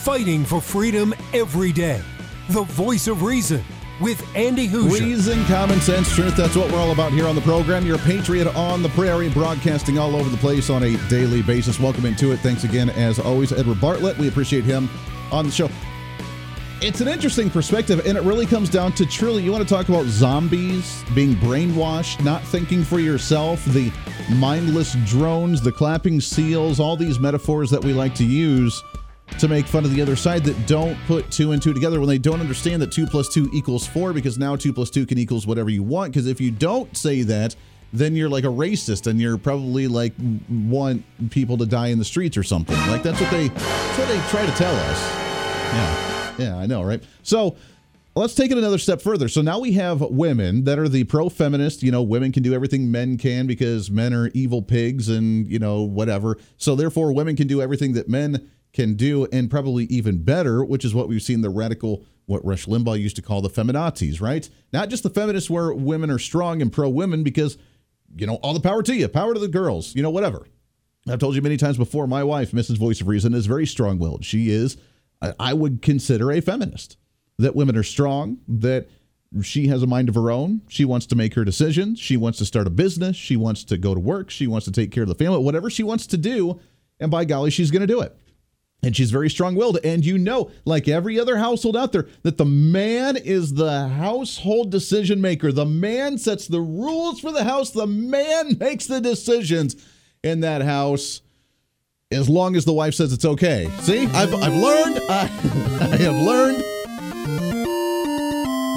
Fighting 0.03 0.45
for 0.45 0.61
freedom 0.61 1.15
every 1.33 1.73
day. 1.73 2.03
The 2.49 2.63
voice 2.65 3.07
of 3.07 3.23
reason 3.23 3.65
with 4.01 4.25
Andy 4.35 4.69
Hooser. 4.69 5.01
Reason, 5.01 5.45
common 5.45 5.81
sense, 5.81 6.13
truth. 6.15 6.37
That's 6.37 6.57
what 6.57 6.71
we're 6.73 6.79
all 6.79 6.91
about 6.91 7.13
here 7.13 7.27
on 7.27 7.35
the 7.35 7.41
program. 7.43 7.87
You're 7.87 7.97
a 7.97 8.01
patriot 8.01 8.49
on 8.49 8.83
the 8.83 8.89
prairie, 8.91 9.31
broadcasting 9.31 9.97
all 9.97 10.17
over 10.17 10.29
the 10.29 10.37
place 10.39 10.69
on 10.69 10.83
a 10.83 10.97
daily 11.09 11.43
basis. 11.43 11.79
Welcome 11.79 12.05
into 12.05 12.33
it. 12.33 12.39
Thanks 12.39 12.65
again, 12.65 12.91
as 12.91 13.19
always, 13.19 13.53
Edward 13.53 13.81
Bartlett. 13.81 14.19
We 14.19 14.29
appreciate 14.29 14.65
him 14.65 14.91
on 15.31 15.47
the 15.47 15.53
show. 15.53 15.71
It's 16.81 17.01
an 17.01 17.07
interesting 17.07 17.49
perspective, 17.49 18.05
and 18.05 18.19
it 18.19 18.25
really 18.25 18.45
comes 18.45 18.69
down 18.69 18.93
to 18.95 19.07
truly, 19.07 19.45
you 19.45 19.53
want 19.53 19.63
to 19.63 19.73
talk 19.73 19.89
about 19.89 20.07
zombies 20.07 21.05
being 21.15 21.37
brainwashed, 21.37 22.25
not 22.25 22.43
thinking 22.43 22.83
for 22.83 22.99
yourself, 22.99 23.65
the 23.67 23.93
mindless 24.35 24.97
drones, 25.07 25.63
the 25.63 25.71
clapping 25.71 26.21
seals, 26.21 26.81
all 26.81 26.97
these 26.97 27.21
metaphors 27.21 27.71
that 27.71 27.85
we 27.85 27.93
like 27.93 28.17
to 28.17 28.25
use 28.25 28.83
to 29.39 29.49
make 29.49 29.67
fun 29.67 29.85
of 29.85 29.95
the 29.95 30.01
other 30.01 30.17
side 30.17 30.45
that 30.45 30.67
don't 30.67 30.99
put 31.07 31.31
two 31.31 31.53
and 31.53 31.63
two 31.63 31.73
together 31.73 31.99
when 32.01 32.09
they 32.09 32.19
don't 32.19 32.41
understand 32.41 32.81
that 32.83 32.93
two 32.93 33.07
plus 33.07 33.29
two 33.29 33.49
equals 33.53 33.87
four 33.87 34.13
because 34.13 34.39
now 34.39 34.57
two 34.57 34.73
plus 34.73 34.91
two 34.91 35.07
can 35.07 35.19
equals 35.19 35.47
whatever 35.47 35.71
you 35.71 35.83
want. 35.83 36.13
Because 36.13 36.27
if 36.27 36.41
you 36.41 36.51
don't 36.51 36.97
say 36.97 37.23
that, 37.23 37.57
then 37.93 38.17
you're 38.17 38.29
like 38.29 38.45
a 38.45 38.49
racist 38.49 39.07
and 39.07 39.21
you're 39.21 39.37
probably 39.37 39.87
like 39.87 40.15
want 40.49 41.05
people 41.31 41.59
to 41.59 41.67
die 41.67 41.89
in 41.89 41.99
the 41.99 42.05
streets 42.05 42.37
or 42.37 42.43
something. 42.43 42.77
Like 42.89 43.03
that's 43.03 43.21
what 43.21 43.31
they 43.31 43.49
that's 43.49 43.99
what 43.99 44.09
they 44.09 44.19
try 44.29 44.47
to 44.47 44.53
tell 44.53 44.75
us. 44.75 45.01
Yeah. 45.73 46.35
Yeah, 46.39 46.57
I 46.57 46.67
know, 46.67 46.83
right? 46.83 47.03
So 47.23 47.57
let's 48.15 48.35
take 48.35 48.51
it 48.51 48.59
another 48.59 48.79
step 48.79 49.01
further. 49.01 49.29
So 49.29 49.43
now 49.43 49.59
we 49.59 49.73
have 49.73 50.01
women 50.01 50.65
that 50.65 50.79
are 50.79 50.89
the 50.89 51.05
pro 51.05 51.29
feminist, 51.29 51.83
you 51.83 51.91
know, 51.93 52.03
women 52.03 52.33
can 52.33 52.43
do 52.43 52.55
everything 52.55 52.91
men 52.91 53.19
can 53.19 53.47
because 53.47 53.91
men 53.91 54.13
are 54.15 54.29
evil 54.29 54.63
pigs 54.63 55.09
and, 55.09 55.47
you 55.47 55.59
know, 55.59 55.83
whatever. 55.83 56.39
So 56.57 56.75
therefore 56.75 57.13
women 57.13 57.37
can 57.37 57.47
do 57.47 57.61
everything 57.61 57.93
that 57.95 58.09
men 58.09 58.51
can 58.73 58.95
do, 58.95 59.27
and 59.33 59.51
probably 59.51 59.85
even 59.85 60.23
better, 60.23 60.65
which 60.65 60.85
is 60.85 60.95
what 60.95 61.09
we've 61.09 61.23
seen 61.23 61.43
the 61.43 61.51
radical, 61.51 62.05
what 62.27 62.45
Rush 62.45 62.67
Limbaugh 62.67 62.99
used 62.99 63.17
to 63.17 63.23
call 63.23 63.43
the 63.43 63.51
feminazis, 63.51 64.21
right? 64.21 64.49
Not 64.73 64.89
just 64.89 65.03
the 65.03 65.11
feminists 65.11 65.51
where 65.51 65.75
women 65.75 66.11
are 66.11 66.19
strong 66.19 66.63
and 66.63 66.73
pro 66.73 66.89
women 66.89 67.23
because, 67.23 67.59
you 68.17 68.27
know, 68.27 68.37
all 68.37 68.55
the 68.55 68.61
power 68.61 68.83
to 68.83 68.95
you, 68.95 69.09
power 69.09 69.35
to 69.35 69.41
the 69.41 69.49
girls, 69.49 69.95
you 69.95 70.03
know, 70.03 70.11
whatever. 70.11 70.47
I've 71.09 71.19
told 71.19 71.35
you 71.35 71.43
many 71.43 71.57
times 71.57 71.77
before, 71.77 72.07
my 72.07 72.25
wife, 72.25 72.53
Mrs. 72.53 72.79
Voice 72.79 73.01
of 73.01 73.09
Reason, 73.09 73.35
is 73.35 73.47
very 73.47 73.67
strong 73.67 73.99
willed. 73.99 74.25
She 74.25 74.51
is, 74.51 74.77
I 75.39 75.53
would 75.53 75.83
consider, 75.83 76.31
a 76.31 76.41
feminist. 76.41 76.97
That 77.39 77.57
women 77.57 77.77
are 77.77 77.83
strong, 77.83 78.39
that 78.47 78.89
she 79.43 79.67
has 79.67 79.83
a 79.83 79.87
mind 79.87 80.09
of 80.09 80.15
her 80.15 80.31
own. 80.31 80.61
She 80.69 80.85
wants 80.85 81.07
to 81.07 81.17
make 81.17 81.35
her 81.35 81.45
decisions. 81.45 81.99
She 81.99 82.17
wants 82.17 82.39
to 82.39 82.45
start 82.45 82.67
a 82.67 82.71
business. 82.71 83.17
She 83.17 83.37
wants 83.37 83.65
to 83.65 83.79
go 83.79 83.95
to 83.95 84.01
work. 84.01 84.31
She 84.31 84.47
wants 84.47 84.65
to 84.67 84.73
take 84.73 84.93
care 84.93 85.03
of 85.03 85.09
the 85.09 85.15
family, 85.15 85.39
whatever 85.39 85.71
she 85.71 85.83
wants 85.83 86.07
to 86.09 86.17
do. 86.17 86.61
And 87.01 87.11
by 87.11 87.25
golly, 87.25 87.51
she's 87.51 87.71
going 87.71 87.81
to 87.81 87.87
do 87.87 88.01
it. 88.01 88.17
And 88.85 88.97
she's 88.97 89.13
very 89.13 89.31
strong 89.31 89.55
willed. 89.55 89.79
And 89.85 90.05
you 90.05 90.19
know, 90.19 90.51
like 90.65 90.89
every 90.89 91.19
other 91.19 91.37
household 91.37 91.77
out 91.77 91.93
there, 91.93 92.09
that 92.23 92.37
the 92.37 92.45
man 92.45 93.17
is 93.17 93.55
the 93.55 93.89
household 93.89 94.71
decision 94.71 95.21
maker. 95.21 95.53
The 95.53 95.67
man 95.67 96.19
sets 96.19 96.49
the 96.49 96.61
rules 96.61 97.21
for 97.21 97.31
the 97.31 97.45
house, 97.45 97.71
the 97.71 97.87
man 97.87 98.57
makes 98.61 98.87
the 98.87 99.01
decisions 99.01 99.77
in 100.23 100.41
that 100.41 100.63
house 100.63 101.23
as 102.11 102.29
long 102.29 102.57
as 102.57 102.65
the 102.65 102.73
wife 102.73 102.95
says 102.95 103.13
it's 103.13 103.25
okay. 103.25 103.71
See, 103.81 104.07
I've, 104.07 104.35
I've 104.35 104.55
learned, 104.55 105.01
I, 105.09 105.31
I 105.81 105.97
have 105.97 106.15
learned 106.15 106.63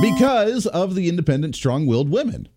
because 0.01 0.67
of 0.67 0.95
the 0.95 1.09
independent, 1.09 1.55
strong 1.55 1.85
willed 1.85 2.09
women. 2.09 2.47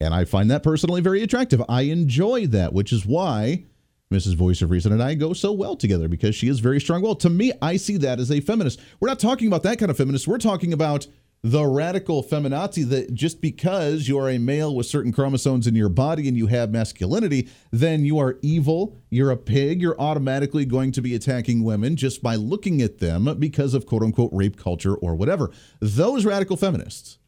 And 0.00 0.14
I 0.14 0.24
find 0.24 0.50
that 0.50 0.62
personally 0.62 1.00
very 1.00 1.22
attractive. 1.22 1.62
I 1.68 1.82
enjoy 1.82 2.46
that, 2.48 2.72
which 2.72 2.92
is 2.92 3.04
why 3.04 3.64
Mrs. 4.12 4.34
Voice 4.34 4.60
of 4.60 4.72
Reason 4.72 4.90
and 4.92 5.00
I 5.00 5.14
go 5.14 5.32
so 5.32 5.52
well 5.52 5.76
together 5.76 6.08
because 6.08 6.34
she 6.34 6.48
is 6.48 6.58
very 6.58 6.80
strong 6.80 7.00
Well, 7.00 7.14
To 7.14 7.30
me, 7.30 7.52
I 7.62 7.76
see 7.76 7.96
that 7.98 8.18
as 8.18 8.32
a 8.32 8.40
feminist. 8.40 8.80
We're 8.98 9.08
not 9.08 9.20
talking 9.20 9.46
about 9.46 9.62
that 9.62 9.78
kind 9.78 9.88
of 9.88 9.96
feminist. 9.96 10.26
We're 10.26 10.38
talking 10.38 10.72
about 10.72 11.06
the 11.42 11.64
radical 11.64 12.22
feminazi 12.22 12.86
that 12.88 13.14
just 13.14 13.40
because 13.40 14.08
you 14.08 14.18
are 14.18 14.28
a 14.28 14.38
male 14.38 14.74
with 14.74 14.86
certain 14.86 15.12
chromosomes 15.12 15.68
in 15.68 15.76
your 15.76 15.88
body 15.88 16.26
and 16.26 16.36
you 16.36 16.48
have 16.48 16.72
masculinity, 16.72 17.48
then 17.70 18.04
you 18.04 18.18
are 18.18 18.36
evil, 18.42 18.96
you're 19.10 19.30
a 19.30 19.36
pig, 19.36 19.80
you're 19.80 19.98
automatically 20.00 20.64
going 20.64 20.90
to 20.90 21.00
be 21.00 21.14
attacking 21.14 21.62
women 21.62 21.94
just 21.94 22.20
by 22.20 22.34
looking 22.34 22.82
at 22.82 22.98
them 22.98 23.36
because 23.38 23.74
of 23.74 23.86
quote 23.86 24.02
unquote 24.02 24.32
rape 24.32 24.56
culture 24.56 24.96
or 24.96 25.14
whatever. 25.14 25.52
Those 25.78 26.26
radical 26.26 26.56
feminists 26.56 27.18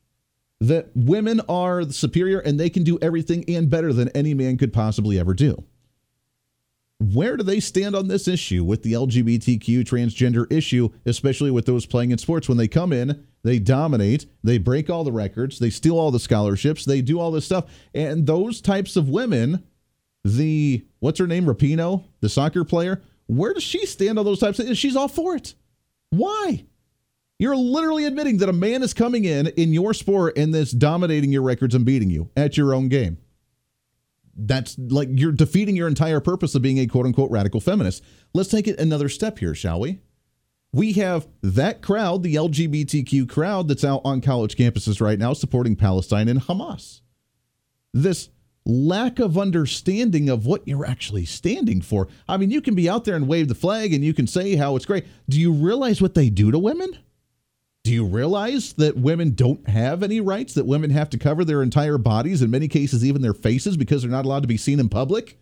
that 0.60 0.90
women 0.96 1.40
are 1.48 1.84
superior 1.90 2.40
and 2.40 2.58
they 2.58 2.70
can 2.70 2.82
do 2.82 2.98
everything 3.00 3.44
and 3.48 3.70
better 3.70 3.92
than 3.92 4.08
any 4.10 4.34
man 4.34 4.58
could 4.58 4.72
possibly 4.72 5.18
ever 5.18 5.32
do 5.32 5.64
where 7.02 7.36
do 7.36 7.42
they 7.42 7.60
stand 7.60 7.96
on 7.96 8.08
this 8.08 8.28
issue 8.28 8.64
with 8.64 8.82
the 8.82 8.92
LGBTQ 8.92 9.84
transgender 9.84 10.50
issue, 10.52 10.88
especially 11.06 11.50
with 11.50 11.66
those 11.66 11.86
playing 11.86 12.10
in 12.10 12.18
sports? 12.18 12.48
When 12.48 12.58
they 12.58 12.68
come 12.68 12.92
in, 12.92 13.26
they 13.42 13.58
dominate, 13.58 14.26
they 14.44 14.58
break 14.58 14.88
all 14.88 15.02
the 15.02 15.12
records, 15.12 15.58
they 15.58 15.70
steal 15.70 15.98
all 15.98 16.10
the 16.10 16.20
scholarships, 16.20 16.84
they 16.84 17.02
do 17.02 17.18
all 17.18 17.30
this 17.30 17.44
stuff. 17.44 17.64
And 17.94 18.26
those 18.26 18.60
types 18.60 18.96
of 18.96 19.08
women, 19.08 19.64
the 20.24 20.84
what's 21.00 21.18
her 21.18 21.26
name, 21.26 21.46
Rapinoe, 21.46 22.04
the 22.20 22.28
soccer 22.28 22.64
player, 22.64 23.02
where 23.26 23.54
does 23.54 23.62
she 23.62 23.86
stand 23.86 24.18
on 24.18 24.24
those 24.24 24.40
types 24.40 24.58
of 24.58 24.76
She's 24.76 24.96
all 24.96 25.08
for 25.08 25.34
it. 25.34 25.54
Why? 26.10 26.64
You're 27.38 27.56
literally 27.56 28.04
admitting 28.04 28.36
that 28.38 28.48
a 28.48 28.52
man 28.52 28.82
is 28.82 28.94
coming 28.94 29.24
in 29.24 29.48
in 29.48 29.72
your 29.72 29.94
sport 29.94 30.36
and 30.36 30.54
this 30.54 30.70
dominating 30.70 31.32
your 31.32 31.42
records 31.42 31.74
and 31.74 31.84
beating 31.84 32.10
you 32.10 32.30
at 32.36 32.56
your 32.56 32.74
own 32.74 32.88
game 32.88 33.18
that's 34.36 34.76
like 34.78 35.08
you're 35.12 35.32
defeating 35.32 35.76
your 35.76 35.88
entire 35.88 36.20
purpose 36.20 36.54
of 36.54 36.62
being 36.62 36.78
a 36.78 36.86
quote 36.86 37.06
unquote 37.06 37.30
radical 37.30 37.60
feminist. 37.60 38.02
Let's 38.34 38.50
take 38.50 38.66
it 38.68 38.78
another 38.78 39.08
step 39.08 39.38
here, 39.38 39.54
shall 39.54 39.80
we? 39.80 40.00
We 40.72 40.94
have 40.94 41.28
that 41.42 41.82
crowd, 41.82 42.22
the 42.22 42.34
LGBTQ 42.36 43.28
crowd 43.28 43.68
that's 43.68 43.84
out 43.84 44.00
on 44.04 44.22
college 44.22 44.56
campuses 44.56 45.00
right 45.00 45.18
now 45.18 45.34
supporting 45.34 45.76
Palestine 45.76 46.28
and 46.28 46.40
Hamas. 46.40 47.02
This 47.92 48.30
lack 48.64 49.18
of 49.18 49.36
understanding 49.36 50.28
of 50.28 50.46
what 50.46 50.66
you're 50.66 50.86
actually 50.86 51.26
standing 51.26 51.82
for. 51.82 52.08
I 52.28 52.36
mean, 52.36 52.50
you 52.50 52.62
can 52.62 52.74
be 52.74 52.88
out 52.88 53.04
there 53.04 53.16
and 53.16 53.28
wave 53.28 53.48
the 53.48 53.54
flag 53.54 53.92
and 53.92 54.04
you 54.04 54.14
can 54.14 54.26
say 54.26 54.56
how 54.56 54.76
it's 54.76 54.86
great. 54.86 55.06
Do 55.28 55.38
you 55.38 55.52
realize 55.52 56.00
what 56.00 56.14
they 56.14 56.30
do 56.30 56.50
to 56.50 56.58
women? 56.58 56.96
Do 57.84 57.92
you 57.92 58.04
realize 58.04 58.74
that 58.74 58.96
women 58.96 59.34
don't 59.34 59.68
have 59.68 60.04
any 60.04 60.20
rights, 60.20 60.54
that 60.54 60.66
women 60.66 60.90
have 60.90 61.10
to 61.10 61.18
cover 61.18 61.44
their 61.44 61.62
entire 61.62 61.98
bodies, 61.98 62.40
in 62.40 62.50
many 62.50 62.68
cases, 62.68 63.04
even 63.04 63.22
their 63.22 63.34
faces, 63.34 63.76
because 63.76 64.02
they're 64.02 64.10
not 64.10 64.24
allowed 64.24 64.42
to 64.42 64.48
be 64.48 64.56
seen 64.56 64.78
in 64.78 64.88
public? 64.88 65.36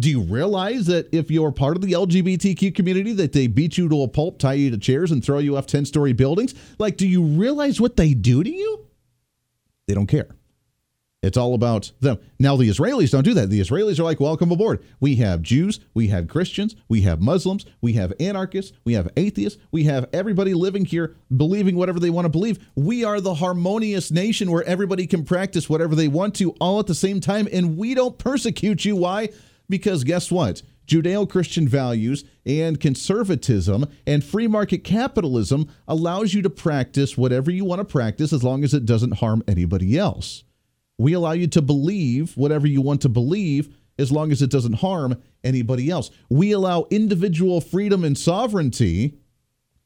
Do 0.00 0.10
you 0.10 0.20
realize 0.20 0.86
that 0.86 1.08
if 1.12 1.30
you're 1.30 1.52
part 1.52 1.76
of 1.76 1.82
the 1.82 1.92
LGBTQ 1.92 2.74
community, 2.74 3.12
that 3.14 3.32
they 3.32 3.46
beat 3.46 3.78
you 3.78 3.88
to 3.88 4.02
a 4.02 4.08
pulp, 4.08 4.38
tie 4.38 4.54
you 4.54 4.70
to 4.70 4.78
chairs, 4.78 5.12
and 5.12 5.24
throw 5.24 5.38
you 5.38 5.56
off 5.56 5.66
10 5.66 5.84
story 5.84 6.12
buildings? 6.12 6.54
Like, 6.78 6.96
do 6.96 7.06
you 7.06 7.22
realize 7.22 7.80
what 7.80 7.96
they 7.96 8.12
do 8.14 8.42
to 8.42 8.50
you? 8.50 8.86
They 9.86 9.94
don't 9.94 10.06
care. 10.06 10.28
It's 11.20 11.36
all 11.36 11.54
about 11.54 11.90
them. 11.98 12.18
Now, 12.38 12.54
the 12.54 12.68
Israelis 12.68 13.10
don't 13.10 13.24
do 13.24 13.34
that. 13.34 13.50
The 13.50 13.60
Israelis 13.60 13.98
are 13.98 14.04
like, 14.04 14.20
welcome 14.20 14.52
aboard. 14.52 14.84
We 15.00 15.16
have 15.16 15.42
Jews, 15.42 15.80
we 15.92 16.06
have 16.08 16.28
Christians, 16.28 16.76
we 16.88 17.00
have 17.02 17.20
Muslims, 17.20 17.66
we 17.80 17.94
have 17.94 18.12
anarchists, 18.20 18.72
we 18.84 18.92
have 18.92 19.08
atheists, 19.16 19.60
we 19.72 19.82
have 19.84 20.08
everybody 20.12 20.54
living 20.54 20.84
here 20.84 21.16
believing 21.36 21.74
whatever 21.74 21.98
they 21.98 22.10
want 22.10 22.26
to 22.26 22.30
believe. 22.30 22.64
We 22.76 23.02
are 23.02 23.20
the 23.20 23.34
harmonious 23.34 24.12
nation 24.12 24.52
where 24.52 24.62
everybody 24.62 25.08
can 25.08 25.24
practice 25.24 25.68
whatever 25.68 25.96
they 25.96 26.06
want 26.06 26.36
to 26.36 26.52
all 26.60 26.78
at 26.78 26.86
the 26.86 26.94
same 26.94 27.18
time, 27.18 27.48
and 27.52 27.76
we 27.76 27.94
don't 27.94 28.16
persecute 28.16 28.84
you. 28.84 28.94
Why? 28.94 29.30
Because 29.68 30.04
guess 30.04 30.30
what? 30.30 30.62
Judeo 30.86 31.28
Christian 31.28 31.66
values 31.66 32.24
and 32.46 32.78
conservatism 32.78 33.86
and 34.06 34.22
free 34.22 34.46
market 34.46 34.84
capitalism 34.84 35.68
allows 35.88 36.32
you 36.32 36.42
to 36.42 36.50
practice 36.50 37.18
whatever 37.18 37.50
you 37.50 37.64
want 37.64 37.80
to 37.80 37.84
practice 37.84 38.32
as 38.32 38.44
long 38.44 38.62
as 38.62 38.72
it 38.72 38.86
doesn't 38.86 39.14
harm 39.14 39.42
anybody 39.48 39.98
else. 39.98 40.44
We 40.98 41.12
allow 41.12 41.32
you 41.32 41.46
to 41.48 41.62
believe 41.62 42.36
whatever 42.36 42.66
you 42.66 42.82
want 42.82 43.00
to 43.02 43.08
believe 43.08 43.74
as 43.98 44.12
long 44.12 44.30
as 44.30 44.42
it 44.42 44.50
doesn't 44.50 44.74
harm 44.74 45.20
anybody 45.42 45.90
else. 45.90 46.10
We 46.28 46.52
allow 46.52 46.86
individual 46.90 47.60
freedom 47.60 48.04
and 48.04 48.18
sovereignty 48.18 49.18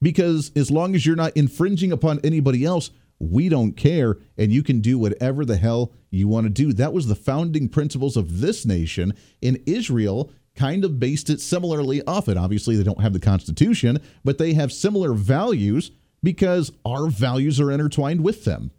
because 0.00 0.50
as 0.56 0.70
long 0.70 0.94
as 0.94 1.06
you're 1.06 1.16
not 1.16 1.36
infringing 1.36 1.92
upon 1.92 2.20
anybody 2.24 2.64
else, 2.64 2.90
we 3.18 3.48
don't 3.48 3.72
care 3.76 4.18
and 4.36 4.50
you 4.50 4.62
can 4.62 4.80
do 4.80 4.98
whatever 4.98 5.44
the 5.44 5.56
hell 5.56 5.92
you 6.10 6.28
want 6.28 6.44
to 6.44 6.50
do. 6.50 6.72
That 6.72 6.92
was 6.92 7.06
the 7.06 7.14
founding 7.14 7.68
principles 7.68 8.16
of 8.16 8.40
this 8.40 8.66
nation. 8.66 9.14
In 9.40 9.62
Israel, 9.66 10.30
kind 10.54 10.84
of 10.84 10.98
based 10.98 11.30
it 11.30 11.40
similarly 11.40 12.02
off 12.06 12.28
it. 12.28 12.36
Obviously, 12.36 12.76
they 12.76 12.82
don't 12.82 13.00
have 13.00 13.12
the 13.12 13.20
Constitution, 13.20 13.98
but 14.24 14.38
they 14.38 14.54
have 14.54 14.72
similar 14.72 15.14
values 15.14 15.92
because 16.22 16.72
our 16.84 17.08
values 17.08 17.60
are 17.60 17.70
intertwined 17.70 18.22
with 18.22 18.44
them 18.44 18.70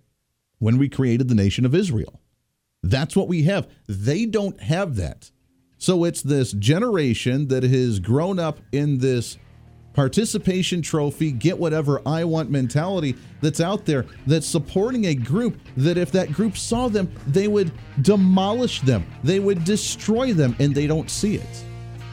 when 0.59 0.77
we 0.77 0.89
created 0.89 1.27
the 1.27 1.35
nation 1.35 1.65
of 1.65 1.73
Israel. 1.73 2.19
That's 2.83 3.15
what 3.15 3.27
we 3.27 3.43
have. 3.43 3.67
They 3.87 4.25
don't 4.25 4.59
have 4.61 4.97
that. 4.97 5.31
So 5.77 6.03
it's 6.03 6.21
this 6.21 6.51
generation 6.53 7.47
that 7.47 7.63
has 7.63 7.99
grown 7.99 8.39
up 8.39 8.59
in 8.71 8.99
this 8.99 9.37
participation 9.93 10.81
trophy, 10.81 11.31
get 11.31 11.57
whatever 11.57 12.01
I 12.05 12.23
want 12.23 12.49
mentality 12.49 13.15
that's 13.41 13.61
out 13.61 13.85
there 13.85 14.05
that's 14.25 14.47
supporting 14.47 15.05
a 15.05 15.15
group 15.15 15.59
that 15.77 15.97
if 15.97 16.11
that 16.11 16.31
group 16.31 16.57
saw 16.57 16.87
them, 16.89 17.11
they 17.27 17.47
would 17.47 17.71
demolish 18.01 18.81
them, 18.81 19.05
they 19.23 19.39
would 19.39 19.63
destroy 19.63 20.33
them, 20.33 20.55
and 20.59 20.73
they 20.73 20.87
don't 20.87 21.09
see 21.09 21.35
it. 21.35 21.65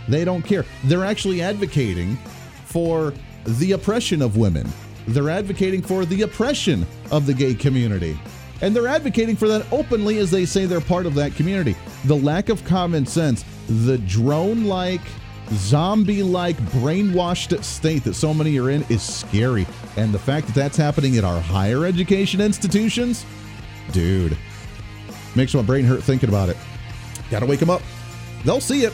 They 0.08 0.24
don't 0.24 0.42
care. 0.42 0.64
They're 0.84 1.04
actually 1.04 1.40
advocating 1.40 2.16
for 2.66 3.14
the 3.46 3.72
oppression 3.72 4.20
of 4.20 4.36
women, 4.36 4.68
they're 5.08 5.30
advocating 5.30 5.82
for 5.82 6.04
the 6.04 6.22
oppression 6.22 6.86
of 7.10 7.26
the 7.26 7.34
gay 7.34 7.54
community. 7.54 8.18
And 8.62 8.76
they're 8.76 8.88
advocating 8.88 9.36
for 9.36 9.48
that 9.48 9.66
openly 9.72 10.18
as 10.18 10.30
they 10.30 10.44
say 10.44 10.66
they're 10.66 10.80
part 10.80 11.06
of 11.06 11.14
that 11.14 11.34
community. 11.34 11.76
The 12.04 12.16
lack 12.16 12.48
of 12.48 12.64
common 12.64 13.06
sense, 13.06 13.44
the 13.66 13.98
drone 13.98 14.64
like, 14.64 15.00
zombie 15.52 16.22
like, 16.22 16.56
brainwashed 16.56 17.62
state 17.64 18.04
that 18.04 18.14
so 18.14 18.34
many 18.34 18.58
are 18.58 18.70
in 18.70 18.84
is 18.88 19.02
scary. 19.02 19.66
And 19.96 20.12
the 20.12 20.18
fact 20.18 20.46
that 20.46 20.54
that's 20.54 20.76
happening 20.76 21.16
at 21.16 21.24
our 21.24 21.40
higher 21.40 21.86
education 21.86 22.40
institutions, 22.40 23.24
dude, 23.92 24.36
makes 25.34 25.54
my 25.54 25.62
brain 25.62 25.84
hurt 25.84 26.02
thinking 26.02 26.28
about 26.28 26.48
it. 26.48 26.56
Gotta 27.30 27.46
wake 27.46 27.60
them 27.60 27.70
up. 27.70 27.82
They'll 28.44 28.60
see 28.60 28.84
it. 28.84 28.92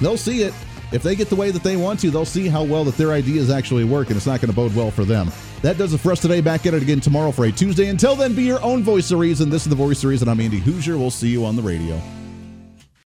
They'll 0.00 0.16
see 0.16 0.42
it. 0.42 0.52
If 0.92 1.02
they 1.02 1.16
get 1.16 1.28
the 1.28 1.36
way 1.36 1.50
that 1.50 1.62
they 1.62 1.76
want 1.76 2.00
to, 2.00 2.10
they'll 2.10 2.24
see 2.24 2.46
how 2.46 2.62
well 2.62 2.84
that 2.84 2.96
their 2.96 3.12
ideas 3.12 3.50
actually 3.50 3.84
work, 3.84 4.08
and 4.08 4.16
it's 4.16 4.26
not 4.26 4.40
going 4.40 4.50
to 4.50 4.56
bode 4.56 4.74
well 4.74 4.90
for 4.90 5.04
them. 5.04 5.32
That 5.62 5.78
does 5.78 5.92
it 5.92 5.98
for 5.98 6.12
us 6.12 6.20
today. 6.20 6.40
Back 6.40 6.64
at 6.66 6.74
it 6.74 6.82
again 6.82 7.00
tomorrow 7.00 7.32
for 7.32 7.44
a 7.44 7.52
Tuesday. 7.52 7.88
Until 7.88 8.14
then, 8.14 8.34
be 8.34 8.44
your 8.44 8.62
own 8.62 8.82
voice 8.82 9.10
of 9.10 9.18
reason. 9.18 9.50
This 9.50 9.62
is 9.62 9.70
the 9.70 9.76
voice 9.76 10.04
of 10.04 10.10
reason. 10.10 10.28
I'm 10.28 10.40
Andy 10.40 10.60
Hooser. 10.60 10.96
We'll 10.96 11.10
see 11.10 11.28
you 11.28 11.44
on 11.44 11.56
the 11.56 11.62
radio. 11.62 12.00